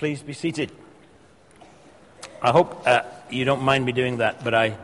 Please 0.00 0.22
be 0.22 0.32
seated. 0.32 0.72
I 2.40 2.52
hope 2.52 2.86
uh, 2.86 3.02
you 3.28 3.44
don't 3.44 3.60
mind 3.60 3.84
me 3.84 3.92
doing 3.92 4.16
that, 4.16 4.42
but 4.42 4.54
I, 4.54 4.74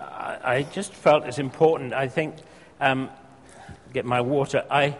I, 0.00 0.38
I 0.42 0.62
just 0.72 0.92
felt 0.92 1.24
it's 1.24 1.38
important. 1.38 1.92
I 1.92 2.08
think, 2.08 2.34
um, 2.80 3.10
get 3.92 4.04
my 4.04 4.22
water. 4.22 4.64
I, 4.68 4.96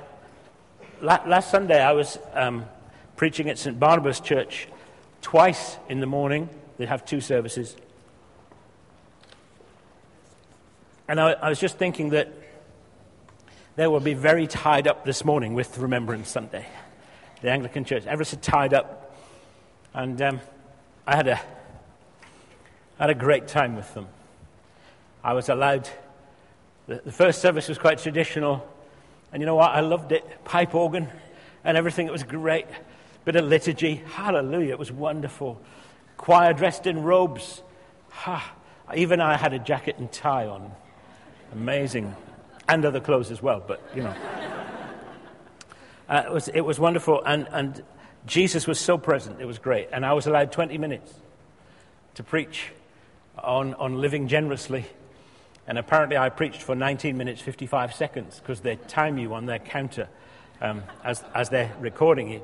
la- 1.01 1.25
last 1.27 1.51
Sunday 1.51 1.83
I 1.83 1.91
was 1.91 2.17
um, 2.33 2.67
preaching 3.17 3.51
at 3.51 3.59
St. 3.59 3.77
Barnabas 3.77 4.21
Church 4.21 4.69
twice 5.21 5.79
in 5.89 5.99
the 5.99 6.07
morning. 6.07 6.49
They 6.79 6.87
have 6.87 7.05
two 7.05 7.21
services. 7.21 7.75
And 11.09 11.19
I, 11.19 11.33
I 11.33 11.49
was 11.49 11.59
just 11.59 11.77
thinking 11.77 12.11
that 12.11 12.33
they 13.75 13.89
will 13.89 13.99
be 13.99 14.15
very 14.15 14.47
tied 14.47 14.87
up 14.87 15.05
this 15.05 15.25
morning 15.25 15.55
with 15.55 15.77
Remembrance 15.77 16.29
Sunday. 16.29 16.67
The 17.43 17.51
Anglican 17.51 17.85
Church, 17.85 18.07
ever 18.07 18.23
so 18.23 18.37
tied 18.37 18.73
up. 18.73 19.01
And 19.95 20.21
um, 20.21 20.41
I 21.07 21.15
had 21.15 21.29
a, 21.29 21.41
had 22.99 23.11
a 23.11 23.15
great 23.15 23.47
time 23.47 23.77
with 23.77 23.95
them. 23.95 24.09
I 25.23 25.33
was 25.35 25.49
allowed, 25.49 25.89
the, 26.89 27.01
the 27.05 27.13
first 27.13 27.41
service 27.41 27.69
was 27.69 27.79
quite 27.79 27.99
traditional. 27.99 28.69
And 29.33 29.41
you 29.41 29.47
know 29.47 29.55
what? 29.55 29.71
I 29.71 29.81
loved 29.81 30.11
it. 30.11 30.45
Pipe 30.45 30.75
organ 30.75 31.09
and 31.63 31.77
everything. 31.77 32.09
It 32.09 32.13
was 32.13 32.25
great. 32.25 32.67
Bit 33.25 33.37
of 33.37 33.45
liturgy. 33.45 34.03
Hallelujah. 34.13 34.73
It 34.73 34.79
was 34.79 34.91
wonderful. 34.91 35.61
Choir 36.17 36.53
dressed 36.53 36.89
in 36.89 37.03
robes. 37.05 37.63
Ha. 38.11 38.53
Even 38.95 39.21
I 39.21 39.37
had 39.37 39.53
a 39.53 39.59
jacket 39.59 39.97
and 39.99 40.11
tie 40.11 40.47
on. 40.47 40.73
Amazing 41.53 42.15
and 42.69 42.85
other 42.85 43.01
clothes 43.01 43.31
as 43.31 43.43
well, 43.43 43.63
but 43.65 43.81
you 43.95 44.03
know. 44.03 44.15
uh, 46.09 46.23
it, 46.27 46.33
was, 46.33 46.49
it 46.49 46.63
was 46.63 46.81
wonderful, 46.81 47.23
and, 47.25 47.47
and 47.53 47.83
Jesus 48.27 48.67
was 48.67 48.81
so 48.81 48.97
present, 48.99 49.41
it 49.41 49.45
was 49.45 49.59
great. 49.59 49.89
And 49.93 50.05
I 50.05 50.13
was 50.13 50.27
allowed 50.27 50.53
20 50.53 50.79
minutes 50.79 51.13
to 52.15 52.23
preach 52.23 52.73
on, 53.39 53.75
on 53.75 54.01
living 54.01 54.29
generously. 54.29 54.87
And 55.67 55.79
apparently, 55.79 56.17
I 56.17 56.29
preached 56.29 56.63
for 56.63 56.75
19 56.75 57.17
minutes 57.17 57.41
55 57.41 57.95
seconds 57.95 58.39
because 58.39 58.61
they 58.61 58.77
time 58.77 59.19
you 59.19 59.35
on 59.35 59.47
their 59.47 59.59
counter 59.59 60.09
um, 60.61 60.83
as, 61.03 61.23
as 61.35 61.49
they're 61.49 61.73
recording 61.81 62.31
you. 62.31 62.43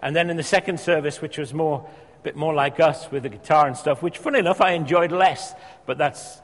And 0.00 0.14
then 0.14 0.30
in 0.30 0.36
the 0.36 0.42
second 0.42 0.80
service, 0.80 1.20
which 1.20 1.38
was 1.38 1.52
more, 1.52 1.88
a 2.20 2.22
bit 2.22 2.36
more 2.36 2.54
like 2.54 2.80
us 2.80 3.10
with 3.10 3.24
the 3.24 3.28
guitar 3.28 3.66
and 3.66 3.76
stuff, 3.76 4.02
which, 4.02 4.18
funny 4.18 4.38
enough, 4.38 4.60
I 4.60 4.72
enjoyed 4.72 5.12
less, 5.12 5.54
but 5.86 5.98
that's 5.98 6.40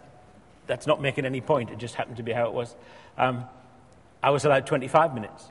that's 0.67 0.87
not 0.87 1.01
making 1.01 1.25
any 1.27 1.41
point. 1.41 1.71
It 1.71 1.79
just 1.79 1.95
happened 1.95 2.17
to 2.17 2.23
be 2.23 2.33
how 2.33 2.47
it 2.47 2.53
was. 2.53 2.75
Um, 3.19 3.45
I 4.23 4.31
was 4.31 4.45
allowed 4.45 4.67
25 4.67 5.15
minutes 5.15 5.51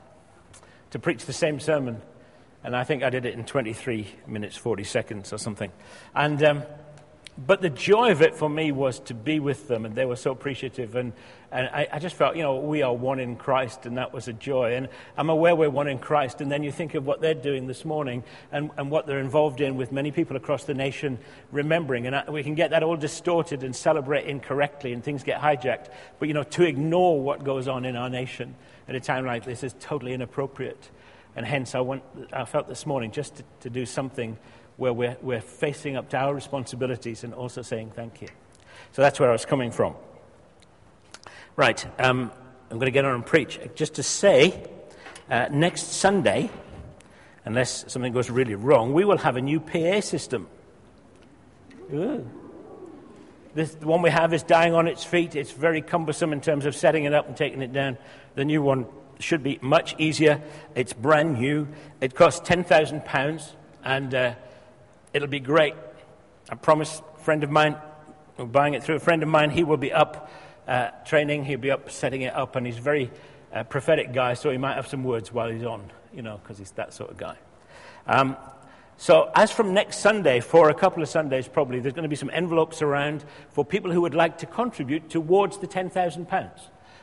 to 0.90 0.98
preach 0.98 1.24
the 1.26 1.32
same 1.32 1.60
sermon, 1.60 2.02
and 2.64 2.74
I 2.74 2.82
think 2.84 3.02
I 3.02 3.10
did 3.10 3.26
it 3.26 3.34
in 3.34 3.44
23 3.44 4.08
minutes 4.26 4.56
40 4.56 4.84
seconds 4.84 5.32
or 5.32 5.38
something. 5.38 5.70
And 6.14 6.42
um, 6.42 6.62
but 7.36 7.60
the 7.60 7.70
joy 7.70 8.12
of 8.12 8.22
it 8.22 8.36
for 8.36 8.48
me 8.48 8.70
was 8.70 9.00
to 9.00 9.14
be 9.14 9.40
with 9.40 9.66
them, 9.66 9.84
and 9.84 9.96
they 9.96 10.04
were 10.04 10.14
so 10.14 10.30
appreciative. 10.30 10.94
And, 10.94 11.12
and 11.50 11.66
I, 11.66 11.88
I, 11.92 11.98
just 11.98 12.14
felt, 12.14 12.36
you 12.36 12.44
know, 12.44 12.60
we 12.60 12.82
are 12.82 12.94
one 12.94 13.18
in 13.18 13.34
Christ, 13.34 13.86
and 13.86 13.98
that 13.98 14.12
was 14.12 14.28
a 14.28 14.32
joy. 14.32 14.76
And 14.76 14.88
I'm 15.16 15.30
aware 15.30 15.56
we're 15.56 15.68
one 15.68 15.88
in 15.88 15.98
Christ. 15.98 16.40
And 16.40 16.50
then 16.50 16.62
you 16.62 16.70
think 16.70 16.94
of 16.94 17.06
what 17.06 17.20
they're 17.20 17.34
doing 17.34 17.66
this 17.66 17.84
morning 17.84 18.22
and, 18.52 18.70
and 18.76 18.88
what 18.88 19.08
they're 19.08 19.18
involved 19.18 19.60
in 19.60 19.76
with 19.76 19.90
many 19.90 20.12
people 20.12 20.36
across 20.36 20.62
the 20.62 20.74
nation 20.74 21.18
remembering. 21.50 22.06
And 22.06 22.14
I, 22.14 22.30
we 22.30 22.44
can 22.44 22.54
get 22.54 22.70
that 22.70 22.84
all 22.84 22.96
distorted 22.96 23.64
and 23.64 23.74
celebrate 23.74 24.26
incorrectly, 24.26 24.92
and 24.92 25.02
things 25.02 25.24
get 25.24 25.40
hijacked. 25.40 25.88
But, 26.20 26.28
you 26.28 26.34
know, 26.34 26.44
to 26.44 26.62
ignore 26.62 27.20
what 27.20 27.42
goes 27.42 27.66
on 27.66 27.84
in 27.84 27.96
our 27.96 28.08
nation 28.08 28.54
at 28.86 28.94
a 28.94 29.00
time 29.00 29.26
like 29.26 29.44
this 29.44 29.64
is 29.64 29.74
totally 29.80 30.12
inappropriate. 30.12 30.88
And 31.36 31.44
hence, 31.44 31.74
I, 31.74 31.80
want, 31.80 32.02
I 32.32 32.44
felt 32.44 32.68
this 32.68 32.86
morning 32.86 33.10
just 33.10 33.36
to, 33.36 33.44
to 33.60 33.70
do 33.70 33.86
something 33.86 34.38
where 34.76 34.92
we're, 34.92 35.16
we're 35.22 35.40
facing 35.40 35.96
up 35.96 36.08
to 36.10 36.16
our 36.16 36.34
responsibilities 36.34 37.24
and 37.24 37.34
also 37.34 37.62
saying 37.62 37.92
thank 37.94 38.22
you. 38.22 38.28
So 38.92 39.02
that's 39.02 39.18
where 39.18 39.28
I 39.28 39.32
was 39.32 39.44
coming 39.44 39.70
from. 39.70 39.94
Right, 41.56 41.84
um, 42.00 42.30
I'm 42.70 42.78
going 42.78 42.86
to 42.86 42.92
get 42.92 43.04
on 43.04 43.14
and 43.14 43.26
preach. 43.26 43.60
Just 43.74 43.94
to 43.94 44.02
say, 44.02 44.68
uh, 45.30 45.46
next 45.50 45.92
Sunday, 45.92 46.50
unless 47.44 47.90
something 47.92 48.12
goes 48.12 48.30
really 48.30 48.54
wrong, 48.54 48.92
we 48.92 49.04
will 49.04 49.18
have 49.18 49.36
a 49.36 49.40
new 49.40 49.60
PA 49.60 50.00
system. 50.00 50.48
Ooh. 51.92 52.28
This, 53.54 53.72
the 53.76 53.86
one 53.86 54.02
we 54.02 54.10
have 54.10 54.34
is 54.34 54.42
dying 54.42 54.74
on 54.74 54.88
its 54.88 55.04
feet. 55.04 55.36
It's 55.36 55.52
very 55.52 55.80
cumbersome 55.80 56.32
in 56.32 56.40
terms 56.40 56.66
of 56.66 56.74
setting 56.74 57.04
it 57.04 57.14
up 57.14 57.28
and 57.28 57.36
taking 57.36 57.62
it 57.62 57.72
down. 57.72 57.98
The 58.34 58.44
new 58.44 58.62
one 58.62 58.86
should 59.20 59.42
be 59.42 59.58
much 59.60 59.94
easier. 59.98 60.42
It's 60.74 60.92
brand 60.92 61.38
new. 61.38 61.68
It 62.00 62.14
costs 62.14 62.48
£10,000, 62.48 63.52
and 63.84 64.14
uh, 64.14 64.34
It'll 65.14 65.28
be 65.28 65.38
great. 65.38 65.74
I 66.50 66.56
promise, 66.56 67.00
a 67.14 67.20
friend 67.20 67.44
of 67.44 67.50
mine, 67.50 67.76
buying 68.36 68.74
it 68.74 68.82
through 68.82 68.96
a 68.96 69.00
friend 69.00 69.22
of 69.22 69.28
mine, 69.28 69.50
he 69.50 69.62
will 69.62 69.76
be 69.76 69.92
up 69.92 70.28
uh, 70.66 70.88
training, 71.06 71.44
he'll 71.44 71.60
be 71.60 71.70
up 71.70 71.88
setting 71.88 72.22
it 72.22 72.34
up, 72.34 72.56
and 72.56 72.66
he's 72.66 72.78
a 72.78 72.82
very 72.82 73.12
uh, 73.52 73.62
prophetic 73.62 74.12
guy, 74.12 74.34
so 74.34 74.50
he 74.50 74.58
might 74.58 74.74
have 74.74 74.88
some 74.88 75.04
words 75.04 75.32
while 75.32 75.48
he's 75.48 75.62
on, 75.62 75.88
you 76.12 76.20
know, 76.20 76.40
because 76.42 76.58
he's 76.58 76.72
that 76.72 76.92
sort 76.92 77.10
of 77.10 77.16
guy. 77.16 77.36
Um, 78.08 78.36
so, 78.96 79.30
as 79.36 79.52
from 79.52 79.72
next 79.72 79.98
Sunday, 79.98 80.40
for 80.40 80.68
a 80.68 80.74
couple 80.74 81.00
of 81.00 81.08
Sundays 81.08 81.46
probably, 81.46 81.78
there's 81.78 81.94
going 81.94 82.02
to 82.02 82.08
be 82.08 82.16
some 82.16 82.30
envelopes 82.32 82.82
around 82.82 83.24
for 83.50 83.64
people 83.64 83.92
who 83.92 84.00
would 84.00 84.14
like 84.14 84.38
to 84.38 84.46
contribute 84.46 85.10
towards 85.10 85.58
the 85.58 85.68
£10,000. 85.68 86.50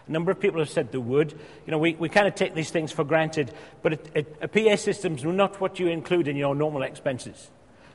A 0.07 0.11
number 0.11 0.31
of 0.31 0.39
people 0.39 0.59
have 0.59 0.69
said 0.69 0.91
they 0.91 0.97
would. 0.97 1.31
You 1.31 1.71
know, 1.71 1.77
we, 1.77 1.93
we 1.95 2.09
kind 2.09 2.27
of 2.27 2.35
take 2.35 2.55
these 2.55 2.69
things 2.69 2.91
for 2.91 3.03
granted, 3.03 3.53
but 3.81 4.07
a, 4.15 4.47
PA 4.47 4.75
system's 4.75 5.23
not 5.23 5.61
what 5.61 5.79
you 5.79 5.87
include 5.87 6.27
in 6.27 6.35
your 6.35 6.55
normal 6.55 6.83
expenses. 6.83 7.49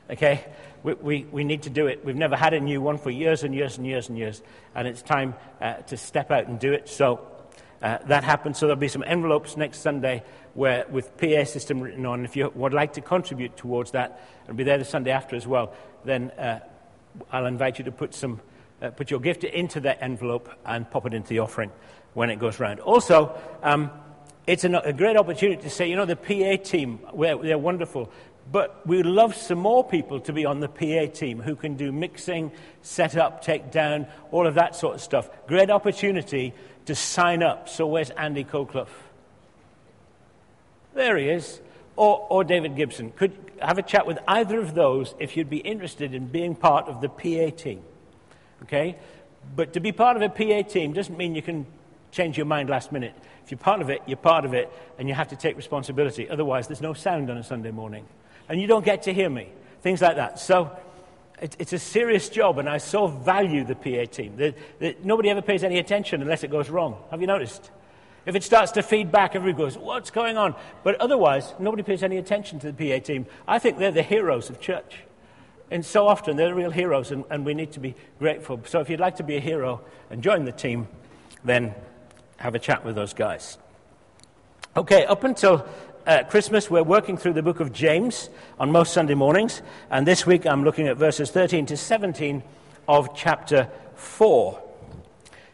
Okay? 0.09 0.45
We, 0.83 0.93
we, 0.93 1.23
we, 1.31 1.43
need 1.43 1.63
to 1.63 1.69
do 1.69 1.87
it. 1.87 2.05
We've 2.05 2.15
never 2.15 2.35
had 2.35 2.53
a 2.53 2.59
new 2.59 2.81
one 2.81 2.97
for 2.97 3.09
years 3.09 3.43
and 3.43 3.53
years 3.53 3.77
and 3.77 3.85
years 3.85 4.09
and 4.09 4.17
years, 4.17 4.41
and 4.73 4.87
it's 4.87 5.01
time 5.01 5.35
uh, 5.61 5.75
to 5.75 5.97
step 5.97 6.31
out 6.31 6.47
and 6.47 6.59
do 6.59 6.71
it. 6.71 6.87
So 6.87 7.27
uh, 7.81 7.97
that 8.05 8.23
happens. 8.23 8.57
So 8.57 8.67
there'll 8.67 8.79
be 8.79 8.87
some 8.87 9.03
envelopes 9.05 9.57
next 9.57 9.79
Sunday 9.79 10.23
where, 10.53 10.85
with 10.89 11.15
PA 11.17 11.43
system 11.43 11.81
written 11.81 12.05
on. 12.05 12.25
If 12.25 12.35
you 12.35 12.51
would 12.55 12.73
like 12.73 12.93
to 12.93 13.01
contribute 13.01 13.57
towards 13.57 13.91
that, 13.91 14.21
and 14.47 14.57
be 14.57 14.63
there 14.63 14.77
the 14.77 14.85
Sunday 14.85 15.11
after 15.11 15.35
as 15.35 15.45
well, 15.45 15.73
then 16.03 16.31
uh, 16.31 16.61
I'll 17.31 17.45
invite 17.45 17.77
you 17.77 17.85
to 17.85 17.91
put, 17.91 18.13
some, 18.13 18.39
uh, 18.81 18.89
put 18.91 19.11
your 19.11 19.19
gift 19.19 19.43
into 19.43 19.79
that 19.81 19.99
envelope 20.01 20.49
and 20.65 20.89
pop 20.89 21.05
it 21.05 21.13
into 21.13 21.29
the 21.29 21.39
offering 21.39 21.71
when 22.13 22.29
it 22.29 22.39
goes 22.39 22.59
round. 22.59 22.79
Also, 22.79 23.35
um, 23.63 23.91
it's 24.47 24.63
a, 24.63 24.93
great 24.93 25.17
opportunity 25.17 25.61
to 25.61 25.69
say, 25.69 25.89
you 25.89 25.95
know, 25.95 26.05
the 26.05 26.15
PA 26.15 26.63
team, 26.63 26.99
they're 27.17 27.57
wonderful. 27.57 28.09
But 28.49 28.87
we'd 28.87 29.05
love 29.05 29.35
some 29.35 29.57
more 29.57 29.83
people 29.83 30.21
to 30.21 30.31
be 30.31 30.45
on 30.45 30.61
the 30.61 30.69
PA 30.69 31.11
team 31.13 31.41
who 31.41 31.55
can 31.55 31.75
do 31.75 31.91
mixing, 31.91 32.53
set 32.81 33.17
up, 33.17 33.43
take 33.43 33.71
down, 33.71 34.07
all 34.31 34.47
of 34.47 34.55
that 34.55 34.75
sort 34.75 34.95
of 34.95 35.01
stuff. 35.01 35.29
Great 35.47 35.69
opportunity 35.69 36.53
to 36.85 36.95
sign 36.95 37.43
up. 37.43 37.67
So 37.67 37.85
where's 37.87 38.09
Andy 38.11 38.45
Colclough? 38.45 38.87
There 40.93 41.17
he 41.17 41.29
is. 41.29 41.59
Or, 41.97 42.25
or 42.29 42.43
David 42.45 42.77
Gibson. 42.77 43.11
Could 43.11 43.35
have 43.61 43.77
a 43.77 43.81
chat 43.81 44.07
with 44.07 44.19
either 44.27 44.59
of 44.59 44.75
those 44.75 45.13
if 45.19 45.35
you'd 45.35 45.49
be 45.49 45.57
interested 45.57 46.13
in 46.13 46.27
being 46.27 46.55
part 46.55 46.87
of 46.87 47.01
the 47.01 47.09
PA 47.09 47.55
team. 47.55 47.81
Okay? 48.63 48.97
But 49.55 49.73
to 49.73 49.79
be 49.79 49.91
part 49.91 50.17
of 50.17 50.21
a 50.21 50.29
PA 50.29 50.67
team 50.67 50.93
doesn't 50.93 51.17
mean 51.17 51.35
you 51.35 51.41
can 51.41 51.65
change 52.11 52.37
your 52.37 52.45
mind 52.45 52.69
last 52.69 52.91
minute. 52.91 53.13
If 53.43 53.51
you're 53.51 53.57
part 53.57 53.81
of 53.81 53.89
it, 53.89 54.01
you're 54.05 54.17
part 54.17 54.43
of 54.45 54.53
it, 54.53 54.71
and 54.97 55.07
you 55.07 55.13
have 55.13 55.29
to 55.29 55.35
take 55.35 55.55
responsibility. 55.55 56.29
Otherwise, 56.29 56.67
there's 56.67 56.81
no 56.81 56.93
sound 56.93 57.29
on 57.29 57.37
a 57.37 57.43
Sunday 57.43 57.71
morning 57.71 58.05
and 58.49 58.61
you 58.61 58.67
don't 58.67 58.85
get 58.85 59.03
to 59.03 59.13
hear 59.13 59.29
me. 59.29 59.49
Things 59.81 60.01
like 60.01 60.15
that. 60.15 60.39
So 60.39 60.75
it, 61.41 61.55
it's 61.59 61.73
a 61.73 61.79
serious 61.79 62.29
job, 62.29 62.57
and 62.57 62.69
I 62.69 62.77
so 62.77 63.07
value 63.07 63.63
the 63.63 63.75
PA 63.75 64.11
team. 64.11 64.35
The, 64.35 64.55
the, 64.79 64.95
nobody 65.03 65.29
ever 65.29 65.41
pays 65.41 65.63
any 65.63 65.79
attention 65.79 66.21
unless 66.21 66.43
it 66.43 66.51
goes 66.51 66.69
wrong. 66.69 66.97
Have 67.11 67.21
you 67.21 67.27
noticed? 67.27 67.71
If 68.25 68.35
it 68.35 68.43
starts 68.43 68.73
to 68.73 68.83
feed 68.83 69.11
back, 69.11 69.35
everybody 69.35 69.63
goes, 69.63 69.77
What's 69.77 70.11
going 70.11 70.37
on? 70.37 70.55
But 70.83 70.95
otherwise, 70.95 71.53
nobody 71.59 71.83
pays 71.83 72.03
any 72.03 72.17
attention 72.17 72.59
to 72.59 72.71
the 72.71 72.91
PA 72.91 73.03
team. 73.03 73.25
I 73.47 73.59
think 73.59 73.77
they're 73.77 73.91
the 73.91 74.03
heroes 74.03 74.49
of 74.49 74.59
church. 74.59 74.99
And 75.69 75.85
so 75.85 76.07
often, 76.07 76.37
they're 76.37 76.55
real 76.55 76.71
heroes, 76.71 77.11
and, 77.11 77.25
and 77.29 77.45
we 77.45 77.53
need 77.53 77.73
to 77.73 77.79
be 77.79 77.95
grateful. 78.19 78.61
So 78.65 78.79
if 78.79 78.89
you'd 78.89 78.99
like 78.99 79.17
to 79.17 79.23
be 79.23 79.35
a 79.35 79.41
hero 79.41 79.81
and 80.09 80.23
join 80.23 80.45
the 80.45 80.51
team, 80.51 80.87
then 81.43 81.75
have 82.37 82.55
a 82.55 82.59
chat 82.59 82.85
with 82.85 82.95
those 82.95 83.13
guys. 83.13 83.57
Okay, 84.77 85.05
up 85.05 85.23
until 85.23 85.67
uh, 86.05 86.23
Christmas, 86.23 86.69
we're 86.69 86.83
working 86.83 87.17
through 87.17 87.33
the 87.33 87.41
book 87.41 87.59
of 87.59 87.73
James 87.73 88.29
on 88.59 88.71
most 88.71 88.93
Sunday 88.93 89.15
mornings, 89.15 89.61
and 89.89 90.07
this 90.07 90.25
week 90.25 90.45
I'm 90.45 90.63
looking 90.63 90.87
at 90.87 90.95
verses 90.95 91.31
13 91.31 91.65
to 91.65 91.75
17 91.75 92.43
of 92.87 93.13
chapter 93.13 93.69
4. 93.95 94.61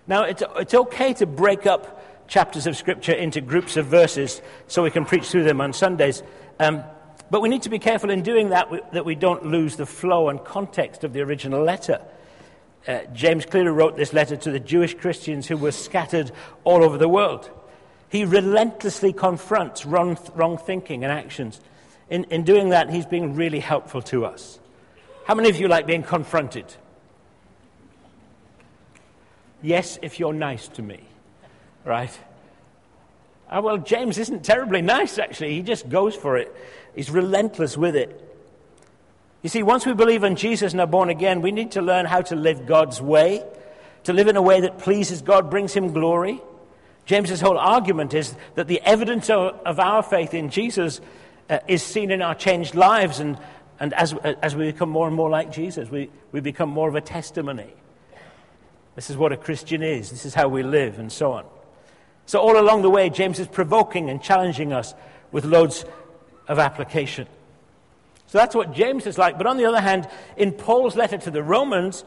Now, 0.05 0.23
it's, 0.23 0.43
it's 0.57 0.73
okay 0.73 1.13
to 1.15 1.25
break 1.25 1.65
up 1.65 2.27
chapters 2.27 2.67
of 2.67 2.77
Scripture 2.77 3.13
into 3.13 3.41
groups 3.41 3.77
of 3.77 3.87
verses 3.87 4.41
so 4.67 4.83
we 4.83 4.91
can 4.91 5.05
preach 5.05 5.25
through 5.25 5.43
them 5.43 5.61
on 5.61 5.73
Sundays. 5.73 6.21
Um, 6.59 6.83
but 7.33 7.41
we 7.41 7.49
need 7.49 7.63
to 7.63 7.69
be 7.69 7.79
careful 7.79 8.11
in 8.11 8.21
doing 8.21 8.49
that 8.49 8.69
that 8.91 9.05
we 9.05 9.15
don't 9.15 9.43
lose 9.43 9.75
the 9.75 9.87
flow 9.87 10.29
and 10.29 10.45
context 10.45 11.03
of 11.03 11.13
the 11.13 11.21
original 11.21 11.63
letter. 11.63 11.99
Uh, 12.87 12.99
James 13.11 13.43
clearly 13.43 13.71
wrote 13.71 13.97
this 13.97 14.13
letter 14.13 14.35
to 14.35 14.51
the 14.51 14.59
Jewish 14.59 14.93
Christians 14.93 15.47
who 15.47 15.57
were 15.57 15.71
scattered 15.71 16.31
all 16.63 16.83
over 16.83 16.99
the 16.99 17.09
world. 17.09 17.49
He 18.09 18.23
relentlessly 18.23 19.13
confronts 19.13 19.83
wrong, 19.83 20.15
wrong 20.35 20.59
thinking 20.59 21.03
and 21.03 21.11
actions. 21.11 21.59
in, 22.07 22.25
in 22.25 22.43
doing 22.43 22.69
that, 22.69 22.91
he's 22.91 23.07
being 23.07 23.35
really 23.35 23.59
helpful 23.59 24.03
to 24.03 24.27
us. 24.27 24.59
How 25.25 25.33
many 25.33 25.49
of 25.49 25.59
you 25.59 25.67
like 25.67 25.87
being 25.87 26.03
confronted? 26.03 26.65
Yes, 29.63 29.97
if 30.03 30.19
you're 30.19 30.33
nice 30.33 30.67
to 30.67 30.83
me, 30.83 30.99
right? 31.83 32.15
Oh, 33.51 33.61
well, 33.61 33.77
James 33.77 34.17
isn't 34.17 34.43
terribly 34.43 34.81
nice, 34.81 35.19
actually. 35.19 35.53
He 35.53 35.61
just 35.61 35.87
goes 35.87 36.15
for 36.15 36.37
it, 36.37 36.55
he's 36.95 37.09
relentless 37.09 37.77
with 37.77 37.95
it. 37.95 38.19
You 39.41 39.49
see, 39.49 39.61
once 39.61 39.85
we 39.85 39.93
believe 39.93 40.23
in 40.23 40.37
Jesus 40.37 40.71
and 40.71 40.79
are 40.79 40.87
born 40.87 41.09
again, 41.09 41.41
we 41.41 41.51
need 41.51 41.71
to 41.71 41.81
learn 41.81 42.05
how 42.05 42.21
to 42.23 42.35
live 42.35 42.65
God's 42.65 43.01
way, 43.01 43.43
to 44.05 44.13
live 44.13 44.29
in 44.29 44.37
a 44.37 44.41
way 44.41 44.61
that 44.61 44.79
pleases 44.79 45.21
God, 45.21 45.49
brings 45.49 45.73
him 45.73 45.91
glory. 45.91 46.41
James's 47.05 47.41
whole 47.41 47.57
argument 47.57 48.13
is 48.13 48.33
that 48.55 48.67
the 48.67 48.79
evidence 48.81 49.29
of, 49.29 49.59
of 49.65 49.79
our 49.79 50.01
faith 50.01 50.33
in 50.33 50.49
Jesus 50.49 51.01
uh, 51.49 51.59
is 51.67 51.83
seen 51.83 52.09
in 52.09 52.21
our 52.21 52.35
changed 52.35 52.73
lives, 52.73 53.19
and, 53.19 53.37
and 53.81 53.93
as, 53.93 54.13
as 54.41 54.55
we 54.55 54.71
become 54.71 54.89
more 54.89 55.07
and 55.07 55.15
more 55.15 55.29
like 55.29 55.51
Jesus, 55.51 55.89
we, 55.89 56.09
we 56.31 56.39
become 56.39 56.69
more 56.69 56.87
of 56.87 56.95
a 56.95 57.01
testimony. 57.01 57.73
This 58.95 59.09
is 59.09 59.17
what 59.17 59.33
a 59.33 59.37
Christian 59.37 59.83
is, 59.83 60.09
this 60.09 60.25
is 60.25 60.33
how 60.33 60.47
we 60.47 60.63
live, 60.63 60.99
and 60.99 61.11
so 61.11 61.33
on. 61.33 61.45
So, 62.25 62.39
all 62.39 62.57
along 62.57 62.83
the 62.83 62.89
way, 62.89 63.09
James 63.09 63.39
is 63.39 63.47
provoking 63.47 64.09
and 64.09 64.21
challenging 64.21 64.71
us 64.71 64.93
with 65.33 65.43
loads 65.43 65.83
of 66.47 66.59
application. 66.59 67.27
So, 68.27 68.37
that's 68.37 68.55
what 68.55 68.73
James 68.73 69.05
is 69.05 69.17
like. 69.17 69.37
But 69.37 69.47
on 69.47 69.57
the 69.57 69.65
other 69.65 69.81
hand, 69.81 70.07
in 70.37 70.51
Paul's 70.51 70.95
letter 70.95 71.17
to 71.17 71.31
the 71.31 71.43
Romans, 71.43 72.03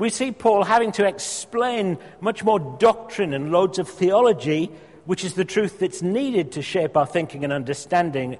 we 0.00 0.08
see 0.08 0.32
Paul 0.32 0.64
having 0.64 0.92
to 0.92 1.06
explain 1.06 1.98
much 2.20 2.42
more 2.42 2.58
doctrine 2.58 3.34
and 3.34 3.52
loads 3.52 3.78
of 3.78 3.88
theology, 3.88 4.70
which 5.04 5.24
is 5.24 5.34
the 5.34 5.44
truth 5.44 5.78
that's 5.78 6.00
needed 6.00 6.52
to 6.52 6.62
shape 6.62 6.96
our 6.96 7.06
thinking 7.06 7.44
and 7.44 7.52
understanding, 7.52 8.38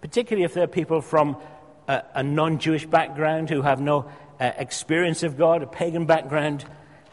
particularly 0.00 0.44
if 0.44 0.54
there 0.54 0.64
are 0.64 0.68
people 0.68 1.00
from 1.00 1.36
a, 1.88 2.04
a 2.14 2.22
non 2.22 2.58
Jewish 2.58 2.86
background 2.86 3.50
who 3.50 3.62
have 3.62 3.80
no 3.80 4.08
uh, 4.38 4.52
experience 4.56 5.22
of 5.22 5.36
God, 5.36 5.62
a 5.62 5.66
pagan 5.66 6.06
background. 6.06 6.64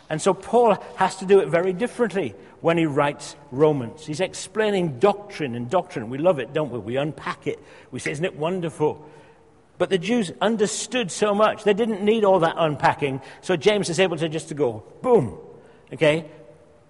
And 0.09 0.21
so 0.21 0.33
Paul 0.33 0.77
has 0.95 1.17
to 1.17 1.25
do 1.25 1.39
it 1.39 1.49
very 1.49 1.73
differently 1.73 2.33
when 2.61 2.77
he 2.77 2.85
writes 2.85 3.35
Romans. 3.51 4.05
He's 4.05 4.21
explaining 4.21 4.99
doctrine 4.99 5.55
and 5.55 5.69
doctrine. 5.69 6.09
We 6.09 6.17
love 6.17 6.39
it, 6.39 6.53
don't 6.53 6.71
we? 6.71 6.79
We 6.79 6.97
unpack 6.97 7.45
it. 7.45 7.59
We 7.91 7.99
say, 7.99 8.11
Isn't 8.11 8.25
it 8.25 8.37
wonderful? 8.37 9.05
But 9.77 9.89
the 9.89 9.97
Jews 9.97 10.31
understood 10.41 11.11
so 11.11 11.35
much. 11.35 11.63
They 11.63 11.73
didn't 11.73 12.01
need 12.01 12.23
all 12.23 12.39
that 12.39 12.55
unpacking. 12.57 13.21
So 13.41 13.55
James 13.55 13.89
is 13.89 13.99
able 13.99 14.17
to 14.17 14.27
just 14.27 14.47
to 14.47 14.55
go, 14.55 14.83
boom. 15.01 15.37
Okay? 15.93 16.25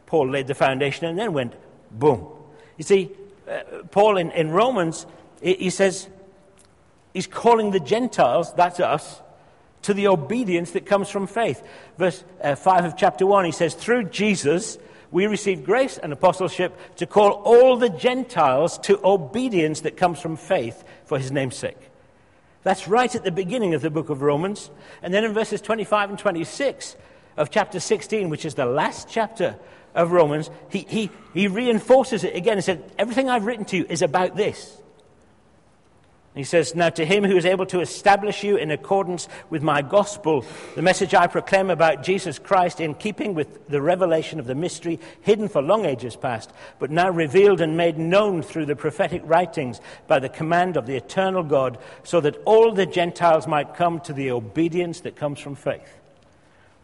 Paul 0.05 0.29
laid 0.29 0.47
the 0.47 0.55
foundation 0.55 1.05
and 1.05 1.19
then 1.19 1.33
went, 1.33 1.53
boom. 1.91 2.25
You 2.77 2.83
see, 2.83 3.11
uh, 3.49 3.83
Paul 3.91 4.17
in, 4.17 4.31
in 4.31 4.51
Romans, 4.51 5.05
he, 5.41 5.55
he 5.55 5.69
says, 5.69 6.07
he's 7.13 7.27
calling 7.27 7.71
the 7.71 7.79
Gentiles, 7.79 8.53
that's 8.53 8.79
us, 8.79 9.21
to 9.83 9.93
the 9.93 10.07
obedience 10.07 10.71
that 10.71 10.85
comes 10.85 11.09
from 11.09 11.27
faith. 11.27 11.65
Verse 11.97 12.23
uh, 12.41 12.55
5 12.55 12.85
of 12.85 12.97
chapter 12.97 13.25
1, 13.25 13.45
he 13.45 13.51
says, 13.51 13.73
Through 13.73 14.05
Jesus, 14.05 14.77
we 15.11 15.27
receive 15.27 15.63
grace 15.63 15.97
and 15.97 16.11
apostleship 16.11 16.77
to 16.97 17.05
call 17.05 17.31
all 17.31 17.77
the 17.77 17.89
Gentiles 17.89 18.77
to 18.79 18.99
obedience 19.03 19.81
that 19.81 19.97
comes 19.97 20.19
from 20.19 20.35
faith 20.35 20.83
for 21.05 21.17
his 21.17 21.31
name's 21.31 21.55
sake. 21.55 21.77
That's 22.63 22.87
right 22.87 23.13
at 23.13 23.23
the 23.23 23.31
beginning 23.31 23.73
of 23.73 23.81
the 23.81 23.89
book 23.89 24.09
of 24.09 24.21
Romans. 24.21 24.69
And 25.01 25.13
then 25.13 25.23
in 25.23 25.33
verses 25.33 25.61
25 25.61 26.09
and 26.09 26.19
26 26.19 26.97
of 27.37 27.49
chapter 27.49 27.79
16, 27.79 28.29
which 28.29 28.43
is 28.43 28.55
the 28.55 28.65
last 28.65 29.07
chapter 29.09 29.55
of 29.95 30.11
Romans, 30.11 30.49
he, 30.69 30.85
he, 30.87 31.09
he 31.33 31.47
reinforces 31.47 32.25
it 32.25 32.35
again 32.35 32.57
and 32.57 32.63
said, 32.63 32.91
Everything 32.97 33.29
I've 33.29 33.45
written 33.45 33.63
to 33.65 33.77
you 33.77 33.85
is 33.87 34.01
about 34.01 34.35
this. 34.35 34.81
He 36.37 36.43
says, 36.43 36.75
Now 36.75 36.89
to 36.89 37.05
him 37.05 37.23
who 37.23 37.37
is 37.37 37.45
able 37.45 37.65
to 37.67 37.79
establish 37.79 38.43
you 38.43 38.57
in 38.57 38.71
accordance 38.71 39.27
with 39.49 39.63
my 39.63 39.81
gospel, 39.81 40.45
the 40.75 40.81
message 40.81 41.13
I 41.13 41.27
proclaim 41.27 41.69
about 41.69 42.03
Jesus 42.03 42.37
Christ 42.37 42.79
in 42.79 42.93
keeping 42.93 43.33
with 43.33 43.67
the 43.67 43.81
revelation 43.81 44.39
of 44.39 44.45
the 44.45 44.55
mystery 44.55 44.99
hidden 45.21 45.47
for 45.47 45.61
long 45.61 45.85
ages 45.85 46.15
past, 46.15 46.51
but 46.79 46.91
now 46.91 47.09
revealed 47.09 47.61
and 47.61 47.75
made 47.77 47.97
known 47.97 48.41
through 48.41 48.65
the 48.65 48.75
prophetic 48.75 49.21
writings 49.25 49.81
by 50.07 50.19
the 50.19 50.29
command 50.29 50.77
of 50.77 50.85
the 50.85 50.95
eternal 50.95 51.43
God, 51.43 51.77
so 52.03 52.21
that 52.21 52.37
all 52.45 52.73
the 52.73 52.85
Gentiles 52.85 53.47
might 53.47 53.75
come 53.75 53.99
to 54.01 54.13
the 54.13 54.31
obedience 54.31 55.01
that 55.01 55.15
comes 55.15 55.39
from 55.39 55.55
faith. 55.55 55.97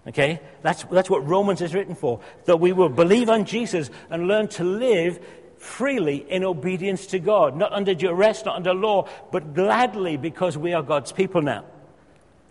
Okay? 0.07 0.39
That's, 0.61 0.83
that's 0.83 1.09
what 1.09 1.27
Romans 1.27 1.61
is 1.61 1.73
written 1.73 1.95
for. 1.95 2.19
That 2.45 2.59
we 2.59 2.73
will 2.73 2.89
believe 2.89 3.29
on 3.29 3.45
Jesus 3.45 3.89
and 4.09 4.27
learn 4.27 4.47
to 4.50 4.63
live 4.63 5.19
freely 5.63 6.18
in 6.30 6.44
obedience 6.44 7.07
to 7.07 7.19
God, 7.19 7.56
not 7.56 7.71
under 7.71 7.95
duress, 7.95 8.44
not 8.45 8.57
under 8.57 8.74
law, 8.74 9.07
but 9.31 9.54
gladly 9.54 10.18
because 10.18 10.57
we 10.57 10.74
are 10.74 10.83
God's 10.83 11.12
people 11.12 11.42
now. 11.42 11.63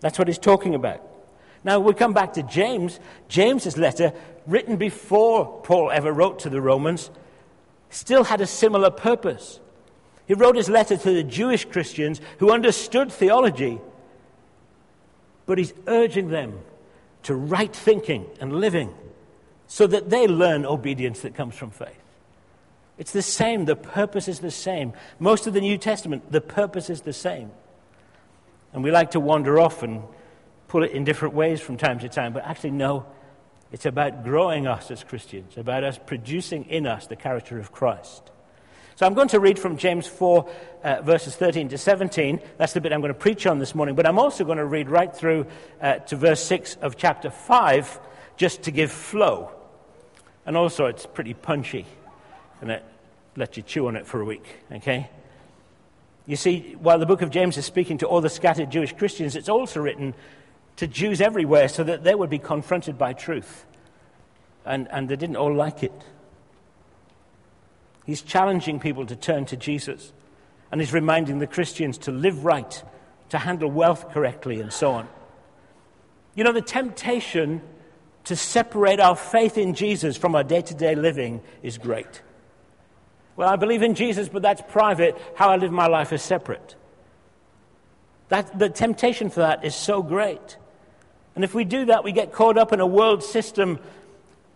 That's 0.01 0.19
what 0.19 0.29
he's 0.29 0.39
talking 0.39 0.75
about. 0.75 1.01
Now 1.63 1.79
we 1.79 1.93
come 1.95 2.15
back 2.15 2.33
to 2.33 2.43
James. 2.43 2.99
James's 3.29 3.77
letter, 3.77 4.13
written 4.47 4.77
before 4.77 5.61
Paul 5.63 5.91
ever 5.91 6.13
wrote 6.13 6.41
to 6.41 6.51
the 6.51 6.61
Romans, 6.61 7.11
still 7.91 8.25
had 8.25 8.41
a 8.41 8.47
similar 8.47 8.91
purpose. 8.91 9.61
He 10.27 10.35
wrote 10.35 10.57
his 10.57 10.71
letter 10.71 10.97
to 10.97 11.13
the 11.13 11.23
Jewish 11.23 11.67
Christians 11.67 12.21
who 12.39 12.51
understood 12.51 13.13
theology, 13.13 13.79
but 15.47 15.59
he's 15.59 15.75
urging 15.87 16.31
them 16.31 16.61
to 17.25 17.35
right 17.35 17.75
thinking 17.75 18.27
and 18.41 18.55
living 18.55 18.93
so 19.67 19.87
that 19.87 20.11
they 20.11 20.27
learn 20.27 20.65
obedience 20.67 21.21
that 21.21 21.35
comes 21.35 21.55
from 21.55 21.71
faith. 21.71 22.02
It's 23.03 23.11
the 23.11 23.21
same. 23.21 23.65
The 23.65 23.75
purpose 23.75 24.29
is 24.29 24.39
the 24.39 24.53
same. 24.53 24.93
Most 25.19 25.49
of 25.49 25.55
the 25.55 25.61
New 25.61 25.77
Testament, 25.77 26.31
the 26.31 26.41
purpose 26.41 26.89
is 26.89 27.01
the 27.01 27.13
same. 27.13 27.51
And 28.73 28.85
we 28.85 28.93
like 28.93 29.11
to 29.11 29.19
wander 29.19 29.59
off 29.59 29.83
and 29.83 30.05
pull 30.69 30.85
it 30.85 30.93
in 30.93 31.03
different 31.03 31.35
ways 31.35 31.61
from 31.61 31.77
time 31.77 31.99
to 31.99 32.09
time, 32.09 32.33
but 32.33 32.45
actually, 32.45 32.71
no. 32.71 33.05
It's 33.73 33.87
about 33.87 34.23
growing 34.23 34.69
us 34.69 34.89
as 34.93 35.03
Christians, 35.03 35.57
about 35.57 35.83
us 35.83 35.99
producing 35.99 36.67
in 36.67 36.87
us 36.87 37.09
the 37.09 37.17
character 37.17 37.59
of 37.59 37.73
Christ. 37.73 38.31
So 38.95 39.05
I'm 39.05 39.15
going 39.15 39.31
to 39.31 39.41
read 39.41 39.59
from 39.59 39.79
James 39.79 40.07
4, 40.07 40.49
uh, 40.85 41.03
verses 41.03 41.35
13 41.35 41.71
to 41.71 41.79
17. 41.79 42.39
That's 42.57 42.73
the 42.73 42.81
bit 42.81 42.93
I'm 42.93 43.01
going 43.01 43.13
to 43.13 43.19
preach 43.19 43.49
on 43.49 43.59
this 43.59 43.75
morning. 43.75 43.97
But 43.97 44.07
I'm 44.07 44.21
also 44.21 44.45
going 44.45 44.59
to 44.59 44.65
read 44.65 44.89
right 44.89 45.13
through 45.13 45.47
uh, 45.81 45.95
to 45.97 46.15
verse 46.15 46.45
6 46.45 46.77
of 46.77 46.97
chapter 46.97 47.31
5, 47.31 47.99
just 48.37 48.63
to 48.63 48.71
give 48.71 48.93
flow. 48.93 49.51
And 50.47 50.57
also, 50.57 50.87
it's 50.87 51.05
pretty 51.05 51.35
punchy 51.35 51.85
and 52.63 52.71
it 52.71 52.85
let 53.37 53.57
you 53.57 53.63
chew 53.63 53.87
on 53.89 53.97
it 53.97 54.07
for 54.07 54.21
a 54.21 54.25
week, 54.25 54.45
okay? 54.71 55.11
You 56.27 56.37
see, 56.37 56.77
while 56.79 56.99
the 56.99 57.07
book 57.07 57.23
of 57.23 57.31
James 57.31 57.57
is 57.57 57.65
speaking 57.65 57.99
to 57.99 58.07
all 58.07 58.21
the 58.21 58.29
scattered 58.29 58.71
Jewish 58.71 58.93
Christians, 58.93 59.35
it's 59.35 59.49
also 59.49 59.81
written 59.81 60.15
to 60.77 60.87
Jews 60.87 61.21
everywhere 61.21 61.69
so 61.69 61.83
that 61.85 62.05
they 62.05 62.15
would 62.15 62.31
be 62.31 62.39
confronted 62.39 62.97
by 62.97 63.13
truth. 63.13 63.67
And, 64.65 64.89
and 64.91 65.09
they 65.09 65.17
didn't 65.17 65.37
all 65.37 65.53
like 65.53 65.83
it. 65.83 65.93
He's 68.07 68.23
challenging 68.23 68.79
people 68.79 69.07
to 69.07 69.17
turn 69.17 69.47
to 69.47 69.57
Jesus. 69.57 70.13
And 70.71 70.81
he's 70.81 70.93
reminding 70.93 71.39
the 71.39 71.47
Christians 71.47 71.99
to 71.99 72.13
live 72.13 72.45
right, 72.45 72.83
to 73.31 73.39
handle 73.39 73.71
wealth 73.71 74.11
correctly, 74.11 74.61
and 74.61 74.73
so 74.73 74.93
on. 74.93 75.09
You 76.35 76.45
know, 76.45 76.53
the 76.53 76.63
temptation 76.63 77.61
to 78.25 78.37
separate 78.37 79.01
our 79.01 79.17
faith 79.17 79.59
in 79.59 79.75
Jesus 79.75 80.17
from 80.17 80.35
our 80.35 80.45
day 80.45 80.63
to 80.63 80.75
day 80.75 80.95
living 80.95 81.43
is 81.63 81.77
great. 81.77 82.23
Well, 83.37 83.49
I 83.49 83.57
believe 83.57 83.83
in 83.83 83.95
Jesus, 83.95 84.29
but 84.29 84.43
that's 84.43 84.63
private. 84.69 85.17
How 85.35 85.51
I 85.51 85.57
live 85.57 85.73
my 85.73 85.87
life 85.87 86.13
is 86.13 86.23
separate. 86.23 86.77
That, 88.29 88.59
the 88.59 88.69
temptation 88.69 89.31
for 89.31 89.41
that 89.41 89.65
is 89.65 89.75
so 89.75 90.03
great. 90.03 90.57
And 91.35 91.45
if 91.45 91.55
we 91.55 91.65
do 91.65 91.87
that, 91.87 92.05
we 92.05 92.13
get 92.13 92.33
caught 92.33 92.59
up 92.59 92.73
in 92.73 92.81
a 92.81 92.87
world 92.87 93.23
system 93.23 93.79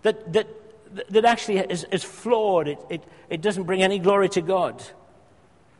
that, 0.02 0.32
that, 0.34 0.46
that 1.10 1.24
actually 1.24 1.58
is, 1.58 1.84
is 1.84 2.04
flawed. 2.04 2.68
It, 2.68 2.78
it, 2.90 3.04
it 3.30 3.40
doesn't 3.40 3.64
bring 3.64 3.82
any 3.82 3.98
glory 3.98 4.28
to 4.30 4.40
God. 4.40 4.82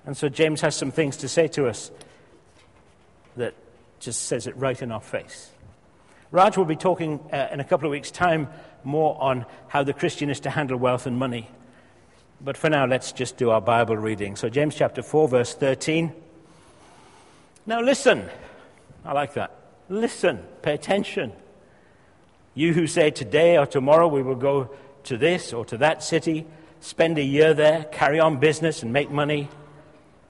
And 0.04 0.16
so 0.16 0.28
James 0.28 0.60
has 0.60 0.74
some 0.74 0.90
things 0.90 1.18
to 1.18 1.28
say 1.28 1.48
to 1.48 1.66
us 1.66 1.90
that 3.36 3.54
just 3.98 4.22
says 4.24 4.46
it 4.46 4.56
right 4.56 4.80
in 4.80 4.92
our 4.92 5.00
face. 5.00 5.50
Raj 6.30 6.56
will 6.56 6.64
be 6.64 6.76
talking 6.76 7.20
uh, 7.32 7.48
in 7.52 7.60
a 7.60 7.64
couple 7.64 7.86
of 7.86 7.92
weeks' 7.92 8.10
time 8.10 8.48
more 8.84 9.20
on 9.20 9.46
how 9.68 9.82
the 9.82 9.92
Christian 9.92 10.30
is 10.30 10.40
to 10.40 10.50
handle 10.50 10.76
wealth 10.76 11.06
and 11.06 11.18
money. 11.18 11.48
But 12.40 12.56
for 12.56 12.68
now, 12.68 12.86
let's 12.86 13.12
just 13.12 13.36
do 13.36 13.50
our 13.50 13.60
Bible 13.60 13.96
reading. 13.96 14.36
So, 14.36 14.48
James 14.48 14.74
chapter 14.74 15.02
4, 15.02 15.28
verse 15.28 15.54
13. 15.54 16.12
Now, 17.66 17.80
listen. 17.80 18.28
I 19.04 19.12
like 19.12 19.34
that. 19.34 19.54
Listen. 19.88 20.38
Pay 20.62 20.74
attention. 20.74 21.32
You 22.54 22.72
who 22.72 22.86
say 22.86 23.10
today 23.10 23.58
or 23.58 23.66
tomorrow 23.66 24.08
we 24.08 24.22
will 24.22 24.36
go 24.36 24.70
to 25.04 25.16
this 25.16 25.52
or 25.52 25.64
to 25.66 25.76
that 25.78 26.02
city, 26.02 26.46
spend 26.80 27.18
a 27.18 27.22
year 27.22 27.54
there, 27.54 27.84
carry 27.84 28.18
on 28.20 28.38
business, 28.38 28.82
and 28.82 28.92
make 28.92 29.10
money. 29.10 29.48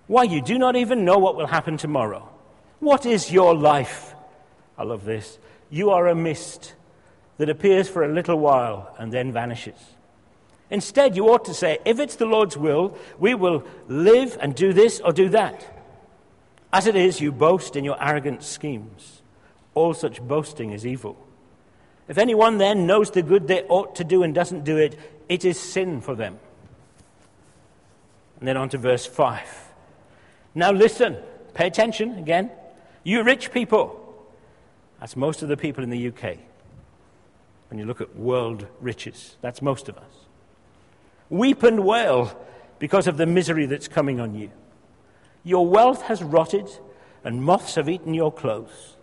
Why, 0.06 0.24
you 0.24 0.42
do 0.42 0.58
not 0.58 0.76
even 0.76 1.04
know 1.04 1.18
what 1.18 1.36
will 1.36 1.46
happen 1.46 1.76
tomorrow. 1.76 2.28
What 2.80 3.06
is 3.06 3.32
your 3.32 3.54
life? 3.54 4.14
I 4.78 4.84
love 4.84 5.04
this. 5.04 5.38
You 5.70 5.90
are 5.90 6.06
a 6.08 6.14
mist 6.14 6.74
that 7.38 7.48
appears 7.48 7.88
for 7.88 8.04
a 8.04 8.12
little 8.12 8.38
while 8.38 8.94
and 8.98 9.12
then 9.12 9.32
vanishes. 9.32 9.95
Instead, 10.70 11.16
you 11.16 11.28
ought 11.28 11.44
to 11.44 11.54
say, 11.54 11.78
if 11.84 12.00
it's 12.00 12.16
the 12.16 12.26
Lord's 12.26 12.56
will, 12.56 12.96
we 13.18 13.34
will 13.34 13.64
live 13.88 14.36
and 14.40 14.54
do 14.54 14.72
this 14.72 15.00
or 15.00 15.12
do 15.12 15.28
that. 15.28 15.64
As 16.72 16.86
it 16.86 16.96
is, 16.96 17.20
you 17.20 17.30
boast 17.30 17.76
in 17.76 17.84
your 17.84 18.02
arrogant 18.02 18.42
schemes. 18.42 19.22
All 19.74 19.94
such 19.94 20.20
boasting 20.20 20.72
is 20.72 20.84
evil. 20.84 21.16
If 22.08 22.18
anyone 22.18 22.58
then 22.58 22.86
knows 22.86 23.10
the 23.10 23.22
good 23.22 23.46
they 23.46 23.62
ought 23.62 23.96
to 23.96 24.04
do 24.04 24.22
and 24.22 24.34
doesn't 24.34 24.64
do 24.64 24.76
it, 24.76 24.98
it 25.28 25.44
is 25.44 25.58
sin 25.58 26.00
for 26.00 26.14
them. 26.14 26.38
And 28.38 28.48
then 28.48 28.56
on 28.56 28.68
to 28.70 28.78
verse 28.78 29.06
5. 29.06 29.72
Now 30.54 30.70
listen, 30.72 31.16
pay 31.54 31.66
attention 31.66 32.18
again. 32.18 32.50
You 33.04 33.22
rich 33.22 33.52
people. 33.52 34.02
That's 35.00 35.16
most 35.16 35.42
of 35.42 35.48
the 35.48 35.56
people 35.56 35.84
in 35.84 35.90
the 35.90 36.08
UK. 36.08 36.38
When 37.70 37.78
you 37.78 37.84
look 37.84 38.00
at 38.00 38.16
world 38.16 38.66
riches, 38.80 39.36
that's 39.40 39.62
most 39.62 39.88
of 39.88 39.96
us. 39.96 40.25
Weep 41.28 41.62
and 41.62 41.84
wail 41.84 42.38
because 42.78 43.06
of 43.06 43.16
the 43.16 43.26
misery 43.26 43.66
that's 43.66 43.88
coming 43.88 44.20
on 44.20 44.34
you. 44.34 44.50
Your 45.42 45.66
wealth 45.66 46.02
has 46.02 46.22
rotted, 46.22 46.68
and 47.24 47.42
moths 47.42 47.76
have 47.76 47.88
eaten 47.88 48.14
your 48.14 48.32
clothes. 48.32 48.96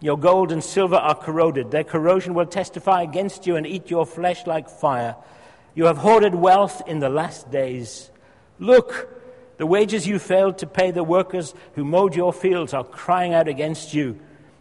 Your 0.00 0.18
gold 0.18 0.50
and 0.50 0.64
silver 0.64 0.96
are 0.96 1.14
corroded. 1.14 1.70
Their 1.70 1.84
corrosion 1.84 2.34
will 2.34 2.46
testify 2.46 3.02
against 3.02 3.46
you 3.46 3.56
and 3.56 3.66
eat 3.66 3.90
your 3.90 4.06
flesh 4.06 4.46
like 4.46 4.68
fire. 4.68 5.16
You 5.74 5.84
have 5.84 5.98
hoarded 5.98 6.34
wealth 6.34 6.82
in 6.86 7.00
the 7.00 7.08
last 7.08 7.50
days. 7.50 8.10
Look, 8.58 9.08
the 9.58 9.66
wages 9.66 10.06
you 10.06 10.18
failed 10.18 10.58
to 10.58 10.66
pay 10.66 10.90
the 10.90 11.04
workers 11.04 11.54
who 11.74 11.84
mowed 11.84 12.16
your 12.16 12.32
fields 12.32 12.72
are 12.72 12.84
crying 12.84 13.34
out 13.34 13.46
against 13.46 13.92
you. 13.92 14.18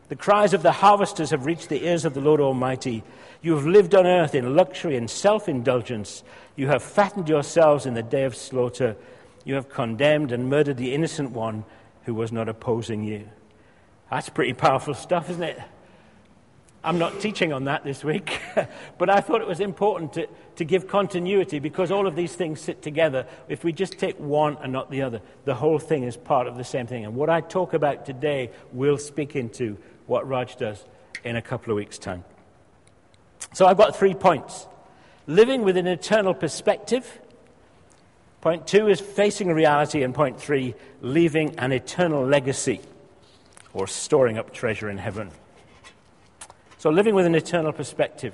The 0.09 0.15
cries 0.15 0.55
of 0.55 0.63
the 0.63 0.71
harvesters 0.71 1.29
have 1.29 1.45
reached 1.45 1.69
the 1.69 1.85
ears 1.85 2.03
of 2.03 2.15
the 2.15 2.21
Lord 2.21 2.41
Almighty. 2.41 3.03
You 3.43 3.55
have 3.55 3.67
lived 3.67 3.93
on 3.93 4.07
earth 4.07 4.33
in 4.33 4.55
luxury 4.55 4.97
and 4.97 5.09
self 5.09 5.47
indulgence. 5.47 6.23
You 6.55 6.67
have 6.67 6.83
fattened 6.83 7.29
yourselves 7.29 7.85
in 7.85 7.93
the 7.93 8.03
day 8.03 8.23
of 8.23 8.35
slaughter. 8.35 8.97
You 9.45 9.53
have 9.53 9.69
condemned 9.69 10.31
and 10.31 10.49
murdered 10.49 10.77
the 10.77 10.93
innocent 10.93 11.31
one 11.31 11.63
who 12.03 12.15
was 12.15 12.31
not 12.31 12.49
opposing 12.49 13.03
you. 13.03 13.29
That's 14.09 14.29
pretty 14.29 14.53
powerful 14.53 14.95
stuff, 14.95 15.29
isn't 15.29 15.43
it? 15.43 15.59
I'm 16.83 16.97
not 16.97 17.19
teaching 17.19 17.51
on 17.51 17.65
that 17.65 17.83
this 17.83 18.03
week, 18.03 18.39
but 18.97 19.09
I 19.09 19.19
thought 19.19 19.41
it 19.41 19.47
was 19.47 19.59
important 19.59 20.13
to, 20.13 20.27
to 20.55 20.63
give 20.63 20.87
continuity 20.87 21.59
because 21.59 21.91
all 21.91 22.07
of 22.07 22.15
these 22.15 22.33
things 22.33 22.61
sit 22.61 22.81
together. 22.81 23.27
If 23.49 23.65
we 23.65 23.73
just 23.73 23.99
take 23.99 24.17
one 24.17 24.57
and 24.61 24.71
not 24.71 24.89
the 24.89 25.01
other, 25.01 25.21
the 25.43 25.55
whole 25.55 25.77
thing 25.77 26.03
is 26.03 26.15
part 26.15 26.47
of 26.47 26.55
the 26.55 26.63
same 26.63 26.87
thing. 26.87 27.03
And 27.05 27.15
what 27.15 27.29
I 27.29 27.41
talk 27.41 27.73
about 27.73 28.05
today 28.05 28.51
will 28.71 28.97
speak 28.97 29.35
into 29.35 29.77
what 30.09 30.27
Raj 30.27 30.55
does 30.57 30.83
in 31.23 31.35
a 31.35 31.41
couple 31.41 31.71
of 31.71 31.77
weeks' 31.77 31.97
time. 31.97 32.23
So 33.53 33.65
I've 33.65 33.77
got 33.77 33.95
three 33.95 34.13
points 34.13 34.67
living 35.27 35.61
with 35.61 35.77
an 35.77 35.87
eternal 35.87 36.33
perspective. 36.33 37.19
Point 38.41 38.65
two 38.65 38.87
is 38.87 38.99
facing 38.99 39.49
reality, 39.49 40.01
and 40.01 40.13
point 40.13 40.41
three, 40.41 40.73
leaving 41.01 41.59
an 41.59 41.71
eternal 41.71 42.25
legacy 42.25 42.81
or 43.73 43.85
storing 43.85 44.37
up 44.37 44.51
treasure 44.51 44.89
in 44.89 44.97
heaven. 44.97 45.29
So, 46.79 46.89
living 46.89 47.13
with 47.13 47.25
an 47.25 47.35
eternal 47.35 47.73
perspective. 47.73 48.33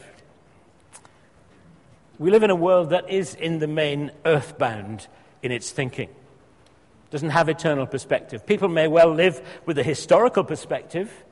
We 2.18 2.32
live 2.32 2.44
in 2.44 2.50
a 2.50 2.56
world 2.56 2.92
that 2.92 3.10
is, 3.10 3.36
in 3.36 3.60
the 3.60 3.68
main, 3.68 4.12
earthbound 4.24 5.08
in 5.44 5.52
its 5.52 5.72
thinking. 5.72 6.10
Doesn't 7.10 7.32
have 7.32 7.50
eternal 7.50 7.86
perspective. 7.86 8.46
People 8.46 8.70
may 8.70 8.88
well 8.88 9.14
live 9.14 9.42
with 9.66 9.78
a 9.80 9.84
historical 9.84 10.46
perspective, 10.46 11.25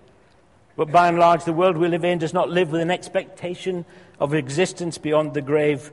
but 0.76 0.92
by 0.92 1.08
and 1.08 1.20
large, 1.20 1.46
the 1.46 1.54
world 1.54 1.78
we 1.78 1.88
live 1.88 2.04
in 2.04 2.18
does 2.18 2.34
not 2.34 2.50
live 2.50 2.72
with 2.72 2.82
an 2.82 2.92
expectation 2.92 3.86
of 4.20 4.34
existence 4.34 4.98
beyond 4.98 5.34
the 5.34 5.42
grave, 5.42 5.92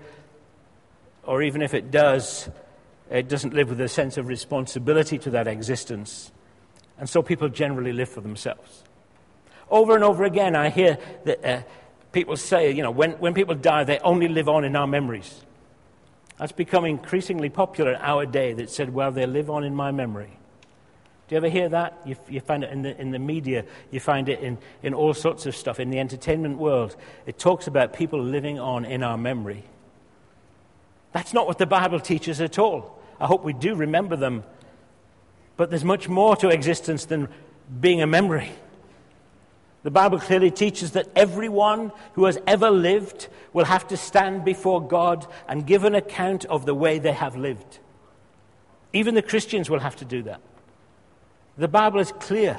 or 1.25 1.43
even 1.43 1.61
if 1.63 1.75
it 1.75 1.91
does, 1.91 2.49
it 3.11 3.29
doesn't 3.29 3.53
live 3.53 3.69
with 3.69 3.81
a 3.81 3.89
sense 3.89 4.17
of 4.17 4.27
responsibility 4.27 5.19
to 5.19 5.31
that 5.31 5.47
existence. 5.47 6.33
And 6.99 7.09
so 7.09 7.23
people 7.23 7.49
generally 7.49 7.93
live 7.93 8.09
for 8.09 8.21
themselves. 8.21 8.85
Over 9.71 9.95
and 9.95 10.05
over 10.05 10.25
again, 10.25 10.57
I 10.57 10.71
hear 10.71 10.99
that 11.25 11.45
uh, 11.45 11.63
people 12.13 12.37
say, 12.37 12.71
you 12.73 12.83
know, 12.83 12.91
when, 12.91 13.13
when 13.13 13.35
people 13.35 13.55
die, 13.55 13.85
they 13.85 13.99
only 14.01 14.29
live 14.29 14.49
on 14.49 14.65
in 14.65 14.77
our 14.77 14.87
memories. 14.87 15.43
That's 16.39 16.53
become 16.53 16.85
increasingly 16.87 17.51
popular 17.51 17.93
in 17.93 18.01
our 18.01 18.25
day 18.27 18.55
that 18.55 18.71
said, 18.71 18.95
well, 18.95 19.13
they 19.13 19.27
live 19.27 19.51
on 19.51 19.63
in 19.63 19.75
my 19.75 19.91
memory. 19.93 20.39
Do 21.31 21.35
you 21.35 21.39
ever 21.39 21.49
hear 21.49 21.69
that? 21.69 21.97
You, 22.05 22.17
you 22.29 22.41
find 22.41 22.65
it 22.65 22.73
in 22.73 22.83
the, 22.83 23.01
in 23.01 23.13
the 23.13 23.21
media, 23.21 23.65
you 23.93 24.01
find 24.01 24.29
it 24.29 24.41
in, 24.41 24.59
in 24.83 24.95
all 24.95 25.15
sorts 25.15 25.47
of 25.47 25.55
stuff, 25.55 25.79
in 25.79 25.89
the 25.89 26.01
entertainment 26.01 26.59
world. 26.59 26.97
It 27.25 27.39
talks 27.39 27.69
about 27.69 27.93
people 27.95 28.21
living 28.21 28.59
on 28.59 28.85
in 28.85 29.03
our 29.05 29.17
memory. 29.17 29.63
That's 31.13 31.33
not 31.33 31.47
what 31.47 31.59
the 31.59 31.67
Bible 31.67 32.01
teaches 32.01 32.41
at 32.41 32.59
all. 32.59 33.01
I 33.21 33.27
hope 33.27 33.45
we 33.45 33.53
do 33.53 33.75
remember 33.77 34.17
them 34.17 34.43
but 35.61 35.69
there's 35.69 35.85
much 35.85 36.09
more 36.09 36.37
to 36.37 36.49
existence 36.49 37.05
than 37.05 37.29
being 37.83 38.01
a 38.01 38.07
memory. 38.07 38.51
The 39.83 39.91
Bible 39.91 40.19
clearly 40.19 40.51
teaches 40.51 40.93
that 40.93 41.07
everyone 41.15 41.93
who 42.15 42.25
has 42.25 42.39
ever 42.47 42.71
lived 42.71 43.29
will 43.53 43.67
have 43.67 43.87
to 43.89 43.99
stand 43.99 44.43
before 44.43 44.81
God 44.81 45.27
and 45.47 45.67
give 45.67 45.85
an 45.85 45.95
account 45.95 46.47
of 46.47 46.65
the 46.65 46.75
way 46.75 46.99
they 46.99 47.13
have 47.13 47.37
lived. 47.37 47.79
Even 48.95 49.15
the 49.15 49.21
Christians 49.21 49.69
will 49.69 49.81
have 49.81 49.97
to 49.97 50.07
do 50.07 50.23
that. 50.23 50.41
The 51.61 51.69
Bible 51.69 52.01
is 52.01 52.11
clear, 52.13 52.59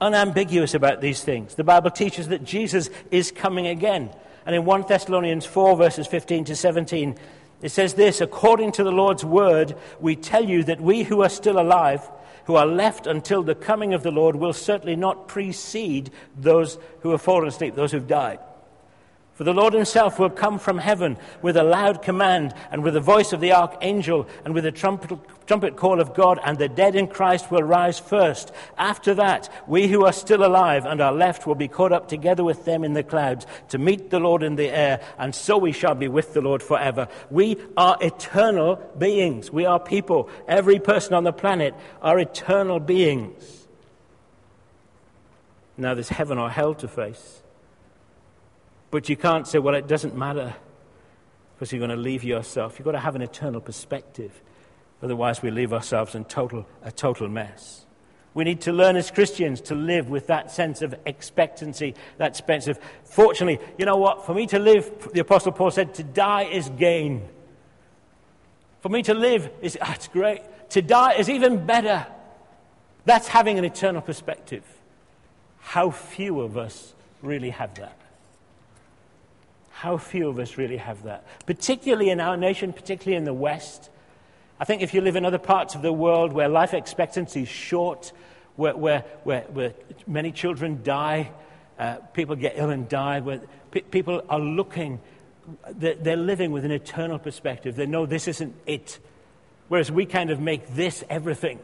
unambiguous 0.00 0.74
about 0.74 1.00
these 1.00 1.24
things. 1.24 1.56
The 1.56 1.64
Bible 1.64 1.90
teaches 1.90 2.28
that 2.28 2.44
Jesus 2.44 2.90
is 3.10 3.32
coming 3.32 3.66
again. 3.66 4.10
And 4.46 4.54
in 4.54 4.64
1 4.64 4.84
Thessalonians 4.88 5.44
4, 5.44 5.76
verses 5.76 6.06
15 6.06 6.44
to 6.44 6.54
17, 6.54 7.18
it 7.60 7.70
says 7.70 7.94
this 7.94 8.20
according 8.20 8.70
to 8.72 8.84
the 8.84 8.92
Lord's 8.92 9.24
word, 9.24 9.74
we 9.98 10.14
tell 10.14 10.44
you 10.44 10.62
that 10.62 10.80
we 10.80 11.02
who 11.02 11.22
are 11.22 11.28
still 11.28 11.58
alive, 11.58 12.08
who 12.44 12.54
are 12.54 12.66
left 12.66 13.08
until 13.08 13.42
the 13.42 13.56
coming 13.56 13.94
of 13.94 14.04
the 14.04 14.12
Lord, 14.12 14.36
will 14.36 14.52
certainly 14.52 14.94
not 14.94 15.26
precede 15.26 16.12
those 16.36 16.78
who 17.00 17.10
have 17.10 17.20
fallen 17.20 17.48
asleep, 17.48 17.74
those 17.74 17.90
who've 17.90 18.06
died. 18.06 18.38
For 19.38 19.44
the 19.44 19.54
Lord 19.54 19.72
himself 19.72 20.18
will 20.18 20.30
come 20.30 20.58
from 20.58 20.78
heaven 20.78 21.16
with 21.42 21.56
a 21.56 21.62
loud 21.62 22.02
command, 22.02 22.52
and 22.72 22.82
with 22.82 22.94
the 22.94 23.00
voice 23.00 23.32
of 23.32 23.38
the 23.38 23.52
archangel, 23.52 24.26
and 24.44 24.52
with 24.52 24.64
the 24.64 24.72
trumpet, 24.72 25.16
trumpet 25.46 25.76
call 25.76 26.00
of 26.00 26.12
God, 26.12 26.40
and 26.44 26.58
the 26.58 26.68
dead 26.68 26.96
in 26.96 27.06
Christ 27.06 27.48
will 27.48 27.62
rise 27.62 28.00
first. 28.00 28.50
After 28.76 29.14
that, 29.14 29.48
we 29.68 29.86
who 29.86 30.04
are 30.04 30.12
still 30.12 30.44
alive 30.44 30.86
and 30.86 31.00
are 31.00 31.12
left 31.12 31.46
will 31.46 31.54
be 31.54 31.68
caught 31.68 31.92
up 31.92 32.08
together 32.08 32.42
with 32.42 32.64
them 32.64 32.82
in 32.82 32.94
the 32.94 33.04
clouds 33.04 33.46
to 33.68 33.78
meet 33.78 34.10
the 34.10 34.18
Lord 34.18 34.42
in 34.42 34.56
the 34.56 34.70
air, 34.76 35.00
and 35.20 35.32
so 35.32 35.56
we 35.56 35.70
shall 35.70 35.94
be 35.94 36.08
with 36.08 36.34
the 36.34 36.40
Lord 36.40 36.60
forever. 36.60 37.06
We 37.30 37.58
are 37.76 37.96
eternal 38.00 38.74
beings. 38.98 39.52
We 39.52 39.66
are 39.66 39.78
people. 39.78 40.28
Every 40.48 40.80
person 40.80 41.14
on 41.14 41.22
the 41.22 41.32
planet 41.32 41.76
are 42.02 42.18
eternal 42.18 42.80
beings. 42.80 43.68
Now 45.76 45.94
there's 45.94 46.08
heaven 46.08 46.38
or 46.38 46.50
hell 46.50 46.74
to 46.74 46.88
face. 46.88 47.40
But 48.90 49.08
you 49.08 49.16
can't 49.16 49.46
say, 49.46 49.58
well, 49.58 49.74
it 49.74 49.86
doesn't 49.86 50.16
matter 50.16 50.54
because 51.54 51.72
you're 51.72 51.80
going 51.80 51.90
to 51.90 51.96
leave 51.96 52.24
yourself. 52.24 52.78
You've 52.78 52.86
got 52.86 52.92
to 52.92 53.00
have 53.00 53.16
an 53.16 53.22
eternal 53.22 53.60
perspective. 53.60 54.40
Otherwise, 55.02 55.42
we 55.42 55.50
leave 55.50 55.72
ourselves 55.72 56.14
in 56.14 56.24
total, 56.24 56.66
a 56.82 56.90
total 56.90 57.28
mess. 57.28 57.84
We 58.34 58.44
need 58.44 58.60
to 58.62 58.72
learn 58.72 58.96
as 58.96 59.10
Christians 59.10 59.60
to 59.62 59.74
live 59.74 60.08
with 60.08 60.28
that 60.28 60.50
sense 60.50 60.82
of 60.82 60.94
expectancy, 61.06 61.94
that 62.18 62.36
sense 62.36 62.68
of, 62.68 62.78
fortunately, 63.04 63.58
you 63.76 63.84
know 63.84 63.96
what? 63.96 64.24
For 64.24 64.34
me 64.34 64.46
to 64.46 64.58
live, 64.58 65.10
the 65.12 65.20
Apostle 65.20 65.52
Paul 65.52 65.70
said, 65.70 65.94
to 65.94 66.04
die 66.04 66.44
is 66.44 66.68
gain. 66.70 67.28
For 68.80 68.88
me 68.88 69.02
to 69.02 69.14
live 69.14 69.50
is, 69.60 69.76
that's 69.80 70.08
ah, 70.08 70.12
great. 70.12 70.42
To 70.70 70.82
die 70.82 71.14
is 71.14 71.28
even 71.28 71.66
better. 71.66 72.06
That's 73.04 73.26
having 73.26 73.58
an 73.58 73.64
eternal 73.64 74.02
perspective. 74.02 74.62
How 75.58 75.90
few 75.90 76.40
of 76.40 76.56
us 76.56 76.94
really 77.22 77.50
have 77.50 77.74
that. 77.74 77.97
How 79.78 79.96
few 79.96 80.28
of 80.28 80.40
us 80.40 80.58
really 80.58 80.78
have 80.78 81.04
that, 81.04 81.24
particularly 81.46 82.10
in 82.10 82.18
our 82.18 82.36
nation, 82.36 82.72
particularly 82.72 83.16
in 83.16 83.22
the 83.22 83.32
West. 83.32 83.90
I 84.58 84.64
think 84.64 84.82
if 84.82 84.92
you 84.92 85.00
live 85.00 85.14
in 85.14 85.24
other 85.24 85.38
parts 85.38 85.76
of 85.76 85.82
the 85.82 85.92
world 85.92 86.32
where 86.32 86.48
life 86.48 86.74
expectancy 86.74 87.42
is 87.42 87.48
short, 87.48 88.10
where, 88.56 88.74
where, 88.74 89.04
where, 89.22 89.42
where 89.42 89.74
many 90.04 90.32
children 90.32 90.80
die, 90.82 91.30
uh, 91.78 91.98
people 92.12 92.34
get 92.34 92.54
ill 92.56 92.70
and 92.70 92.88
die, 92.88 93.20
where 93.20 93.40
people 93.92 94.24
are 94.28 94.40
looking, 94.40 94.98
they're, 95.70 95.94
they're 95.94 96.16
living 96.16 96.50
with 96.50 96.64
an 96.64 96.72
eternal 96.72 97.20
perspective. 97.20 97.76
They 97.76 97.86
know 97.86 98.04
this 98.04 98.26
isn't 98.26 98.56
it. 98.66 98.98
Whereas 99.68 99.92
we 99.92 100.06
kind 100.06 100.30
of 100.30 100.40
make 100.40 100.74
this 100.74 101.04
everything. 101.08 101.60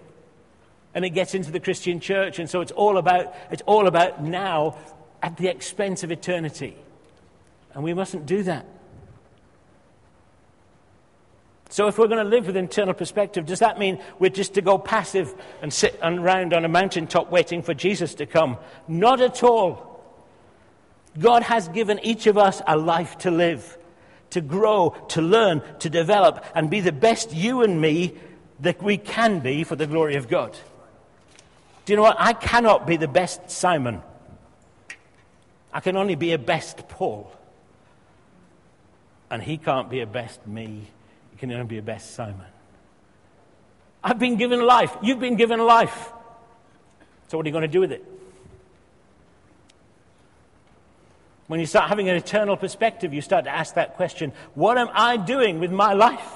And 0.94 1.04
it 1.04 1.10
gets 1.10 1.34
into 1.34 1.50
the 1.50 1.58
Christian 1.58 1.98
church, 1.98 2.38
and 2.38 2.48
so 2.48 2.60
it's 2.60 2.70
all 2.70 2.96
about, 2.96 3.34
it's 3.50 3.62
all 3.66 3.88
about 3.88 4.22
now 4.22 4.78
at 5.20 5.36
the 5.36 5.48
expense 5.48 6.04
of 6.04 6.12
eternity. 6.12 6.76
And 7.74 7.82
we 7.82 7.94
mustn't 7.94 8.26
do 8.26 8.42
that. 8.44 8.66
So, 11.70 11.88
if 11.88 11.98
we're 11.98 12.06
going 12.06 12.24
to 12.24 12.30
live 12.30 12.46
with 12.46 12.56
internal 12.56 12.94
perspective, 12.94 13.46
does 13.46 13.58
that 13.58 13.78
mean 13.78 14.00
we're 14.20 14.30
just 14.30 14.54
to 14.54 14.62
go 14.62 14.78
passive 14.78 15.34
and 15.60 15.72
sit 15.72 15.98
around 16.02 16.54
on 16.54 16.64
a 16.64 16.68
mountaintop 16.68 17.32
waiting 17.32 17.62
for 17.62 17.74
Jesus 17.74 18.14
to 18.16 18.26
come? 18.26 18.58
Not 18.86 19.20
at 19.20 19.42
all. 19.42 20.04
God 21.18 21.42
has 21.42 21.66
given 21.68 21.98
each 22.00 22.26
of 22.26 22.38
us 22.38 22.62
a 22.66 22.76
life 22.76 23.18
to 23.18 23.30
live 23.30 23.76
to 24.34 24.40
grow, 24.40 24.90
to 25.10 25.22
learn, 25.22 25.62
to 25.78 25.88
develop, 25.88 26.44
and 26.56 26.68
be 26.68 26.80
the 26.80 26.90
best 26.90 27.32
you 27.32 27.62
and 27.62 27.80
me 27.80 28.12
that 28.58 28.82
we 28.82 28.98
can 28.98 29.38
be 29.38 29.62
for 29.62 29.76
the 29.76 29.86
glory 29.86 30.16
of 30.16 30.26
God. 30.26 30.56
Do 31.84 31.92
you 31.92 31.96
know 31.96 32.02
what? 32.02 32.16
I 32.18 32.32
cannot 32.32 32.84
be 32.84 32.96
the 32.96 33.06
best 33.06 33.48
Simon. 33.48 34.02
I 35.72 35.78
can 35.78 35.96
only 35.96 36.16
be 36.16 36.32
a 36.32 36.38
best 36.38 36.88
Paul. 36.88 37.30
And 39.34 39.42
he 39.42 39.56
can't 39.56 39.90
be 39.90 40.00
a 40.00 40.06
best 40.06 40.46
me. 40.46 40.86
He 41.32 41.36
can 41.38 41.50
only 41.50 41.66
be 41.66 41.78
a 41.78 41.82
best 41.82 42.14
Simon. 42.14 42.46
I've 44.00 44.20
been 44.20 44.36
given 44.36 44.64
life. 44.64 44.96
You've 45.02 45.18
been 45.18 45.34
given 45.34 45.58
life. 45.58 46.12
So, 47.26 47.36
what 47.36 47.44
are 47.44 47.48
you 47.48 47.52
going 47.52 47.62
to 47.62 47.66
do 47.66 47.80
with 47.80 47.90
it? 47.90 48.04
When 51.48 51.58
you 51.58 51.66
start 51.66 51.88
having 51.88 52.08
an 52.08 52.14
eternal 52.14 52.56
perspective, 52.56 53.12
you 53.12 53.20
start 53.20 53.46
to 53.46 53.50
ask 53.50 53.74
that 53.74 53.96
question 53.96 54.32
what 54.54 54.78
am 54.78 54.88
I 54.92 55.16
doing 55.16 55.58
with 55.58 55.72
my 55.72 55.94
life? 55.94 56.32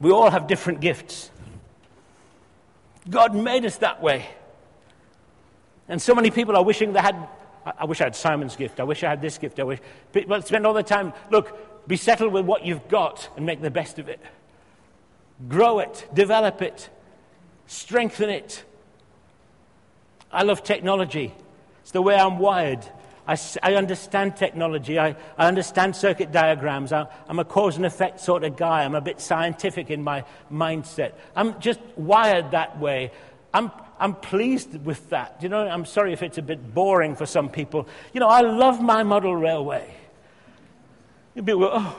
We 0.00 0.12
all 0.12 0.30
have 0.30 0.46
different 0.46 0.80
gifts. 0.80 1.32
God 3.10 3.34
made 3.34 3.64
us 3.64 3.78
that 3.78 4.00
way. 4.00 4.28
And 5.88 6.00
so 6.00 6.14
many 6.14 6.30
people 6.30 6.54
are 6.54 6.62
wishing 6.62 6.92
they 6.92 7.00
had. 7.00 7.26
I 7.64 7.84
wish 7.84 8.00
I 8.00 8.04
had 8.04 8.16
Simon's 8.16 8.56
gift. 8.56 8.80
I 8.80 8.84
wish 8.84 9.04
I 9.04 9.10
had 9.10 9.22
this 9.22 9.38
gift. 9.38 9.60
I 9.60 9.64
wish. 9.64 9.78
People 10.12 10.40
spend 10.42 10.66
all 10.66 10.74
the 10.74 10.82
time, 10.82 11.12
look, 11.30 11.86
be 11.88 11.96
settled 11.96 12.32
with 12.32 12.44
what 12.44 12.64
you've 12.64 12.88
got 12.88 13.28
and 13.36 13.46
make 13.46 13.60
the 13.60 13.70
best 13.70 13.98
of 13.98 14.08
it. 14.08 14.20
Grow 15.48 15.80
it, 15.80 16.08
develop 16.14 16.62
it, 16.62 16.88
strengthen 17.66 18.30
it. 18.30 18.64
I 20.30 20.42
love 20.42 20.62
technology. 20.62 21.34
It's 21.82 21.90
the 21.90 22.02
way 22.02 22.16
I'm 22.16 22.38
wired. 22.38 22.86
I, 23.26 23.36
I 23.62 23.74
understand 23.74 24.36
technology. 24.36 24.98
I, 24.98 25.16
I, 25.38 25.46
understand 25.46 25.94
circuit 25.94 26.32
diagrams. 26.32 26.92
I, 26.92 27.06
I'm 27.28 27.38
a 27.38 27.44
cause 27.44 27.76
and 27.76 27.86
effect 27.86 28.20
sort 28.20 28.42
of 28.42 28.56
guy. 28.56 28.84
I'm 28.84 28.96
a 28.96 29.00
bit 29.00 29.20
scientific 29.20 29.90
in 29.90 30.02
my 30.02 30.24
mindset. 30.50 31.12
I'm 31.36 31.60
just 31.60 31.80
wired 31.96 32.50
that 32.50 32.80
way. 32.80 33.12
I'm, 33.54 33.70
I'm 34.02 34.16
pleased 34.16 34.84
with 34.84 35.10
that. 35.10 35.36
You 35.40 35.48
know, 35.48 35.64
I'm 35.64 35.84
sorry 35.84 36.12
if 36.12 36.24
it's 36.24 36.36
a 36.36 36.42
bit 36.42 36.74
boring 36.74 37.14
for 37.14 37.24
some 37.24 37.48
people. 37.48 37.86
You 38.12 38.18
know, 38.18 38.26
I 38.26 38.40
love 38.40 38.82
my 38.82 39.04
model 39.04 39.36
railway. 39.36 39.94
People 41.36 41.60
go, 41.60 41.70
oh. 41.72 41.96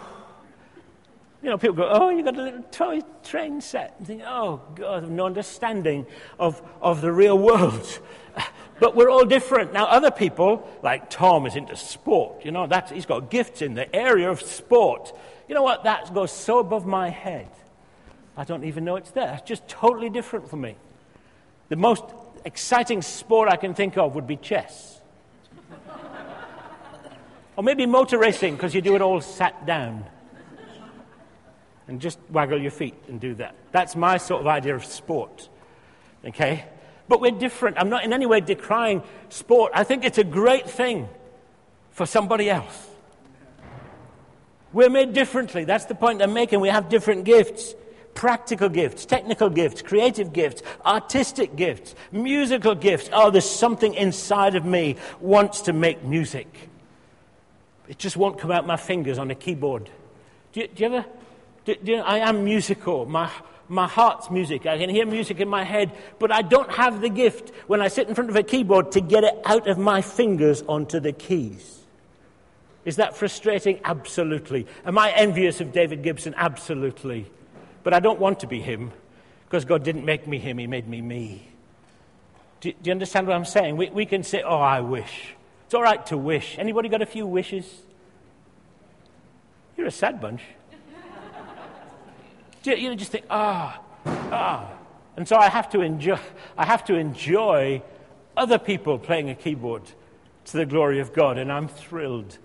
You 1.42 1.50
know, 1.50 1.58
people 1.58 1.78
go, 1.78 1.88
oh, 1.90 2.10
you've 2.10 2.26
got 2.26 2.38
a 2.38 2.42
little 2.42 2.64
toy 2.72 3.00
train 3.24 3.62
set. 3.62 3.96
And 3.98 4.08
think, 4.08 4.22
oh, 4.26 4.60
God, 4.76 5.10
no 5.10 5.26
understanding 5.26 6.06
of, 6.38 6.62
of 6.82 7.00
the 7.00 7.12
real 7.12 7.40
world. 7.40 8.00
But 8.80 8.96
we're 8.96 9.10
all 9.10 9.24
different. 9.24 9.72
Now, 9.72 9.86
other 9.86 10.10
people, 10.12 10.68
like 10.82 11.10
Tom, 11.10 11.46
is 11.46 11.56
into 11.56 11.76
sport. 11.76 12.44
You 12.44 12.52
know, 12.52 12.66
that's, 12.66 12.92
he's 12.92 13.06
got 13.06 13.30
gifts 13.30 13.62
in 13.62 13.76
the 13.76 13.96
area 13.96 14.30
of 14.30 14.42
sport. 14.42 15.14
You 15.48 15.56
know 15.56 15.62
what? 15.62 15.84
That 15.84 16.14
goes 16.14 16.32
so 16.32 16.58
above 16.58 16.86
my 16.86 17.10
head. 17.10 17.48
I 18.36 18.44
don't 18.44 18.66
even 18.66 18.84
know 18.84 18.96
it's 18.96 19.12
there. 19.12 19.36
It's 19.36 19.48
just 19.48 19.68
totally 19.70 20.10
different 20.10 20.50
for 20.50 20.58
me. 20.58 20.76
The 21.74 21.78
most 21.78 22.04
exciting 22.46 23.02
sport 23.02 23.50
I 23.50 23.56
can 23.56 23.74
think 23.74 23.98
of 23.98 24.14
would 24.14 24.28
be 24.28 24.36
chess. 24.36 25.02
or 27.56 27.64
maybe 27.64 27.88
motor 27.88 28.20
racing, 28.20 28.54
because 28.54 28.76
you 28.76 28.82
do 28.82 28.94
it 28.94 29.02
all 29.02 29.22
sat 29.22 29.66
down. 29.66 30.06
And 31.88 32.00
just 32.00 32.20
waggle 32.30 32.62
your 32.62 32.70
feet 32.70 32.94
and 33.08 33.20
do 33.20 33.34
that. 33.34 33.56
That's 33.72 33.96
my 33.96 34.18
sort 34.18 34.42
of 34.42 34.46
idea 34.46 34.76
of 34.76 34.86
sport. 34.86 35.50
Okay? 36.24 36.64
But 37.08 37.22
we're 37.22 37.32
different. 37.32 37.80
I'm 37.80 37.90
not 37.90 38.04
in 38.04 38.14
any 38.14 38.28
way 38.28 38.40
decrying 38.40 39.02
sport. 39.30 39.72
I 39.74 39.84
think 39.84 40.06
it's 40.06 40.20
a 40.20 40.24
great 40.24 40.70
thing 40.70 41.10
for 41.90 42.06
somebody 42.06 42.52
else. 42.52 42.88
We're 44.74 44.92
made 44.92 45.14
differently. 45.14 45.64
That's 45.64 45.86
the 45.86 45.96
point 45.96 46.22
I'm 46.22 46.36
making. 46.36 46.60
We 46.60 46.70
have 46.70 46.88
different 46.88 47.24
gifts 47.24 47.74
practical 48.16 48.70
gifts, 48.70 49.06
technical 49.06 49.50
gifts, 49.50 49.82
creative 49.82 50.34
gifts, 50.34 50.62
artistic 50.86 51.56
gifts, 51.56 51.96
musical 52.12 52.76
gifts. 52.76 53.10
Oh, 53.12 53.32
there's 53.32 53.50
something 53.50 53.94
inside 53.94 54.56
of 54.56 54.66
me 54.66 54.96
wants 55.20 55.62
to 55.62 55.74
make 55.74 56.04
music. 56.04 56.70
It 57.88 57.98
just 57.98 58.16
won't 58.18 58.40
come 58.40 58.52
out 58.52 58.66
my 58.66 58.78
fingers 58.78 59.18
on 59.18 59.30
a 59.32 59.36
keyboard. 59.36 59.90
Do 60.54 60.62
you, 60.62 60.68
do 60.68 60.84
you 60.84 60.86
ever? 60.86 61.06
Do, 61.66 61.76
do 61.76 61.92
you 61.92 61.98
know, 61.98 62.04
I 62.04 62.20
am 62.20 62.44
musical. 62.44 63.06
My 63.06 63.30
my 63.70 63.88
heart's 63.88 64.30
music. 64.30 64.66
I 64.66 64.78
can 64.78 64.90
hear 64.90 65.06
music 65.06 65.40
in 65.40 65.48
my 65.48 65.64
head, 65.64 65.92
but 66.20 66.32
I 66.32 66.42
don't 66.42 66.72
have 66.72 67.02
the 67.02 67.10
gift 67.10 67.52
when 67.68 67.82
I 67.82 67.88
sit 67.88 68.08
in 68.08 68.16
front 68.16 68.30
of 68.30 68.36
a 68.36 68.44
keyboard 68.44 68.92
to 68.94 69.02
get 69.02 69.24
it 69.24 69.40
out 69.46 69.68
of 69.68 69.78
my 69.78 70.02
fingers 70.02 70.62
onto 70.68 71.00
the 71.00 71.12
keys. 71.12 71.80
Is 72.86 72.98
that 72.98 73.16
frustrating? 73.16 73.80
Absolutely. 73.84 74.68
Am 74.86 74.98
I 74.98 75.12
envious 75.12 75.62
of 75.62 75.72
David 75.72 76.04
Gibson? 76.04 76.34
Absolutely. 76.38 77.26
But 77.84 77.94
I 77.94 78.00
don't 78.00 78.20
want 78.20 78.40
to 78.42 78.48
be 78.48 78.62
him 78.62 78.92
because 79.46 79.66
God 79.66 79.84
didn't 79.84 80.06
make 80.06 80.26
me 80.28 80.40
him, 80.40 80.58
He 80.58 80.68
made 80.68 80.88
me 80.88 81.02
me. 81.02 81.48
Do, 82.62 82.72
do 82.72 82.78
you 82.86 82.92
understand 82.92 83.28
what 83.28 83.36
I'm 83.36 83.46
saying? 83.46 83.78
We, 83.78 83.90
we 83.90 84.06
can 84.06 84.24
say, 84.24 84.42
oh, 84.42 84.58
I 84.58 84.80
wish. 84.82 85.36
It's 85.66 85.74
all 85.74 85.84
right 85.84 86.04
to 86.08 86.18
wish. 86.18 86.58
Anybody 86.58 86.90
got 86.90 87.02
a 87.02 87.06
few 87.06 87.28
wishes? 87.28 87.66
You're 89.78 89.88
a 89.88 89.92
sad 89.92 90.22
bunch. 90.22 90.42
You 92.64 92.90
know, 92.90 92.96
just 92.96 93.12
think, 93.12 93.26
ah, 93.30 93.82
ah. 94.06 94.72
And 95.18 95.28
so 95.28 95.36
I 95.36 95.50
have 95.50 95.70
to 95.72 95.82
enjoy, 95.82 96.18
I 96.58 96.66
have 96.66 96.86
to 96.86 96.96
enjoy 96.96 97.84
other 98.38 98.58
people 98.58 98.98
playing 98.98 99.30
a 99.30 99.36
keyboard 99.36 99.84
to 100.46 100.58
the 100.58 100.66
glory 100.66 101.00
of 101.00 101.14
God, 101.14 101.38
and 101.38 101.52
I'm 101.52 101.68
thrilled. 101.68 102.38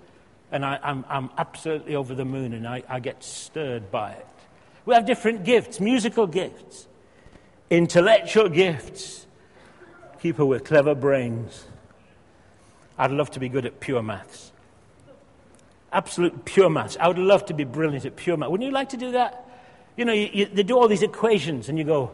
And 0.50 0.64
I, 0.64 0.76
am 0.76 0.80
I'm, 0.82 1.04
I'm 1.08 1.30
absolutely 1.38 1.94
over 1.94 2.14
the 2.14 2.24
moon, 2.24 2.52
and 2.52 2.66
I, 2.66 2.82
I 2.88 3.00
get 3.00 3.22
stirred 3.22 3.90
by 3.90 4.12
it. 4.12 4.26
We 4.88 4.94
have 4.94 5.04
different 5.04 5.44
gifts 5.44 5.80
musical 5.80 6.26
gifts, 6.26 6.88
intellectual 7.68 8.48
gifts, 8.48 9.26
people 10.18 10.48
with 10.48 10.64
clever 10.64 10.94
brains. 10.94 11.66
I'd 12.96 13.10
love 13.10 13.30
to 13.32 13.38
be 13.38 13.50
good 13.50 13.66
at 13.66 13.80
pure 13.80 14.02
maths. 14.02 14.50
Absolute 15.92 16.46
pure 16.46 16.70
maths. 16.70 16.96
I 16.98 17.06
would 17.06 17.18
love 17.18 17.44
to 17.46 17.54
be 17.54 17.64
brilliant 17.64 18.06
at 18.06 18.16
pure 18.16 18.38
maths. 18.38 18.50
Wouldn't 18.50 18.66
you 18.66 18.72
like 18.72 18.88
to 18.88 18.96
do 18.96 19.12
that? 19.12 19.46
You 19.98 20.06
know, 20.06 20.14
you, 20.14 20.30
you, 20.32 20.46
they 20.46 20.62
do 20.62 20.78
all 20.78 20.88
these 20.88 21.02
equations, 21.02 21.68
and 21.68 21.76
you 21.76 21.84
go, 21.84 22.10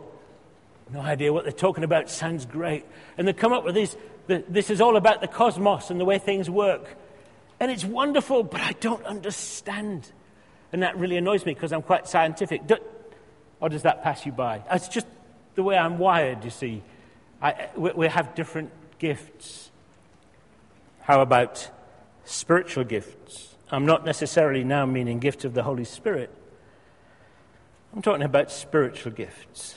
no 0.92 0.98
idea 0.98 1.32
what 1.32 1.44
they're 1.44 1.52
talking 1.52 1.84
about, 1.84 2.10
sounds 2.10 2.44
great. 2.44 2.84
And 3.16 3.28
they 3.28 3.34
come 3.34 3.52
up 3.52 3.64
with 3.64 3.76
these, 3.76 3.96
the, 4.26 4.42
this 4.48 4.68
is 4.68 4.80
all 4.80 4.96
about 4.96 5.20
the 5.20 5.28
cosmos 5.28 5.90
and 5.90 6.00
the 6.00 6.04
way 6.04 6.18
things 6.18 6.50
work. 6.50 6.96
And 7.60 7.70
it's 7.70 7.84
wonderful, 7.84 8.42
but 8.42 8.60
I 8.60 8.72
don't 8.72 9.04
understand. 9.04 10.10
And 10.74 10.82
that 10.82 10.98
really 10.98 11.16
annoys 11.16 11.46
me 11.46 11.54
because 11.54 11.72
I'm 11.72 11.82
quite 11.82 12.08
scientific. 12.08 12.66
Do, 12.66 12.78
or 13.60 13.68
does 13.68 13.82
that 13.82 14.02
pass 14.02 14.26
you 14.26 14.32
by? 14.32 14.60
It's 14.72 14.88
just 14.88 15.06
the 15.54 15.62
way 15.62 15.78
I'm 15.78 15.98
wired, 15.98 16.42
you 16.42 16.50
see. 16.50 16.82
I, 17.40 17.68
we, 17.76 17.92
we 17.92 18.08
have 18.08 18.34
different 18.34 18.72
gifts. 18.98 19.70
How 21.02 21.20
about 21.20 21.70
spiritual 22.24 22.82
gifts? 22.82 23.54
I'm 23.70 23.86
not 23.86 24.04
necessarily 24.04 24.64
now 24.64 24.84
meaning 24.84 25.20
gift 25.20 25.44
of 25.44 25.54
the 25.54 25.62
Holy 25.62 25.84
Spirit. 25.84 26.28
I'm 27.94 28.02
talking 28.02 28.24
about 28.24 28.50
spiritual 28.50 29.12
gifts, 29.12 29.76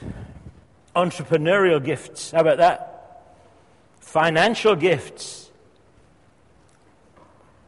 entrepreneurial 0.95 1.83
gifts. 1.83 2.31
How 2.31 2.39
about 2.39 2.57
that? 2.57 3.35
Financial 3.99 4.75
gifts. 4.75 5.51